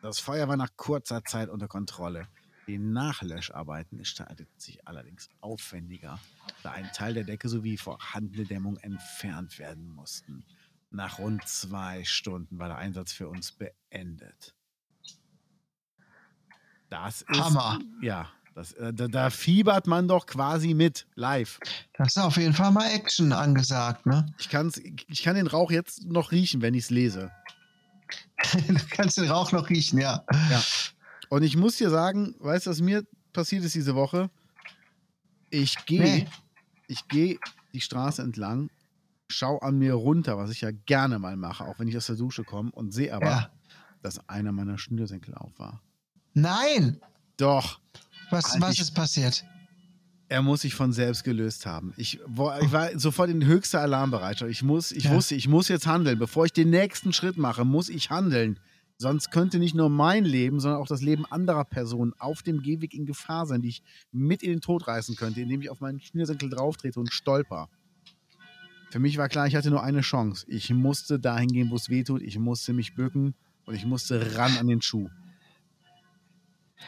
Das 0.00 0.18
Feuer 0.18 0.48
war 0.48 0.56
nach 0.56 0.70
kurzer 0.76 1.22
Zeit 1.22 1.50
unter 1.50 1.68
Kontrolle. 1.68 2.26
Die 2.66 2.78
Nachlöscharbeiten 2.78 3.98
gestalteten 3.98 4.58
sich 4.58 4.86
allerdings 4.86 5.28
aufwendiger, 5.40 6.18
da 6.62 6.72
ein 6.72 6.90
Teil 6.92 7.14
der 7.14 7.24
Decke 7.24 7.48
sowie 7.48 7.76
vorhandene 7.76 8.44
Dämmung 8.44 8.76
entfernt 8.78 9.58
werden 9.58 9.88
mussten. 9.88 10.44
Nach 10.90 11.18
rund 11.18 11.46
zwei 11.48 12.04
Stunden 12.04 12.58
war 12.58 12.68
der 12.68 12.78
Einsatz 12.78 13.12
für 13.12 13.28
uns 13.28 13.52
beendet. 13.52 14.54
Das 16.88 17.22
ist. 17.22 17.40
Hammer. 17.40 17.80
Ja, 18.02 18.30
das, 18.54 18.74
äh, 18.74 18.92
da, 18.92 19.08
da 19.08 19.30
fiebert 19.30 19.86
man 19.86 20.06
doch 20.06 20.26
quasi 20.26 20.74
mit, 20.74 21.06
live. 21.14 21.58
das 21.94 22.08
ist 22.08 22.18
auf 22.18 22.36
jeden 22.36 22.52
Fall 22.52 22.70
mal 22.70 22.90
Action 22.90 23.32
angesagt, 23.32 24.04
ne? 24.04 24.26
Ich, 24.38 24.50
kann's, 24.50 24.78
ich 24.78 25.22
kann 25.22 25.34
den 25.34 25.46
Rauch 25.46 25.70
jetzt 25.70 26.04
noch 26.04 26.32
riechen, 26.32 26.60
wenn 26.60 26.74
ich 26.74 26.84
es 26.84 26.90
lese. 26.90 27.32
du 28.68 28.86
kannst 28.90 29.16
den 29.16 29.30
Rauch 29.30 29.52
noch 29.52 29.70
riechen, 29.70 29.98
ja. 29.98 30.22
Und 31.32 31.42
ich 31.44 31.56
muss 31.56 31.78
dir 31.78 31.88
sagen, 31.88 32.34
weißt 32.40 32.66
du, 32.66 32.70
was 32.70 32.82
mir 32.82 33.04
passiert 33.32 33.64
ist 33.64 33.74
diese 33.74 33.94
Woche? 33.94 34.28
Ich 35.48 35.86
gehe, 35.86 36.02
Nee. 36.02 36.28
ich 36.88 37.08
gehe 37.08 37.38
die 37.72 37.80
Straße 37.80 38.20
entlang, 38.20 38.68
schau 39.30 39.56
an 39.60 39.78
mir 39.78 39.94
runter, 39.94 40.36
was 40.36 40.50
ich 40.50 40.60
ja 40.60 40.70
gerne 40.84 41.18
mal 41.18 41.36
mache, 41.38 41.64
auch 41.64 41.78
wenn 41.78 41.88
ich 41.88 41.96
aus 41.96 42.04
der 42.04 42.16
Dusche 42.16 42.44
komme, 42.44 42.70
und 42.72 42.92
sehe 42.92 43.14
aber, 43.14 43.24
Ja. 43.26 43.50
dass 44.02 44.28
einer 44.28 44.52
meiner 44.52 44.76
Schnürsenkel 44.76 45.34
auf 45.34 45.58
war. 45.58 45.80
Nein! 46.34 47.00
Doch, 47.38 47.80
Was, 48.30 48.52
Halt 48.52 48.60
was 48.62 48.74
ich- 48.74 48.80
ist 48.82 48.94
passiert? 48.94 49.42
er 50.28 50.42
muss 50.42 50.60
sich 50.62 50.74
von 50.74 50.92
selbst 50.92 51.24
gelöst 51.24 51.64
haben. 51.64 51.94
Ich, 51.96 52.20
wo- 52.26 52.52
ich 52.60 52.72
war 52.72 52.98
sofort 52.98 53.30
in 53.30 53.42
höchster 53.46 53.80
Alarmbereitschaft. 53.80 54.50
Ich 54.50 54.62
muss, 54.62 54.92
ich 54.92 55.04
Ja. 55.04 55.12
wusste, 55.12 55.34
ich 55.34 55.48
muss 55.48 55.68
jetzt 55.68 55.86
handeln. 55.86 56.18
Bevor 56.18 56.44
ich 56.44 56.52
den 56.52 56.68
nächsten 56.68 57.14
Schritt 57.14 57.38
mache, 57.38 57.64
muss 57.64 57.88
ich 57.88 58.10
handeln. 58.10 58.58
Sonst 59.02 59.32
könnte 59.32 59.58
nicht 59.58 59.74
nur 59.74 59.88
mein 59.90 60.24
Leben, 60.24 60.60
sondern 60.60 60.80
auch 60.80 60.86
das 60.86 61.02
Leben 61.02 61.26
anderer 61.26 61.64
Personen 61.64 62.12
auf 62.20 62.44
dem 62.44 62.62
Gehweg 62.62 62.94
in 62.94 63.04
Gefahr 63.04 63.46
sein, 63.46 63.60
die 63.60 63.68
ich 63.70 63.82
mit 64.12 64.44
in 64.44 64.50
den 64.50 64.60
Tod 64.60 64.86
reißen 64.86 65.16
könnte, 65.16 65.40
indem 65.40 65.60
ich 65.60 65.70
auf 65.70 65.80
meinen 65.80 66.00
Schnürsenkel 66.00 66.48
drauftrete 66.48 67.00
und 67.00 67.12
stolper. 67.12 67.68
Für 68.90 69.00
mich 69.00 69.18
war 69.18 69.28
klar, 69.28 69.48
ich 69.48 69.56
hatte 69.56 69.70
nur 69.70 69.82
eine 69.82 70.02
Chance. 70.02 70.46
Ich 70.48 70.70
musste 70.70 71.18
dahin 71.18 71.48
gehen, 71.48 71.70
wo 71.70 71.74
es 71.74 71.88
weh 71.88 72.04
tut. 72.04 72.22
Ich 72.22 72.38
musste 72.38 72.72
mich 72.74 72.94
bücken 72.94 73.34
und 73.66 73.74
ich 73.74 73.84
musste 73.84 74.36
ran 74.36 74.56
an 74.56 74.68
den 74.68 74.80
Schuh. 74.82 75.08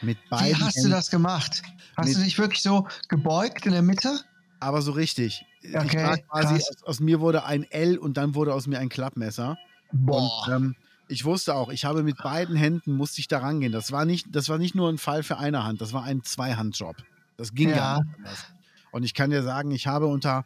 Mit 0.01 0.17
Wie 0.23 0.29
beiden 0.29 0.61
hast 0.61 0.77
du 0.77 0.81
Händen- 0.83 0.91
das 0.91 1.09
gemacht? 1.09 1.63
Hast 1.97 2.07
Mit- 2.07 2.17
du 2.17 2.21
dich 2.23 2.37
wirklich 2.37 2.61
so 2.61 2.87
gebeugt 3.09 3.65
in 3.65 3.73
der 3.73 3.81
Mitte? 3.81 4.19
aber 4.61 4.81
so 4.81 4.93
richtig. 4.93 5.45
ich 5.61 5.75
Okay, 5.75 6.01
war 6.03 6.17
quasi, 6.17 6.55
aus, 6.55 6.83
aus 6.85 6.99
mir 7.01 7.19
wurde 7.19 7.43
ein 7.43 7.63
L 7.69 7.97
und 7.97 8.15
dann 8.17 8.33
wurde 8.35 8.53
aus 8.53 8.65
mir 8.67 8.79
ein 8.79 8.89
Klappmesser. 8.89 9.57
Boah. 9.91 10.47
Und 10.47 10.53
ähm, 10.53 10.75
ich 11.07 11.25
wusste 11.25 11.55
auch, 11.55 11.69
ich 11.69 11.85
habe 11.85 12.03
mit 12.03 12.17
beiden 12.17 12.55
Händen 12.55 12.93
musste 12.93 13.21
ich 13.21 13.27
da 13.27 13.39
rangehen. 13.39 13.71
Das 13.71 13.91
war 13.91 14.05
nicht, 14.05 14.27
das 14.31 14.49
war 14.49 14.57
nicht 14.57 14.75
nur 14.75 14.89
ein 14.89 14.97
Fall 14.97 15.23
für 15.23 15.37
eine 15.37 15.63
Hand, 15.63 15.81
das 15.81 15.93
war 15.93 16.03
ein 16.03 16.23
Zweihandjob. 16.23 16.95
Das 17.37 17.53
ging 17.53 17.69
Ja. 17.69 17.75
ja 17.75 17.99
nicht 17.99 18.15
anders. 18.17 18.45
Und 18.91 19.03
ich 19.03 19.13
kann 19.13 19.29
dir 19.29 19.43
sagen, 19.43 19.71
ich 19.71 19.87
habe 19.87 20.07
unter 20.07 20.45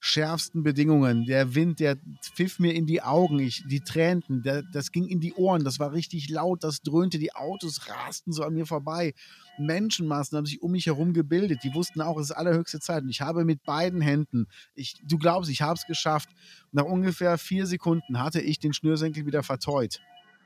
schärfsten 0.00 0.62
Bedingungen, 0.62 1.24
der 1.24 1.54
Wind, 1.56 1.80
der 1.80 1.96
pfiff 2.22 2.60
mir 2.60 2.72
in 2.72 2.86
die 2.86 3.02
Augen, 3.02 3.40
ich, 3.40 3.64
die 3.66 3.80
tränten, 3.80 4.42
der, 4.42 4.62
das 4.62 4.92
ging 4.92 5.08
in 5.08 5.18
die 5.20 5.34
Ohren, 5.34 5.64
das 5.64 5.80
war 5.80 5.92
richtig 5.92 6.28
laut, 6.28 6.62
das 6.62 6.82
dröhnte, 6.82 7.18
die 7.18 7.34
Autos 7.34 7.80
rasten 7.88 8.32
so 8.32 8.44
an 8.44 8.54
mir 8.54 8.66
vorbei. 8.66 9.14
Menschenmassen 9.58 10.36
haben 10.36 10.46
sich 10.46 10.62
um 10.62 10.72
mich 10.72 10.86
herum 10.86 11.12
gebildet, 11.12 11.64
die 11.64 11.74
wussten 11.74 12.00
auch, 12.00 12.18
es 12.18 12.30
ist 12.30 12.36
allerhöchste 12.36 12.80
Zeit. 12.80 13.02
Und 13.02 13.10
ich 13.10 13.20
habe 13.20 13.44
mit 13.44 13.62
beiden 13.64 14.00
Händen, 14.00 14.46
ich, 14.74 14.96
du 15.04 15.18
glaubst, 15.18 15.50
ich 15.50 15.62
habe 15.62 15.74
es 15.74 15.86
geschafft. 15.86 16.28
Nach 16.72 16.84
ungefähr 16.84 17.38
vier 17.38 17.66
Sekunden 17.66 18.20
hatte 18.20 18.40
ich 18.40 18.58
den 18.58 18.72
Schnürsenkel 18.72 19.26
wieder 19.26 19.42
verteut. 19.42 20.00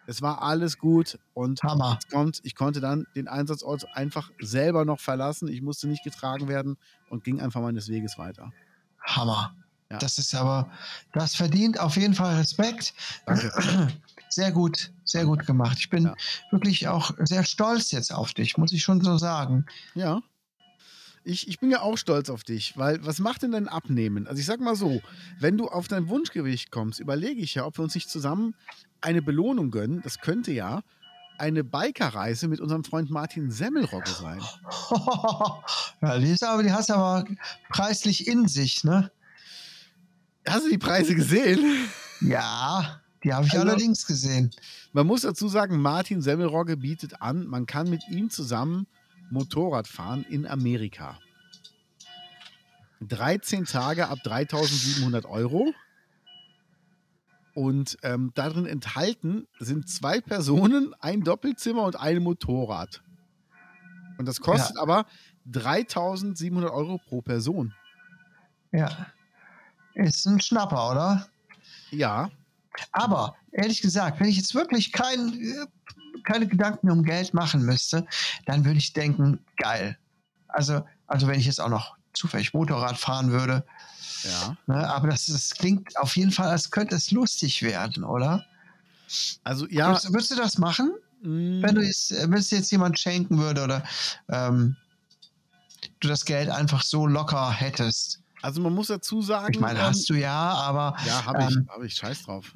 Es 0.07 0.21
war 0.21 0.43
alles 0.43 0.79
gut 0.79 1.19
und 1.33 1.63
Hammer. 1.63 1.99
kommt, 2.11 2.41
ich 2.43 2.57
konnte 2.57 2.81
dann 2.81 3.07
den 3.15 3.29
Einsatzort 3.29 3.87
einfach 3.95 4.31
selber 4.41 4.85
noch 4.85 5.01
verlassen. 5.01 5.49
Ich 5.49 5.63
musste 5.63 5.87
nicht 5.87 6.03
getragen 6.03 6.49
werden 6.49 6.77
und 7.09 7.23
ging 7.23 7.41
einfach 7.41 7.61
meines 7.61 7.89
Weges 7.89 8.19
weiter. 8.19 8.53
Hammer. 9.01 9.55
Ja. 9.91 9.99
Das 9.99 10.19
ist 10.19 10.35
aber, 10.35 10.71
das 11.13 11.35
verdient 11.35 11.79
auf 11.79 11.97
jeden 11.97 12.15
Fall 12.15 12.37
Respekt. 12.37 12.95
Danke. 13.27 13.53
Sehr 14.29 14.51
gut, 14.51 14.91
sehr 15.13 15.25
gut 15.27 15.47
gemacht. 15.47 15.77
Ich 15.79 15.89
bin 15.91 16.05
Ja. 16.05 16.15
wirklich 16.51 16.89
auch 16.89 17.13
sehr 17.21 17.45
stolz 17.45 17.91
jetzt 17.93 18.13
auf 18.13 18.35
dich, 18.35 18.57
muss 18.59 18.73
ich 18.73 18.83
schon 18.83 19.01
so 19.01 19.17
sagen. 19.19 19.67
Ja. 19.95 20.21
Ich, 21.25 21.47
ich 21.47 21.61
bin 21.61 21.71
ja 21.71 21.83
auch 21.83 21.97
stolz 21.97 22.31
auf 22.31 22.43
dich, 22.43 22.77
weil 22.77 23.05
was 23.07 23.21
macht 23.21 23.43
denn 23.43 23.53
dein 23.53 23.69
Abnehmen? 23.69 24.27
Also 24.27 24.41
ich 24.41 24.47
sag 24.47 24.59
mal 24.61 24.75
so, 24.75 25.01
wenn 25.39 25.57
du 25.57 25.69
auf 25.69 25.87
dein 25.87 26.09
Wunschgewicht 26.09 26.73
kommst, 26.73 26.99
überlege 26.99 27.41
ich 27.41 27.55
ja, 27.55 27.65
ob 27.65 27.79
wir 27.79 27.85
uns 27.85 27.95
nicht 27.95 28.11
zusammen 28.11 28.57
eine 29.01 29.23
Belohnung 29.23 29.71
gönnen. 29.71 30.01
Das 30.03 30.19
könnte 30.19 30.51
ja 30.51 30.83
eine 31.39 31.63
Bikerreise 31.63 32.49
mit 32.49 32.61
unserem 32.61 32.83
Freund 32.85 33.11
Martin 33.11 33.51
Semmelrogge 33.53 34.11
sein. 34.11 34.41
ja, 36.03 36.19
die, 36.19 36.31
ist 36.33 36.43
aber, 36.45 36.63
die 36.65 36.73
hast 36.73 36.89
du 36.91 36.95
aber 36.95 37.25
preislich 37.69 38.27
in 38.27 38.49
sich, 38.49 38.83
ne? 38.83 39.13
Hast 40.49 40.67
du 40.67 40.71
die 40.71 40.79
Preise 40.79 41.15
gesehen? 41.15 41.89
Ja, 42.21 43.01
die 43.25 43.33
habe 43.33 43.47
ich 43.47 43.53
Also- 43.53 43.67
allerdings 43.67 44.07
gesehen. 44.07 44.51
Man 44.93 45.07
muss 45.07 45.23
dazu 45.23 45.49
sagen, 45.49 45.81
Martin 45.81 46.23
Semmelrogge 46.23 46.77
bietet 46.77 47.23
an, 47.23 47.47
man 47.47 47.67
kann 47.67 47.89
mit 47.89 48.09
ihm 48.09 48.31
zusammen 48.31 48.87
Motorrad 49.31 49.89
fahren 49.89 50.25
in 50.29 50.47
Amerika. 50.47 51.19
13 53.01 53.65
Tage 53.65 54.09
ab 54.09 54.19
3700 54.23 55.25
Euro. 55.27 55.73
Und 57.55 57.99
ähm, 58.03 58.33
darin 58.35 58.65
enthalten 58.67 59.47
sind 59.59 59.89
zwei 59.89 60.21
Personen, 60.21 60.95
ein 61.01 61.23
Doppelzimmer 61.23 61.83
und 61.85 61.97
ein 62.01 62.23
Motorrad. 62.23 63.03
Und 64.19 64.27
das 64.27 64.41
kostet 64.41 64.79
aber 64.79 65.07
3700 65.47 66.71
Euro 66.71 66.99
pro 66.99 67.21
Person. 67.21 67.75
Ja. 68.71 69.07
Ist 69.95 70.25
ein 70.27 70.41
Schnapper, 70.41 70.91
oder? 70.93 71.29
Ja, 71.91 72.31
Aber 72.93 73.37
ehrlich 73.53 73.83
gesagt, 73.83 74.21
wenn 74.21 74.29
ich 74.29 74.37
jetzt 74.37 74.55
wirklich 74.55 74.93
kein, 74.93 75.69
keine 76.25 76.47
Gedanken 76.47 76.91
um 76.91 77.05
Geld 77.05 77.35
machen 77.35 77.63
müsste, 77.63 78.07
dann 78.47 78.65
würde 78.65 78.79
ich 78.79 78.93
denken, 78.93 79.45
geil. 79.57 79.99
Also, 80.49 80.85
also 81.07 81.27
wenn 81.27 81.39
ich 81.41 81.47
jetzt 81.47 81.61
auch 81.61 81.69
noch 81.69 81.97
zufällig 82.13 82.55
Motorrad 82.55 82.99
fahren 82.99 83.31
würde. 83.31 83.65
Ja. 84.25 84.57
Ne, 84.67 84.89
aber 84.89 85.09
das, 85.09 85.27
das 85.27 85.51
klingt 85.51 85.97
auf 85.99 86.17
jeden 86.17 86.31
Fall, 86.31 86.49
als 86.49 86.71
könnte 86.71 86.95
es 86.95 87.11
lustig 87.11 87.63
werden, 87.63 88.05
oder? 88.05 88.45
Also 89.45 89.67
ja. 89.69 89.89
Würdest, 89.89 90.13
würdest 90.13 90.31
du 90.31 90.37
das 90.37 90.59
machen? 90.59 90.93
mh, 91.23 91.67
Wenn 91.67 91.75
du 91.75 91.83
jetzt, 91.83 92.13
wenn 92.13 92.35
es 92.35 92.51
jetzt 92.51 92.71
jemand 92.71 92.99
schenken 92.99 93.39
würde 93.39 93.65
oder 93.65 93.85
ähm, 94.29 94.77
du 96.01 96.09
das 96.09 96.25
Geld 96.25 96.49
einfach 96.49 96.83
so 96.83 97.07
locker 97.07 97.51
hättest. 97.51 98.22
Also 98.43 98.61
man 98.61 98.75
muss 98.75 98.89
dazu 98.89 99.23
sagen. 99.23 99.55
Ich 99.55 99.61
meine, 99.61 99.79
ähm, 99.79 99.85
hast 99.87 100.09
du 100.11 100.15
ja, 100.15 100.33
aber 100.55 100.97
Ja, 101.07 101.25
habe 101.25 101.45
ich, 101.49 101.57
Ähm, 101.57 101.69
habe 101.71 101.87
ich, 101.87 101.95
scheiß 101.95 102.25
drauf. 102.25 102.53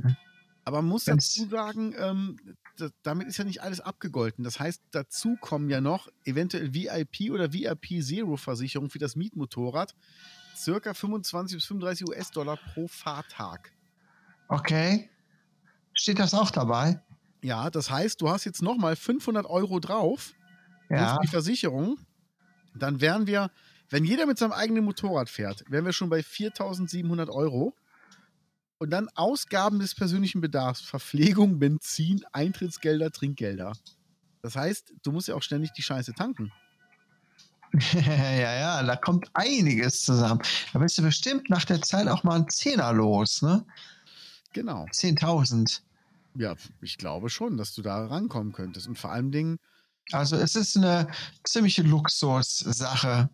Aber 0.65 0.83
man 0.83 0.91
muss 0.91 1.05
dazu 1.05 1.49
sagen, 1.49 1.95
ähm, 1.97 2.37
da, 2.77 2.89
damit 3.03 3.29
ist 3.29 3.37
ja 3.39 3.45
nicht 3.45 3.63
alles 3.63 3.81
abgegolten. 3.81 4.43
Das 4.45 4.59
heißt, 4.61 4.83
dazu 4.91 5.37
kommen 5.41 5.71
ja 5.71 5.81
noch 5.81 6.09
eventuell 6.25 6.75
VIP 6.75 7.31
oder 7.31 7.53
VIP 7.53 8.03
Zero 8.03 8.37
Versicherung 8.37 8.91
für 8.91 8.99
das 8.99 9.15
Mietmotorrad. 9.17 9.95
Circa 10.57 10.93
25 10.95 11.57
bis 11.59 11.67
35 11.67 12.09
US-Dollar 12.09 12.57
pro 12.75 12.89
Fahrtag. 12.89 13.73
okay. 14.49 15.11
Steht 15.95 16.19
das 16.19 16.35
auch 16.35 16.51
dabei? 16.51 17.01
Ja, 17.43 17.71
das 17.71 17.91
heißt, 17.91 18.21
du 18.21 18.29
hast 18.29 18.45
jetzt 18.45 18.61
nochmal 18.61 18.97
500 18.97 19.47
Euro 19.47 19.81
drauf 19.81 20.33
Ja. 20.91 21.19
die 21.23 21.29
Versicherung. 21.29 21.97
Dann 22.75 23.01
wären 23.01 23.27
wir, 23.27 23.51
wenn 23.91 24.05
jeder 24.05 24.27
mit 24.27 24.39
seinem 24.39 24.53
eigenen 24.53 24.85
Motorrad 24.85 25.29
fährt, 25.29 25.65
wären 25.69 25.85
wir 25.85 25.93
schon 25.93 26.11
bei 26.11 26.21
4.700 26.21 27.29
Euro. 27.31 27.75
Und 28.79 28.91
dann 28.91 29.09
Ausgaben 29.15 29.79
des 29.79 29.95
persönlichen 29.95 30.41
Bedarfs, 30.41 30.83
Verpflegung, 30.83 31.59
Benzin, 31.59 32.25
Eintrittsgelder, 32.33 33.11
Trinkgelder. 33.11 33.73
Das 34.43 34.55
heißt, 34.55 34.93
du 35.03 35.13
musst 35.13 35.29
ja 35.29 35.35
auch 35.35 35.43
ständig 35.43 35.73
die 35.73 35.83
Scheiße 35.83 36.13
tanken. 36.13 36.53
ja, 37.93 38.55
ja, 38.55 38.83
da 38.83 38.97
kommt 38.97 39.31
einiges 39.35 40.03
zusammen. 40.03 40.41
Da 40.73 40.79
bist 40.79 40.99
du 40.99 41.03
bestimmt 41.03 41.51
nach 41.51 41.65
der 41.65 41.83
Zeit 41.83 42.07
auch 42.09 42.23
mal 42.23 42.41
ein 42.41 42.49
Zehner 42.49 42.93
los, 42.93 43.43
ne? 43.43 43.65
Genau. 44.53 44.87
10.000. 44.93 45.81
Ja, 46.37 46.55
ich 46.81 46.99
glaube 46.99 47.31
schon, 47.31 47.57
dass 47.57 47.75
du 47.75 47.83
da 47.83 48.07
rankommen 48.07 48.53
könntest. 48.53 48.89
Und 48.89 48.99
vor 48.99 49.11
allen 49.11 49.33
Dingen, 49.33 49.59
Also 50.13 50.37
es 50.37 50.55
ist 50.55 50.77
eine 50.77 51.09
ziemliche 51.45 51.83
Luxussache. 51.83 53.29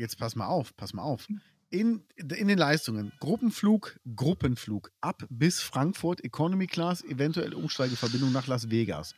Jetzt 0.00 0.18
pass 0.18 0.34
mal 0.34 0.46
auf, 0.46 0.76
pass 0.76 0.92
mal 0.92 1.02
auf. 1.02 1.28
In, 1.70 2.02
in 2.16 2.48
den 2.48 2.58
Leistungen, 2.58 3.12
Gruppenflug, 3.20 4.00
Gruppenflug 4.16 4.90
ab 5.00 5.24
bis 5.30 5.60
Frankfurt, 5.60 6.24
Economy 6.24 6.66
Class, 6.66 7.04
eventuell 7.04 7.54
Umsteigeverbindung 7.54 8.32
nach 8.32 8.48
Las 8.48 8.70
Vegas. 8.70 9.14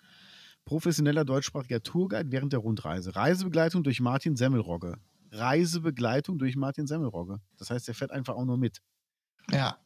Professioneller 0.67 1.25
deutschsprachiger 1.25 1.83
Tourguide 1.83 2.31
während 2.31 2.53
der 2.53 2.61
Rundreise. 2.61 3.17
Reisebegleitung 3.17 3.83
durch 3.83 4.01
Martin 4.01 4.37
Semmelrogge. 4.37 4.99
Reisebegleitung 5.31 6.39
durch 6.39 6.57
Martin 6.57 6.87
Semmelrogge. 6.87 7.41
Das 7.57 7.71
heißt, 7.71 7.89
er 7.89 7.95
fährt 7.95 8.11
einfach 8.11 8.35
auch 8.35 8.45
nur 8.45 8.59
mit. 8.59 8.83
Ja. 9.51 9.79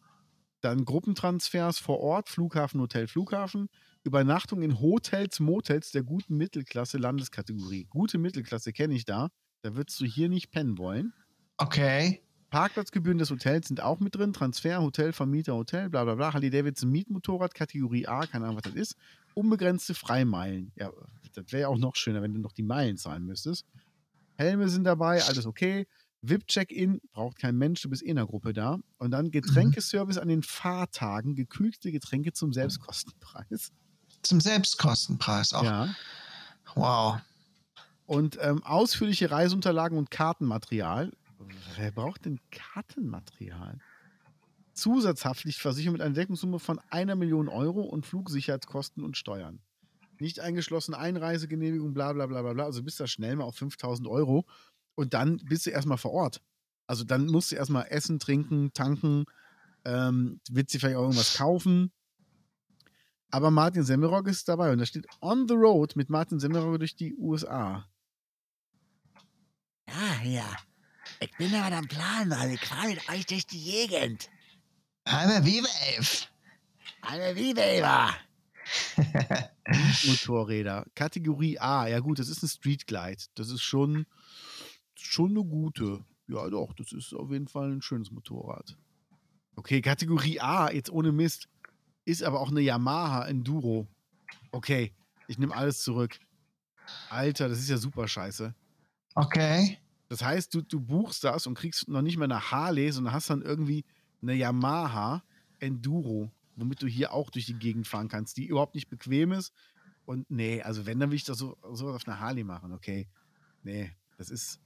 Dann 0.60 0.84
Gruppentransfers 0.84 1.78
vor 1.78 2.00
Ort, 2.00 2.28
Flughafen, 2.28 2.80
Hotel, 2.80 3.06
Flughafen. 3.06 3.68
Übernachtung 4.02 4.62
in 4.62 4.80
Hotels, 4.80 5.40
Motels 5.40 5.92
der 5.92 6.02
guten 6.02 6.36
Mittelklasse 6.36 6.98
Landeskategorie. 6.98 7.86
Gute 7.90 8.18
Mittelklasse 8.18 8.72
kenne 8.72 8.94
ich 8.94 9.04
da. 9.04 9.30
Da 9.62 9.74
würdest 9.74 10.00
du 10.00 10.04
hier 10.04 10.28
nicht 10.28 10.50
pennen 10.50 10.78
wollen. 10.78 11.12
Okay. 11.58 12.22
Parkplatzgebühren 12.50 13.18
des 13.18 13.30
Hotels 13.30 13.68
sind 13.68 13.80
auch 13.80 14.00
mit 14.00 14.14
drin. 14.14 14.32
Transfer, 14.32 14.80
Hotel, 14.80 15.12
Vermieter, 15.12 15.54
Hotel, 15.54 15.90
bla 15.90 16.04
bla 16.04 16.14
bla. 16.14 16.32
Harley 16.32 16.50
Davidson 16.50 16.90
Mietmotorrad, 16.90 17.54
Kategorie 17.54 18.06
A, 18.06 18.26
keine 18.26 18.44
Ahnung, 18.44 18.56
was 18.56 18.64
das 18.64 18.74
ist. 18.74 18.96
Unbegrenzte 19.34 19.94
Freimeilen. 19.94 20.72
Ja, 20.76 20.90
das 21.34 21.52
wäre 21.52 21.62
ja 21.62 21.68
auch 21.68 21.78
noch 21.78 21.96
schöner, 21.96 22.22
wenn 22.22 22.32
du 22.32 22.40
noch 22.40 22.52
die 22.52 22.62
Meilen 22.62 22.96
zahlen 22.96 23.26
müsstest. 23.26 23.66
Helme 24.36 24.68
sind 24.68 24.84
dabei, 24.84 25.22
alles 25.22 25.46
okay. 25.46 25.86
VIP-Check-In, 26.22 27.00
braucht 27.12 27.38
kein 27.38 27.56
Mensch, 27.56 27.82
du 27.82 27.90
bist 27.90 28.02
eh 28.02 28.08
in 28.08 28.16
der 28.16 28.26
Gruppe 28.26 28.52
da. 28.52 28.78
Und 28.98 29.10
dann 29.10 29.30
Getränkeservice 29.30 30.18
an 30.18 30.28
den 30.28 30.42
Fahrtagen, 30.42 31.34
gekühlte 31.34 31.92
Getränke 31.92 32.32
zum 32.32 32.52
Selbstkostenpreis. 32.52 33.72
Zum 34.22 34.40
Selbstkostenpreis 34.40 35.52
auch. 35.52 35.64
Ja. 35.64 35.94
Wow. 36.74 37.18
Und 38.06 38.38
ähm, 38.40 38.62
ausführliche 38.62 39.30
Reiseunterlagen 39.30 39.98
und 39.98 40.10
Kartenmaterial. 40.10 41.12
Wer 41.76 41.90
braucht 41.90 42.24
denn 42.24 42.40
Kartenmaterial? 42.50 43.78
Zusatzhaftpflichtversicherung 44.72 45.94
mit 45.94 46.02
einer 46.02 46.14
Deckungssumme 46.14 46.58
von 46.58 46.80
einer 46.90 47.16
Million 47.16 47.48
Euro 47.48 47.82
und 47.82 48.06
Flugsicherheitskosten 48.06 49.02
und 49.02 49.16
Steuern. 49.16 49.60
Nicht 50.20 50.40
eingeschlossen 50.40 50.94
Einreisegenehmigung, 50.94 51.94
bla 51.94 52.12
bla 52.12 52.26
bla 52.26 52.42
bla 52.42 52.52
bla. 52.52 52.64
Also 52.64 52.82
bist 52.82 53.00
du 53.00 53.06
schnell 53.06 53.36
mal 53.36 53.44
auf 53.44 53.56
5000 53.56 54.06
Euro 54.06 54.46
und 54.94 55.14
dann 55.14 55.38
bist 55.48 55.66
du 55.66 55.70
erstmal 55.70 55.98
vor 55.98 56.12
Ort. 56.12 56.42
Also 56.86 57.04
dann 57.04 57.26
musst 57.26 57.52
du 57.52 57.56
erstmal 57.56 57.86
essen, 57.88 58.18
trinken, 58.18 58.72
tanken, 58.72 59.24
ähm, 59.84 60.40
willst 60.50 60.74
du 60.74 60.78
vielleicht 60.78 60.96
auch 60.96 61.02
irgendwas 61.02 61.36
kaufen. 61.36 61.92
Aber 63.30 63.50
Martin 63.50 63.82
Semmelrogge 63.82 64.30
ist 64.30 64.48
dabei 64.48 64.72
und 64.72 64.78
da 64.78 64.86
steht 64.86 65.06
On 65.20 65.48
the 65.48 65.54
Road 65.54 65.96
mit 65.96 66.10
Martin 66.10 66.38
Semmelrogge 66.38 66.78
durch 66.78 66.96
die 66.96 67.14
USA. 67.16 67.86
Ja, 69.88 70.22
ja. 70.24 70.56
Ich 71.20 71.36
bin 71.36 71.54
aber 71.54 71.76
am 71.76 71.88
Plan, 71.88 72.30
weil 72.30 72.54
ich 72.54 72.60
fahre 72.60 72.88
mit 72.88 73.08
euch 73.08 73.26
durch 73.26 73.46
die 73.46 73.62
Gegend. 73.62 74.28
Aber 75.04 75.44
wie 75.44 75.62
elf. 75.96 76.28
Eine 77.02 77.36
Viva. 77.36 78.10
Motorräder. 80.06 80.86
Kategorie 80.94 81.58
A. 81.58 81.86
Ja 81.86 82.00
gut, 82.00 82.18
das 82.18 82.28
ist 82.28 82.42
ein 82.42 82.48
Street 82.48 82.86
Glide. 82.86 83.22
Das 83.34 83.50
ist 83.50 83.62
schon, 83.62 84.06
schon 84.96 85.30
eine 85.30 85.44
gute. 85.44 86.04
Ja 86.28 86.48
doch, 86.50 86.72
das 86.74 86.92
ist 86.92 87.14
auf 87.14 87.30
jeden 87.30 87.46
Fall 87.46 87.70
ein 87.72 87.82
schönes 87.82 88.10
Motorrad. 88.10 88.76
Okay, 89.54 89.80
Kategorie 89.80 90.40
A, 90.40 90.70
jetzt 90.70 90.90
ohne 90.90 91.12
Mist, 91.12 91.48
ist 92.04 92.22
aber 92.22 92.40
auch 92.40 92.50
eine 92.50 92.60
Yamaha 92.60 93.26
Enduro. 93.26 93.86
Okay, 94.50 94.92
ich 95.28 95.38
nehme 95.38 95.54
alles 95.54 95.82
zurück. 95.82 96.18
Alter, 97.08 97.48
das 97.48 97.60
ist 97.60 97.70
ja 97.70 97.78
super 97.78 98.06
scheiße. 98.08 98.54
Okay. 99.16 99.78
Das 100.08 100.22
heißt, 100.22 100.54
du, 100.54 100.62
du 100.62 100.78
buchst 100.78 101.24
das 101.24 101.46
und 101.46 101.54
kriegst 101.54 101.88
noch 101.88 102.02
nicht 102.02 102.16
mal 102.16 102.26
eine 102.26 102.50
Harley, 102.50 102.92
sondern 102.92 103.12
hast 103.12 103.30
dann 103.30 103.42
irgendwie 103.42 103.84
eine 104.22 104.34
Yamaha 104.34 105.24
Enduro, 105.58 106.30
womit 106.54 106.82
du 106.82 106.86
hier 106.86 107.12
auch 107.12 107.30
durch 107.30 107.46
die 107.46 107.58
Gegend 107.58 107.88
fahren 107.88 108.08
kannst, 108.08 108.36
die 108.36 108.46
überhaupt 108.46 108.74
nicht 108.74 108.88
bequem 108.88 109.32
ist. 109.32 109.52
Und 110.04 110.30
nee, 110.30 110.62
also 110.62 110.86
wenn, 110.86 111.00
dann 111.00 111.10
will 111.10 111.16
ich 111.16 111.24
das 111.24 111.38
so, 111.38 111.56
so 111.72 111.88
auf 111.88 112.06
einer 112.06 112.20
Harley 112.20 112.44
machen, 112.44 112.72
okay. 112.72 113.08
Nee, 113.64 113.90
das 114.18 114.30
ist, 114.30 114.60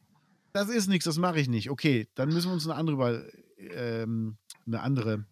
das 0.53 0.69
ist 0.69 0.89
nichts, 0.89 1.05
das 1.05 1.17
mache 1.17 1.41
ich 1.41 1.49
nicht. 1.49 1.71
Okay, 1.71 2.09
dann 2.15 2.29
müssen 2.29 2.49
wir 2.49 2.55
uns 2.55 2.69
eine 2.69 2.75
andere, 2.75 2.95
über, 2.95 3.25
ähm, 3.75 4.37
eine 4.67 4.81
andere 4.81 5.25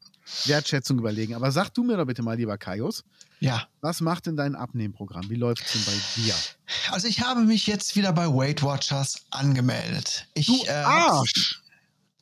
Wertschätzung 0.44 0.98
überlegen. 0.98 1.34
Aber 1.34 1.50
sag 1.52 1.70
du 1.70 1.82
mir 1.82 1.96
doch 1.96 2.06
bitte 2.06 2.22
mal, 2.22 2.36
lieber 2.36 2.56
Kaius, 2.58 3.04
Ja. 3.40 3.66
was 3.80 4.00
macht 4.00 4.26
denn 4.26 4.36
dein 4.36 4.54
Abnehmprogramm? 4.54 5.28
Wie 5.30 5.36
läuft 5.36 5.64
es 5.66 5.72
denn 5.72 5.82
bei 5.86 6.00
dir? 6.22 6.34
Also 6.90 7.08
ich 7.08 7.20
habe 7.22 7.40
mich 7.42 7.66
jetzt 7.66 7.96
wieder 7.96 8.12
bei 8.12 8.26
Weight 8.26 8.62
Watchers 8.62 9.24
angemeldet. 9.30 10.26
Ich, 10.34 10.46
Du 10.46 10.64
äh, 10.64 10.70
Arsch! 10.70 11.62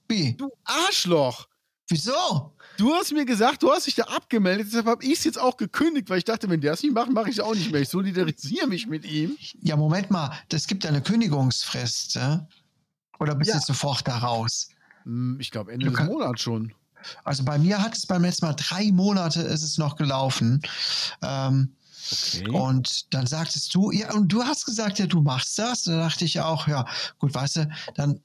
Wie? 0.08 0.34
Du 0.34 0.50
Arschloch! 0.64 1.46
Wieso? 1.88 2.52
Du 2.78 2.92
hast 2.94 3.12
mir 3.12 3.24
gesagt, 3.24 3.62
du 3.62 3.70
hast 3.70 3.86
dich 3.86 3.94
da 3.94 4.02
abgemeldet, 4.04 4.66
deshalb 4.68 4.86
habe 4.86 5.04
ich 5.04 5.12
es 5.18 5.24
jetzt 5.24 5.38
auch 5.38 5.56
gekündigt, 5.56 6.10
weil 6.10 6.18
ich 6.18 6.24
dachte, 6.24 6.50
wenn 6.50 6.60
der 6.60 6.72
es 6.74 6.82
nicht 6.82 6.92
macht, 6.94 7.10
mache 7.10 7.30
ich 7.30 7.36
es 7.36 7.40
auch 7.40 7.54
nicht 7.54 7.70
mehr. 7.72 7.80
Ich 7.80 7.88
solidarisiere 7.88 8.66
mich 8.66 8.86
mit 8.86 9.04
ihm. 9.04 9.36
Ja, 9.62 9.76
Moment 9.76 10.10
mal. 10.10 10.32
Das 10.48 10.66
gibt 10.66 10.84
eine 10.84 11.00
Kündigungsfrist. 11.00 12.16
Ja? 12.16 12.46
Oder 13.18 13.34
bist 13.34 13.48
du 13.48 13.52
Ja. 13.52 13.58
jetzt 13.58 13.66
sofort 13.68 14.06
da 14.06 14.18
raus? 14.18 14.68
Hm, 15.04 15.38
Ich 15.40 15.50
glaube, 15.50 15.72
Ende 15.72 15.86
Du 15.86 15.92
des 15.92 16.06
Monats 16.06 16.42
schon. 16.42 16.74
Also 17.24 17.44
bei 17.44 17.58
mir 17.58 17.82
hat 17.82 17.96
es 17.96 18.06
beim 18.06 18.22
letzten 18.22 18.46
Mal 18.46 18.54
drei 18.54 18.90
Monate 18.92 19.40
ist 19.42 19.62
es 19.62 19.78
noch 19.78 19.96
gelaufen. 19.96 20.62
Ähm, 21.22 21.72
Okay. 22.08 22.48
Und 22.50 23.12
dann 23.12 23.26
sagtest 23.26 23.74
du, 23.74 23.90
ja, 23.90 24.12
und 24.14 24.28
du 24.28 24.44
hast 24.44 24.64
gesagt, 24.64 25.00
ja, 25.00 25.06
du 25.06 25.22
machst 25.22 25.58
das. 25.58 25.82
Da 25.82 25.96
dachte 25.96 26.24
ich 26.24 26.38
auch, 26.38 26.68
ja, 26.68 26.86
gut, 27.18 27.34
weißt 27.34 27.56
du, 27.56 27.68
dann 27.96 28.20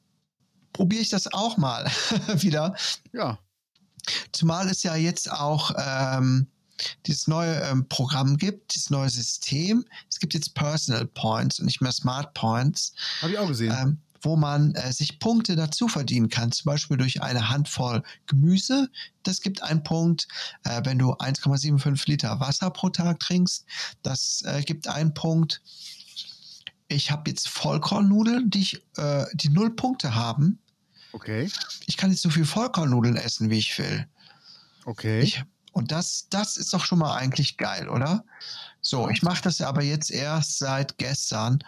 probiere 0.72 1.02
ich 1.02 1.10
das 1.10 1.34
auch 1.34 1.58
mal 1.58 1.90
wieder. 2.36 2.76
Ja. 3.12 3.40
Zumal 4.34 4.70
es 4.70 4.84
ja 4.84 4.96
jetzt 4.96 5.32
auch 5.32 5.72
ähm, 5.78 6.46
dieses 7.08 7.28
neue 7.28 7.56
ähm, 7.62 7.88
Programm 7.90 8.38
gibt, 8.38 8.76
dieses 8.76 8.92
neue 8.92 9.10
System. 9.10 9.84
Es 10.12 10.20
gibt 10.20 10.36
jetzt 10.36 10.54
Personal 10.54 11.08
Points 11.08 11.60
und 11.60 11.66
nicht 11.66 11.82
mehr 11.82 11.92
Smart 11.92 12.36
Points, 12.36 12.94
Habe 13.22 13.32
ich 13.34 13.40
auch 13.40 13.48
gesehen. 13.48 13.76
ähm, 13.80 13.98
wo 14.22 14.36
man 14.36 14.76
äh, 14.76 14.92
sich 14.94 15.20
Punkte 15.20 15.56
dazu 15.56 15.88
verdienen 15.88 16.30
kann. 16.30 16.52
Zum 16.52 16.66
Beispiel 16.66 16.98
durch 16.98 17.22
eine 17.22 17.50
Handvoll 17.50 18.04
Gemüse. 18.28 18.90
Das 19.24 19.42
gibt 19.42 19.64
einen 19.64 19.84
Punkt. 19.84 20.28
Äh, 20.64 20.82
wenn 20.86 21.00
du 21.00 21.14
1,75 21.14 22.10
Liter 22.10 22.40
Wasser 22.40 22.70
pro 22.70 22.90
Tag 22.90 23.20
trinkst, 23.20 23.66
das 24.04 24.44
äh, 24.46 24.62
gibt 24.62 24.88
einen 24.88 25.14
Punkt. 25.14 25.62
Ich 26.88 27.10
habe 27.10 27.30
jetzt 27.30 27.48
Vollkornnudeln, 27.48 28.50
die, 28.50 28.62
ich, 28.62 28.84
äh, 28.98 29.26
die 29.34 29.50
null 29.50 29.76
Punkte 29.76 30.16
haben. 30.16 30.60
Okay. 31.14 31.50
Ich 31.86 31.98
kann 31.98 32.12
jetzt 32.12 32.22
so 32.22 32.30
viel 32.30 32.46
Vollkornnudeln 32.46 33.16
essen, 33.16 33.50
wie 33.50 33.58
ich 33.58 33.78
will. 33.78 34.08
Okay. 34.86 35.22
Ich, 35.22 35.44
und 35.74 35.92
das, 35.92 36.28
das 36.30 36.58
ist 36.58 36.74
doch 36.74 36.84
schon 36.84 37.00
mal 37.00 37.16
eigentlich 37.16 37.58
geil, 37.58 37.88
oder? 37.88 38.24
So, 38.82 39.10
ich 39.10 39.22
mache 39.22 39.44
das 39.44 39.62
aber 39.62 39.84
jetzt 39.84 40.12
erst 40.12 40.58
seit 40.58 40.98
gestern. 40.98 41.60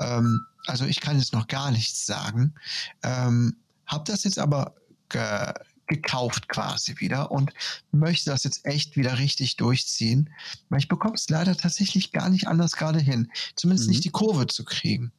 Ähm, 0.00 0.46
also 0.66 0.84
ich 0.84 1.00
kann 1.00 1.18
jetzt 1.18 1.32
noch 1.32 1.46
gar 1.46 1.70
nichts 1.70 2.06
sagen. 2.06 2.54
Ähm, 3.02 3.56
habe 3.86 4.04
das 4.06 4.24
jetzt 4.24 4.38
aber 4.38 4.74
ge 5.08 5.52
gekauft 5.86 6.48
quasi 6.48 6.98
wieder 6.98 7.30
und 7.30 7.52
möchte 7.92 8.30
das 8.30 8.44
jetzt 8.44 8.64
echt 8.64 8.96
wieder 8.96 9.18
richtig 9.18 9.56
durchziehen. 9.56 10.30
Weil 10.70 10.78
ich 10.78 10.88
bekomme 10.88 11.14
es 11.14 11.28
leider 11.28 11.54
tatsächlich 11.54 12.10
gar 12.10 12.30
nicht 12.30 12.48
anders 12.48 12.72
gerade 12.72 13.00
hin. 13.00 13.30
Zumindest 13.54 13.88
Mhm. 13.88 13.92
nicht 13.92 14.04
die 14.04 14.10
Kurve 14.10 14.46
zu 14.46 14.64
kriegen. 14.64 15.12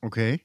Okay. 0.00 0.44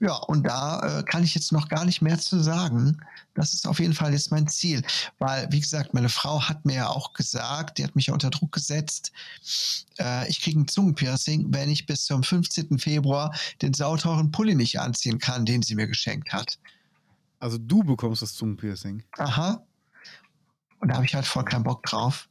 Ja, 0.00 0.14
und 0.14 0.44
da 0.44 1.00
äh, 1.00 1.02
kann 1.04 1.24
ich 1.24 1.34
jetzt 1.34 1.52
noch 1.52 1.68
gar 1.68 1.84
nicht 1.84 2.02
mehr 2.02 2.18
zu 2.18 2.40
sagen. 2.40 3.00
Das 3.34 3.52
ist 3.52 3.66
auf 3.66 3.80
jeden 3.80 3.94
Fall 3.94 4.12
jetzt 4.12 4.30
mein 4.30 4.48
Ziel. 4.48 4.82
Weil, 5.18 5.50
wie 5.50 5.60
gesagt, 5.60 5.94
meine 5.94 6.08
Frau 6.08 6.42
hat 6.42 6.64
mir 6.64 6.74
ja 6.74 6.88
auch 6.88 7.12
gesagt, 7.12 7.78
die 7.78 7.84
hat 7.84 7.96
mich 7.96 8.06
ja 8.06 8.14
unter 8.14 8.30
Druck 8.30 8.52
gesetzt, 8.52 9.12
äh, 9.98 10.28
ich 10.28 10.40
kriege 10.40 10.60
ein 10.60 10.68
Zungenpiercing, 10.68 11.52
wenn 11.52 11.68
ich 11.68 11.86
bis 11.86 12.04
zum 12.04 12.22
15. 12.22 12.78
Februar 12.78 13.34
den 13.62 13.74
sauteuren 13.74 14.30
Pulli 14.30 14.54
nicht 14.54 14.80
anziehen 14.80 15.18
kann, 15.18 15.44
den 15.44 15.62
sie 15.62 15.74
mir 15.74 15.86
geschenkt 15.86 16.32
hat. 16.32 16.58
Also 17.38 17.58
du 17.58 17.82
bekommst 17.82 18.22
das 18.22 18.34
Zungenpiercing. 18.34 19.02
Aha. 19.18 19.64
Und 20.80 20.88
da 20.88 20.96
habe 20.96 21.04
ich 21.04 21.14
halt 21.14 21.26
voll 21.26 21.44
keinen 21.44 21.64
Bock 21.64 21.82
drauf. 21.82 22.28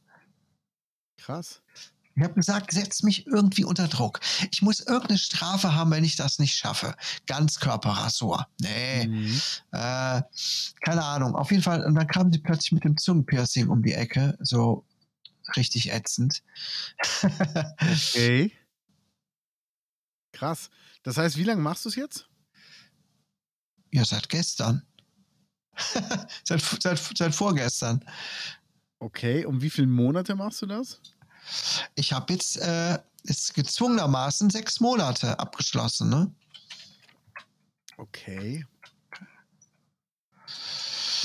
Krass. 1.16 1.62
Ich 2.16 2.22
habe 2.22 2.34
gesagt, 2.34 2.72
setz 2.72 3.02
mich 3.02 3.26
irgendwie 3.26 3.64
unter 3.64 3.88
Druck. 3.88 4.20
Ich 4.52 4.62
muss 4.62 4.80
irgendeine 4.80 5.18
Strafe 5.18 5.74
haben, 5.74 5.90
wenn 5.90 6.04
ich 6.04 6.16
das 6.16 6.38
nicht 6.38 6.56
schaffe. 6.56 6.94
Ganzkörperrasur. 7.26 8.46
Nee. 8.60 9.06
Mhm. 9.06 9.40
Äh, 9.72 10.22
keine 10.80 11.04
Ahnung. 11.04 11.34
Auf 11.34 11.50
jeden 11.50 11.62
Fall, 11.62 11.84
und 11.84 11.94
dann 11.94 12.06
kam 12.06 12.32
sie 12.32 12.38
plötzlich 12.38 12.72
mit 12.72 12.84
dem 12.84 12.96
Zungenpiercing 12.96 13.68
um 13.68 13.82
die 13.82 13.94
Ecke. 13.94 14.36
So 14.40 14.84
richtig 15.56 15.92
ätzend. 15.92 16.42
Okay. 17.80 18.52
Krass. 20.32 20.70
Das 21.02 21.16
heißt, 21.16 21.36
wie 21.36 21.44
lange 21.44 21.62
machst 21.62 21.84
du 21.84 21.88
es 21.88 21.96
jetzt? 21.96 22.28
ja, 23.94 24.04
seit 24.04 24.28
gestern. 24.28 24.82
seit, 26.44 26.60
seit, 26.60 26.98
seit 27.16 27.34
vorgestern. 27.34 28.04
Okay. 28.98 29.44
Um 29.46 29.62
wie 29.62 29.70
viele 29.70 29.86
Monate 29.86 30.34
machst 30.34 30.62
du 30.62 30.66
das? 30.66 31.00
Ich 31.94 32.12
habe 32.12 32.32
jetzt 32.32 32.56
äh, 32.58 32.98
ist 33.24 33.54
gezwungenermaßen 33.54 34.50
sechs 34.50 34.80
Monate 34.80 35.38
abgeschlossen, 35.38 36.10
ne? 36.10 36.34
Okay. 37.96 38.66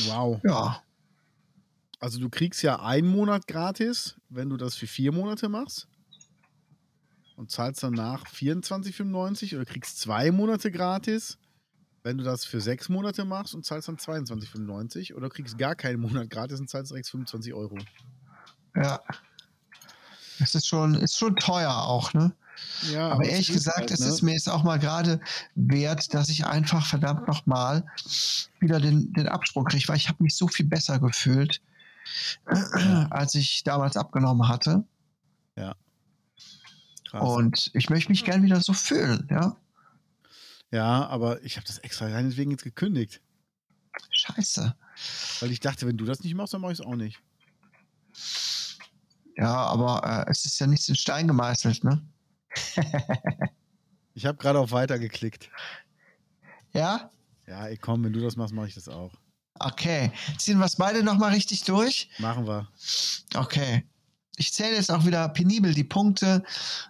Wow. 0.06 0.40
Ja. 0.44 0.84
Also 2.00 2.20
du 2.20 2.30
kriegst 2.30 2.64
ja 2.64 2.80
einen 2.82 3.10
Monat 3.10 3.48
gratis, 3.48 4.16
wenn 4.30 4.50
du 4.50 4.56
das 4.56 4.76
für 4.76 4.88
vier 4.88 5.12
Monate 5.12 5.50
machst. 5.50 5.88
Und 7.36 7.52
zahlst 7.52 7.84
danach 7.84 8.26
24,95 8.26 9.56
oder 9.56 9.66
kriegst 9.66 10.00
zwei 10.00 10.32
Monate 10.32 10.72
gratis, 10.72 11.38
wenn 12.04 12.18
du 12.18 12.24
das 12.24 12.44
für 12.46 12.60
sechs 12.60 12.90
Monate 12.90 13.24
machst 13.24 13.56
und 13.56 13.66
zahlst 13.66 13.88
dann 13.88 13.98
22,95 13.98 15.14
oder 15.14 15.30
kriegst 15.30 15.58
gar 15.58 15.76
keinen 15.76 16.00
Monat 16.02 16.30
gratis 16.30 16.60
und 16.60 16.70
zahlst 16.70 16.92
direkt 16.92 17.08
25 17.08 17.54
Euro. 17.54 17.78
Ja. 18.76 19.02
Das 20.40 20.56
ist 20.56 20.68
schon, 20.68 20.96
ist 20.96 21.18
schon 21.18 21.36
teuer 21.36 21.74
auch, 21.74 22.14
ne? 22.14 22.34
Ja, 22.92 23.12
Aber 23.12 23.24
es 23.24 23.30
ehrlich 23.30 23.52
gesagt, 23.52 23.78
halt, 23.78 23.92
es 23.92 24.02
ne? 24.02 24.08
ist 24.08 24.22
mir 24.22 24.34
jetzt 24.34 24.50
auch 24.50 24.64
mal 24.64 24.80
gerade 24.80 25.22
wert, 25.56 26.14
dass 26.14 26.30
ich 26.30 26.46
einfach 26.46 26.86
verdammt 26.86 27.28
nochmal 27.28 27.86
wieder 28.60 28.80
den, 28.80 29.14
den 29.14 29.28
Absprung 29.28 29.66
kriege, 29.66 29.88
weil 29.88 29.96
ich 29.98 30.10
habe 30.10 30.22
mich 30.24 30.36
so 30.36 30.48
viel 30.48 30.66
besser 30.66 31.00
gefühlt, 31.00 31.62
als 33.10 33.36
ich 33.36 33.64
damals 33.64 33.96
abgenommen 33.96 34.48
hatte. 34.48 34.84
Krass. 37.10 37.22
Und 37.24 37.72
ich 37.74 37.90
möchte 37.90 38.12
mich 38.12 38.24
gern 38.24 38.44
wieder 38.44 38.62
so 38.62 38.74
fühlen, 38.74 39.28
ja. 39.32 39.56
Ja, 40.72 41.08
aber 41.08 41.42
ich 41.44 41.58
habe 41.58 41.66
das 41.66 41.80
extra 41.80 42.06
reinetwegen 42.06 42.52
jetzt 42.52 42.64
gekündigt. 42.64 43.22
Scheiße. 44.12 44.76
Weil 45.40 45.52
ich 45.52 45.60
dachte, 45.60 45.88
wenn 45.88 45.98
du 45.98 46.06
das 46.06 46.20
nicht 46.22 46.36
machst, 46.36 46.54
dann 46.54 46.62
mache 46.62 46.74
ich 46.74 46.80
es 46.80 46.86
auch 46.86 46.96
nicht. 46.96 47.20
Ja, 49.40 49.56
aber 49.56 50.26
äh, 50.28 50.32
es 50.32 50.44
ist 50.46 50.60
ja 50.60 50.68
nichts 50.68 50.90
in 50.90 50.96
Stein 50.96 51.28
gemeißelt, 51.28 51.84
ne? 51.84 52.02
Ich 54.14 54.26
habe 54.26 54.38
gerade 54.38 54.60
auf 54.60 54.72
Weiter 54.72 55.00
geklickt. 55.00 55.50
Ja? 56.74 57.10
Ja, 57.48 57.68
ey, 57.68 57.78
komm, 57.78 58.04
wenn 58.04 58.12
du 58.12 58.20
das 58.20 58.36
machst, 58.36 58.54
mache 58.54 58.68
ich 58.68 58.76
das 58.76 58.90
auch. 58.90 59.14
Okay. 59.60 60.12
Ziehen 60.38 60.60
wir 60.60 60.66
es 60.66 60.76
beide 60.76 61.04
nochmal 61.04 61.32
richtig 61.32 61.64
durch? 61.64 62.10
Machen 62.18 62.46
wir. 62.48 62.68
Okay. 63.36 63.86
Ich 64.40 64.54
zähle 64.54 64.76
jetzt 64.76 64.90
auch 64.90 65.06
wieder 65.06 65.28
penibel 65.30 65.74
die 65.74 65.84
Punkte. 65.84 66.44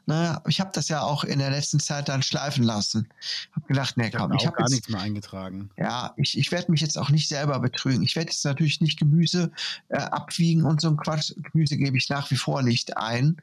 Ne? 0.05 0.39
Ich 0.47 0.59
habe 0.59 0.69
das 0.73 0.87
ja 0.87 1.01
auch 1.01 1.23
in 1.23 1.39
der 1.39 1.49
letzten 1.49 1.79
Zeit 1.79 2.07
dann 2.07 2.21
schleifen 2.21 2.63
lassen. 2.63 3.09
Hab 3.53 3.67
gedacht, 3.67 3.97
nee, 3.97 4.07
Ich 4.07 4.11
komm, 4.13 4.21
habe 4.21 4.35
ich 4.37 4.45
habe 4.45 4.55
gar 4.55 4.65
jetzt, 4.67 4.71
nichts 4.71 4.89
mehr 4.89 5.01
eingetragen. 5.01 5.71
ja, 5.77 6.13
ich, 6.15 6.37
ich 6.37 6.51
werde 6.51 6.71
mich 6.71 6.81
jetzt 6.81 6.97
auch 6.97 7.09
nicht 7.09 7.27
selber 7.27 7.59
betrügen. 7.59 8.03
Ich 8.03 8.15
werde 8.15 8.29
jetzt 8.29 8.45
natürlich 8.45 8.81
nicht 8.81 8.99
Gemüse 8.99 9.51
äh, 9.89 9.97
abwiegen 9.97 10.63
und 10.63 10.79
so 10.79 10.89
ein 10.89 10.97
Quatsch. 10.97 11.33
Gemüse 11.51 11.75
gebe 11.77 11.97
ich 11.97 12.07
nach 12.09 12.29
wie 12.31 12.35
vor 12.37 12.61
nicht 12.61 12.97
ein, 12.97 13.37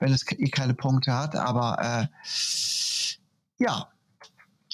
wenn 0.00 0.12
es 0.12 0.26
eh 0.30 0.48
keine 0.48 0.74
Punkte 0.74 1.14
hat. 1.14 1.36
Aber 1.36 1.78
äh, 1.80 2.06
ja, 3.58 3.88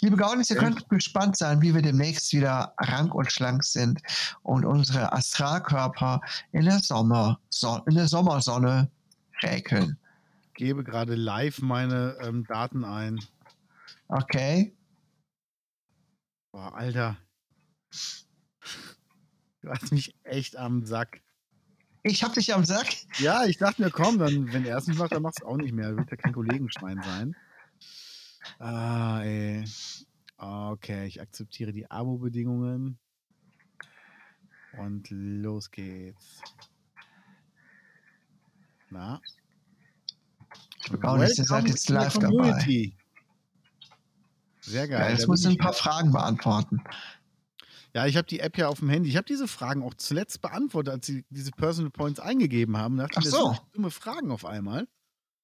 liebe 0.00 0.16
Gaunis, 0.16 0.50
ihr 0.50 0.56
könnt 0.56 0.88
gespannt 0.88 1.36
sein, 1.36 1.62
wie 1.62 1.74
wir 1.74 1.82
demnächst 1.82 2.32
wieder 2.32 2.74
rank 2.78 3.14
und 3.14 3.30
schlank 3.32 3.64
sind 3.64 4.00
und 4.42 4.64
unsere 4.64 5.12
Astralkörper 5.12 6.20
in 6.52 6.64
der 6.64 6.78
Sommer, 6.80 7.40
in 7.86 7.94
der 7.94 8.08
Sommersonne 8.08 8.90
räkeln. 9.42 9.98
Gebe 10.54 10.84
gerade 10.84 11.14
live 11.14 11.60
meine 11.60 12.16
ähm, 12.20 12.44
Daten 12.44 12.84
ein. 12.84 13.20
Okay? 14.08 14.76
Boah, 16.52 16.74
Alter. 16.74 17.16
Du 19.62 19.70
hast 19.70 19.92
mich 19.92 20.14
echt 20.24 20.56
am 20.56 20.84
Sack. 20.84 21.20
Ich 22.02 22.22
hab 22.22 22.34
dich 22.34 22.54
am 22.54 22.64
Sack. 22.64 22.86
Ja, 23.18 23.44
ich 23.44 23.58
dachte 23.58 23.82
mir, 23.82 23.90
komm, 23.90 24.18
dann, 24.18 24.52
wenn 24.52 24.64
er 24.64 24.78
es 24.78 24.86
nicht 24.86 24.98
macht, 24.98 25.12
dann 25.12 25.22
machst 25.22 25.42
du 25.42 25.46
auch 25.46 25.56
nicht 25.56 25.72
mehr. 25.72 25.96
Wird 25.96 26.10
ja 26.10 26.16
kein 26.16 26.32
Kollegenschwein 26.32 27.02
sein. 27.02 27.36
Ah, 28.58 29.22
ey. 29.22 29.64
Okay, 30.36 31.06
ich 31.06 31.20
akzeptiere 31.20 31.72
die 31.72 31.90
Abo-Bedingungen. 31.90 32.98
Und 34.78 35.08
los 35.10 35.70
geht's. 35.70 36.40
Na? 38.90 39.20
Gar 41.00 41.18
nicht, 41.18 41.38
ihr 41.38 41.44
seid 41.44 41.68
jetzt 41.68 41.88
live 41.88 42.14
dabei. 42.14 42.28
Community. 42.28 42.96
Sehr 44.60 44.88
geil. 44.88 45.00
Ja, 45.00 45.10
jetzt 45.10 45.26
musst 45.26 45.44
du 45.44 45.50
ein 45.50 45.56
paar. 45.56 45.72
Fragen 45.72 46.12
beantworten. 46.12 46.82
Ja, 47.94 48.06
ich 48.06 48.16
habe 48.16 48.26
die 48.26 48.40
App 48.40 48.56
ja 48.58 48.68
auf 48.68 48.80
dem 48.80 48.90
Handy. 48.90 49.08
Ich 49.08 49.16
habe 49.16 49.26
diese 49.26 49.48
Fragen 49.48 49.82
auch 49.82 49.94
zuletzt 49.94 50.40
beantwortet, 50.42 50.94
als 50.94 51.06
sie 51.06 51.24
diese 51.30 51.50
Personal 51.50 51.90
Points 51.90 52.20
eingegeben 52.20 52.76
haben. 52.76 52.96
Da 52.98 53.04
dachte 53.04 53.18
Ach 53.18 53.24
so. 53.24 53.56
dumme 53.72 53.90
Fragen 53.90 54.30
auf 54.30 54.44
einmal. 54.44 54.86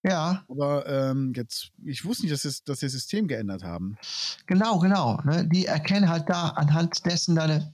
Ja, 0.06 0.44
Aber 0.50 0.86
ähm, 0.86 1.32
jetzt, 1.34 1.70
ich 1.82 2.04
wusste 2.04 2.24
nicht, 2.24 2.32
dass, 2.34 2.44
es, 2.44 2.62
dass 2.62 2.80
sie 2.80 2.86
das 2.86 2.92
System 2.92 3.26
geändert 3.26 3.64
haben. 3.64 3.96
genau, 4.46 4.78
genau. 4.78 5.18
Ne? 5.24 5.48
Die 5.48 5.64
erkennen 5.66 6.08
halt 6.10 6.28
da 6.28 6.48
anhand 6.50 7.04
dessen 7.06 7.34
deine 7.36 7.72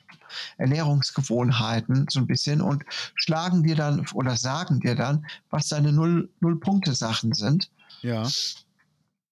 Ernährungsgewohnheiten 0.59 2.07
so 2.09 2.21
ein 2.21 2.27
bisschen 2.29 2.61
und 2.61 2.85
schlagen 3.17 3.63
dir 3.65 3.75
dann 3.75 4.07
oder 4.15 4.37
sagen 4.37 4.79
dir 4.81 4.95
dann, 4.95 5.27
was 5.51 5.69
deine 5.69 5.93
Null- 5.93 6.31
Null-Punkte-Sachen 6.41 7.33
sind. 7.35 7.71
Ja. 8.03 8.29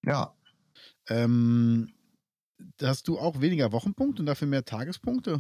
Ja, 0.05 0.33
Ähm, 1.09 1.93
hast 2.83 3.07
du 3.09 3.19
auch 3.19 3.41
weniger 3.41 3.71
Wochenpunkte 3.73 4.23
und 4.23 4.27
dafür 4.27 4.49
mehr 4.49 4.65
Tagespunkte? 4.65 5.39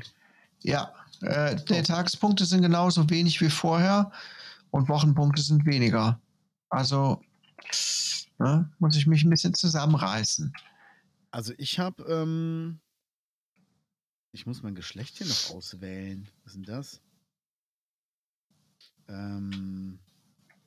ja. 0.62 0.92
Äh, 1.22 1.56
die 1.56 1.82
Tagespunkte 1.82 2.44
sind 2.44 2.62
genauso 2.62 3.11
wenig 3.11 3.40
wie 3.40 3.50
vorher 3.50 4.12
und 4.70 4.88
Wochenpunkte 4.88 5.42
sind 5.42 5.66
weniger. 5.66 6.20
Also 6.70 7.20
ne, 8.39 8.71
muss 8.79 8.97
ich 8.97 9.07
mich 9.07 9.25
ein 9.25 9.31
bisschen 9.31 9.55
zusammenreißen. 9.55 10.53
Also 11.31 11.53
ich 11.59 11.79
habe, 11.79 12.03
ähm, 12.05 12.81
ich 14.33 14.47
muss 14.47 14.62
mein 14.62 14.75
Geschlecht 14.75 15.19
hier 15.19 15.27
noch 15.27 15.51
auswählen. 15.51 16.29
Was 16.45 16.55
ist 16.55 16.57
denn 16.57 16.62
das? 16.62 17.01
Ähm, 19.09 19.99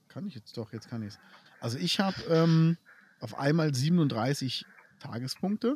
kann 0.07 0.27
ich 0.27 0.35
jetzt 0.35 0.57
doch, 0.57 0.73
jetzt 0.73 0.89
kann 0.89 1.01
ich 1.01 1.09
es. 1.09 1.19
Also 1.59 1.77
ich 1.77 1.99
habe 1.99 2.21
ähm, 2.23 2.77
auf 3.19 3.37
einmal 3.37 3.73
37 3.73 4.65
Tagespunkte. 4.99 5.75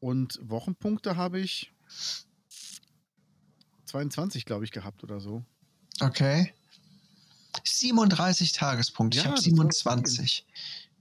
Und 0.00 0.40
Wochenpunkte 0.42 1.16
habe 1.16 1.40
ich 1.40 1.74
22, 3.84 4.46
glaube 4.46 4.64
ich, 4.64 4.70
gehabt 4.70 5.04
oder 5.04 5.20
so. 5.20 5.44
Okay. 6.00 6.54
37 7.64 8.52
Tagespunkte. 8.52 9.18
ich 9.18 9.24
Ja, 9.24 9.30
habe 9.30 9.36
das 9.36 9.44
war 9.46 9.50
27. 9.50 10.46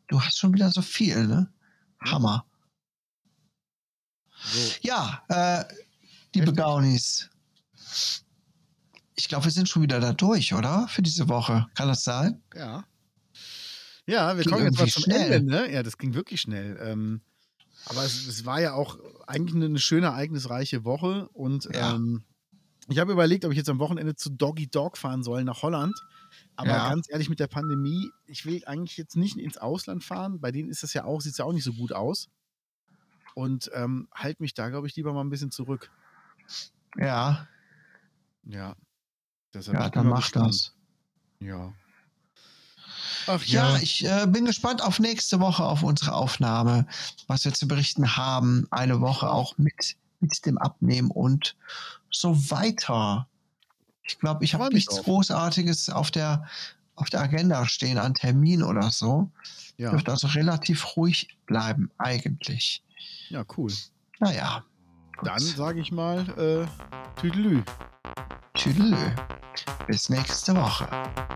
Du 0.08 0.22
hast 0.22 0.38
schon 0.38 0.54
wieder 0.54 0.72
so 0.72 0.82
viel, 0.82 1.28
ne? 1.28 1.52
Hammer. 2.02 2.46
So, 4.44 4.60
Ja, 4.82 5.24
äh, 5.30 5.66
liebe. 6.34 6.54
Gaunis. 6.54 7.30
ich 9.16 9.28
glaube, 9.28 9.46
wir 9.46 9.52
sind 9.52 9.68
schon 9.68 9.82
wieder 9.82 10.00
da 10.00 10.14
durch, 10.14 10.54
oder? 10.54 10.88
Für 10.88 11.02
diese 11.02 11.28
Woche. 11.28 11.68
Kann 11.76 11.90
das 11.90 12.04
sein? 12.04 12.42
Ja. 12.56 12.86
Ja, 14.06 14.36
wir 14.38 14.44
Ging 14.44 14.54
kommen 14.54 14.66
jetzt 14.66 14.80
mal 14.80 14.88
zum 14.88 15.04
schnell. 15.04 15.32
Ende, 15.34 15.52
ne? 15.52 15.72
Ja, 15.72 15.84
das 15.84 15.98
ging 15.98 16.14
wirklich 16.14 16.42
schnell. 16.42 16.80
Ähm, 16.82 17.22
aber 17.86 18.04
es, 18.04 18.26
es 18.28 18.46
war 18.46 18.60
ja 18.60 18.74
auch 18.74 18.98
eigentlich 19.28 19.56
eine 19.64 19.78
schöne, 19.78 20.08
ereignisreiche 20.08 20.84
Woche. 20.86 21.28
Und 21.34 21.66
Ja. 21.74 21.96
ähm, 21.96 22.24
ich 22.92 23.00
habe 23.00 23.12
überlegt, 23.12 23.46
ob 23.46 23.52
ich 23.52 23.58
jetzt 23.58 23.70
am 23.70 23.80
Wochenende 23.80 24.16
zu 24.16 24.30
Doggy 24.30 24.68
Dog 24.68 24.98
fahren 24.98 25.24
soll 25.24 25.44
nach 25.44 25.62
Holland. 25.62 25.94
Aber 26.56 26.70
Ja. 26.72 26.90
ganz 26.90 27.08
ehrlich, 27.10 27.30
mit 27.30 27.40
der 27.40 27.48
Pandemie, 27.48 28.10
ich 28.26 28.46
will 28.46 28.64
eigentlich 28.66 28.98
jetzt 28.98 29.16
nicht 29.16 29.38
ins 29.38 29.58
Ausland 29.58 30.04
fahren. 30.04 30.40
Bei 30.42 30.52
denen 30.52 30.70
ist 30.70 30.84
das 30.84 30.94
ja 30.94 31.06
auch, 31.06 31.22
sieht 31.22 31.32
es 31.34 31.38
ja 31.38 31.46
auch 31.46 31.54
nicht 31.54 31.64
so 31.64 31.74
gut 31.74 31.94
aus. 31.94 32.30
Und 33.36 33.70
ähm, 33.74 34.08
halt 34.14 34.40
mich 34.40 34.54
da, 34.54 34.70
glaube 34.70 34.88
ich, 34.88 34.96
lieber 34.96 35.14
mal 35.14 35.22
ein 35.22 35.30
bisschen 35.30 35.52
zurück. 35.52 35.92
Ja, 36.98 37.48
Ja. 38.44 38.76
Deshalb 39.54 39.78
ja, 39.80 39.90
dann 39.90 40.08
mach 40.08 40.22
gespannt. 40.22 40.48
das. 40.54 40.76
Ja. 41.40 41.74
Ach 43.28 43.44
Ja, 43.46 43.78
ich 43.78 44.06
äh, 44.06 44.28
bin 44.28 44.46
gespannt 44.46 44.82
auf 44.84 45.00
nächste 45.00 45.40
Woche, 45.40 45.64
auf 45.64 45.84
unsere 45.84 46.14
Aufnahme, 46.14 46.88
was 47.28 47.46
wir 47.46 47.54
zu 47.54 47.68
berichten 47.68 48.18
haben. 48.18 48.68
Eine 48.72 49.02
Woche 49.02 49.30
auch 49.30 49.58
mit, 49.58 49.96
mit 50.20 50.46
dem 50.46 50.58
Abnehmen 50.58 51.12
und 51.12 51.56
so 52.12 52.36
weiter. 52.52 53.28
Ich 54.04 54.18
glaube, 54.20 54.44
ich 54.44 54.54
habe 54.56 54.74
nichts 54.74 54.96
drauf. 54.96 55.06
Großartiges 55.06 55.90
auf 55.90 56.10
der, 56.12 56.46
auf 56.96 57.10
der 57.10 57.22
Agenda 57.22 57.66
stehen 57.68 57.98
an 57.98 58.14
Termin 58.16 58.64
oder 58.64 58.90
so. 58.92 59.30
ja. 59.78 59.92
Dürfte 59.92 60.12
also 60.12 60.28
relativ 60.28 60.96
ruhig 60.98 61.28
bleiben, 61.46 61.90
eigentlich. 61.98 62.84
ja, 63.30 63.44
cool. 63.58 63.72
Naja, 64.20 64.64
Dann 65.24 65.40
sage 65.40 65.80
ich 65.80 65.92
mal, 65.92 66.28
äh, 66.38 67.20
Tüdelü. 67.20 67.64
tschüdelö. 68.56 69.12
Bis 69.88 70.10
nächste 70.10 70.56
Woche. 70.56 70.88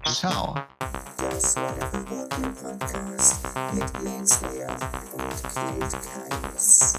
Ciao. 0.06 0.56
Das 1.18 1.56
war 1.56 1.74
der 1.76 1.90
verbotene 1.90 2.50
Podcast 2.50 3.44
mit 3.74 4.04
Lance 4.04 4.46
Lear 4.48 4.72
und 5.14 5.44
Kate 5.44 5.98
Keines. 6.40 6.94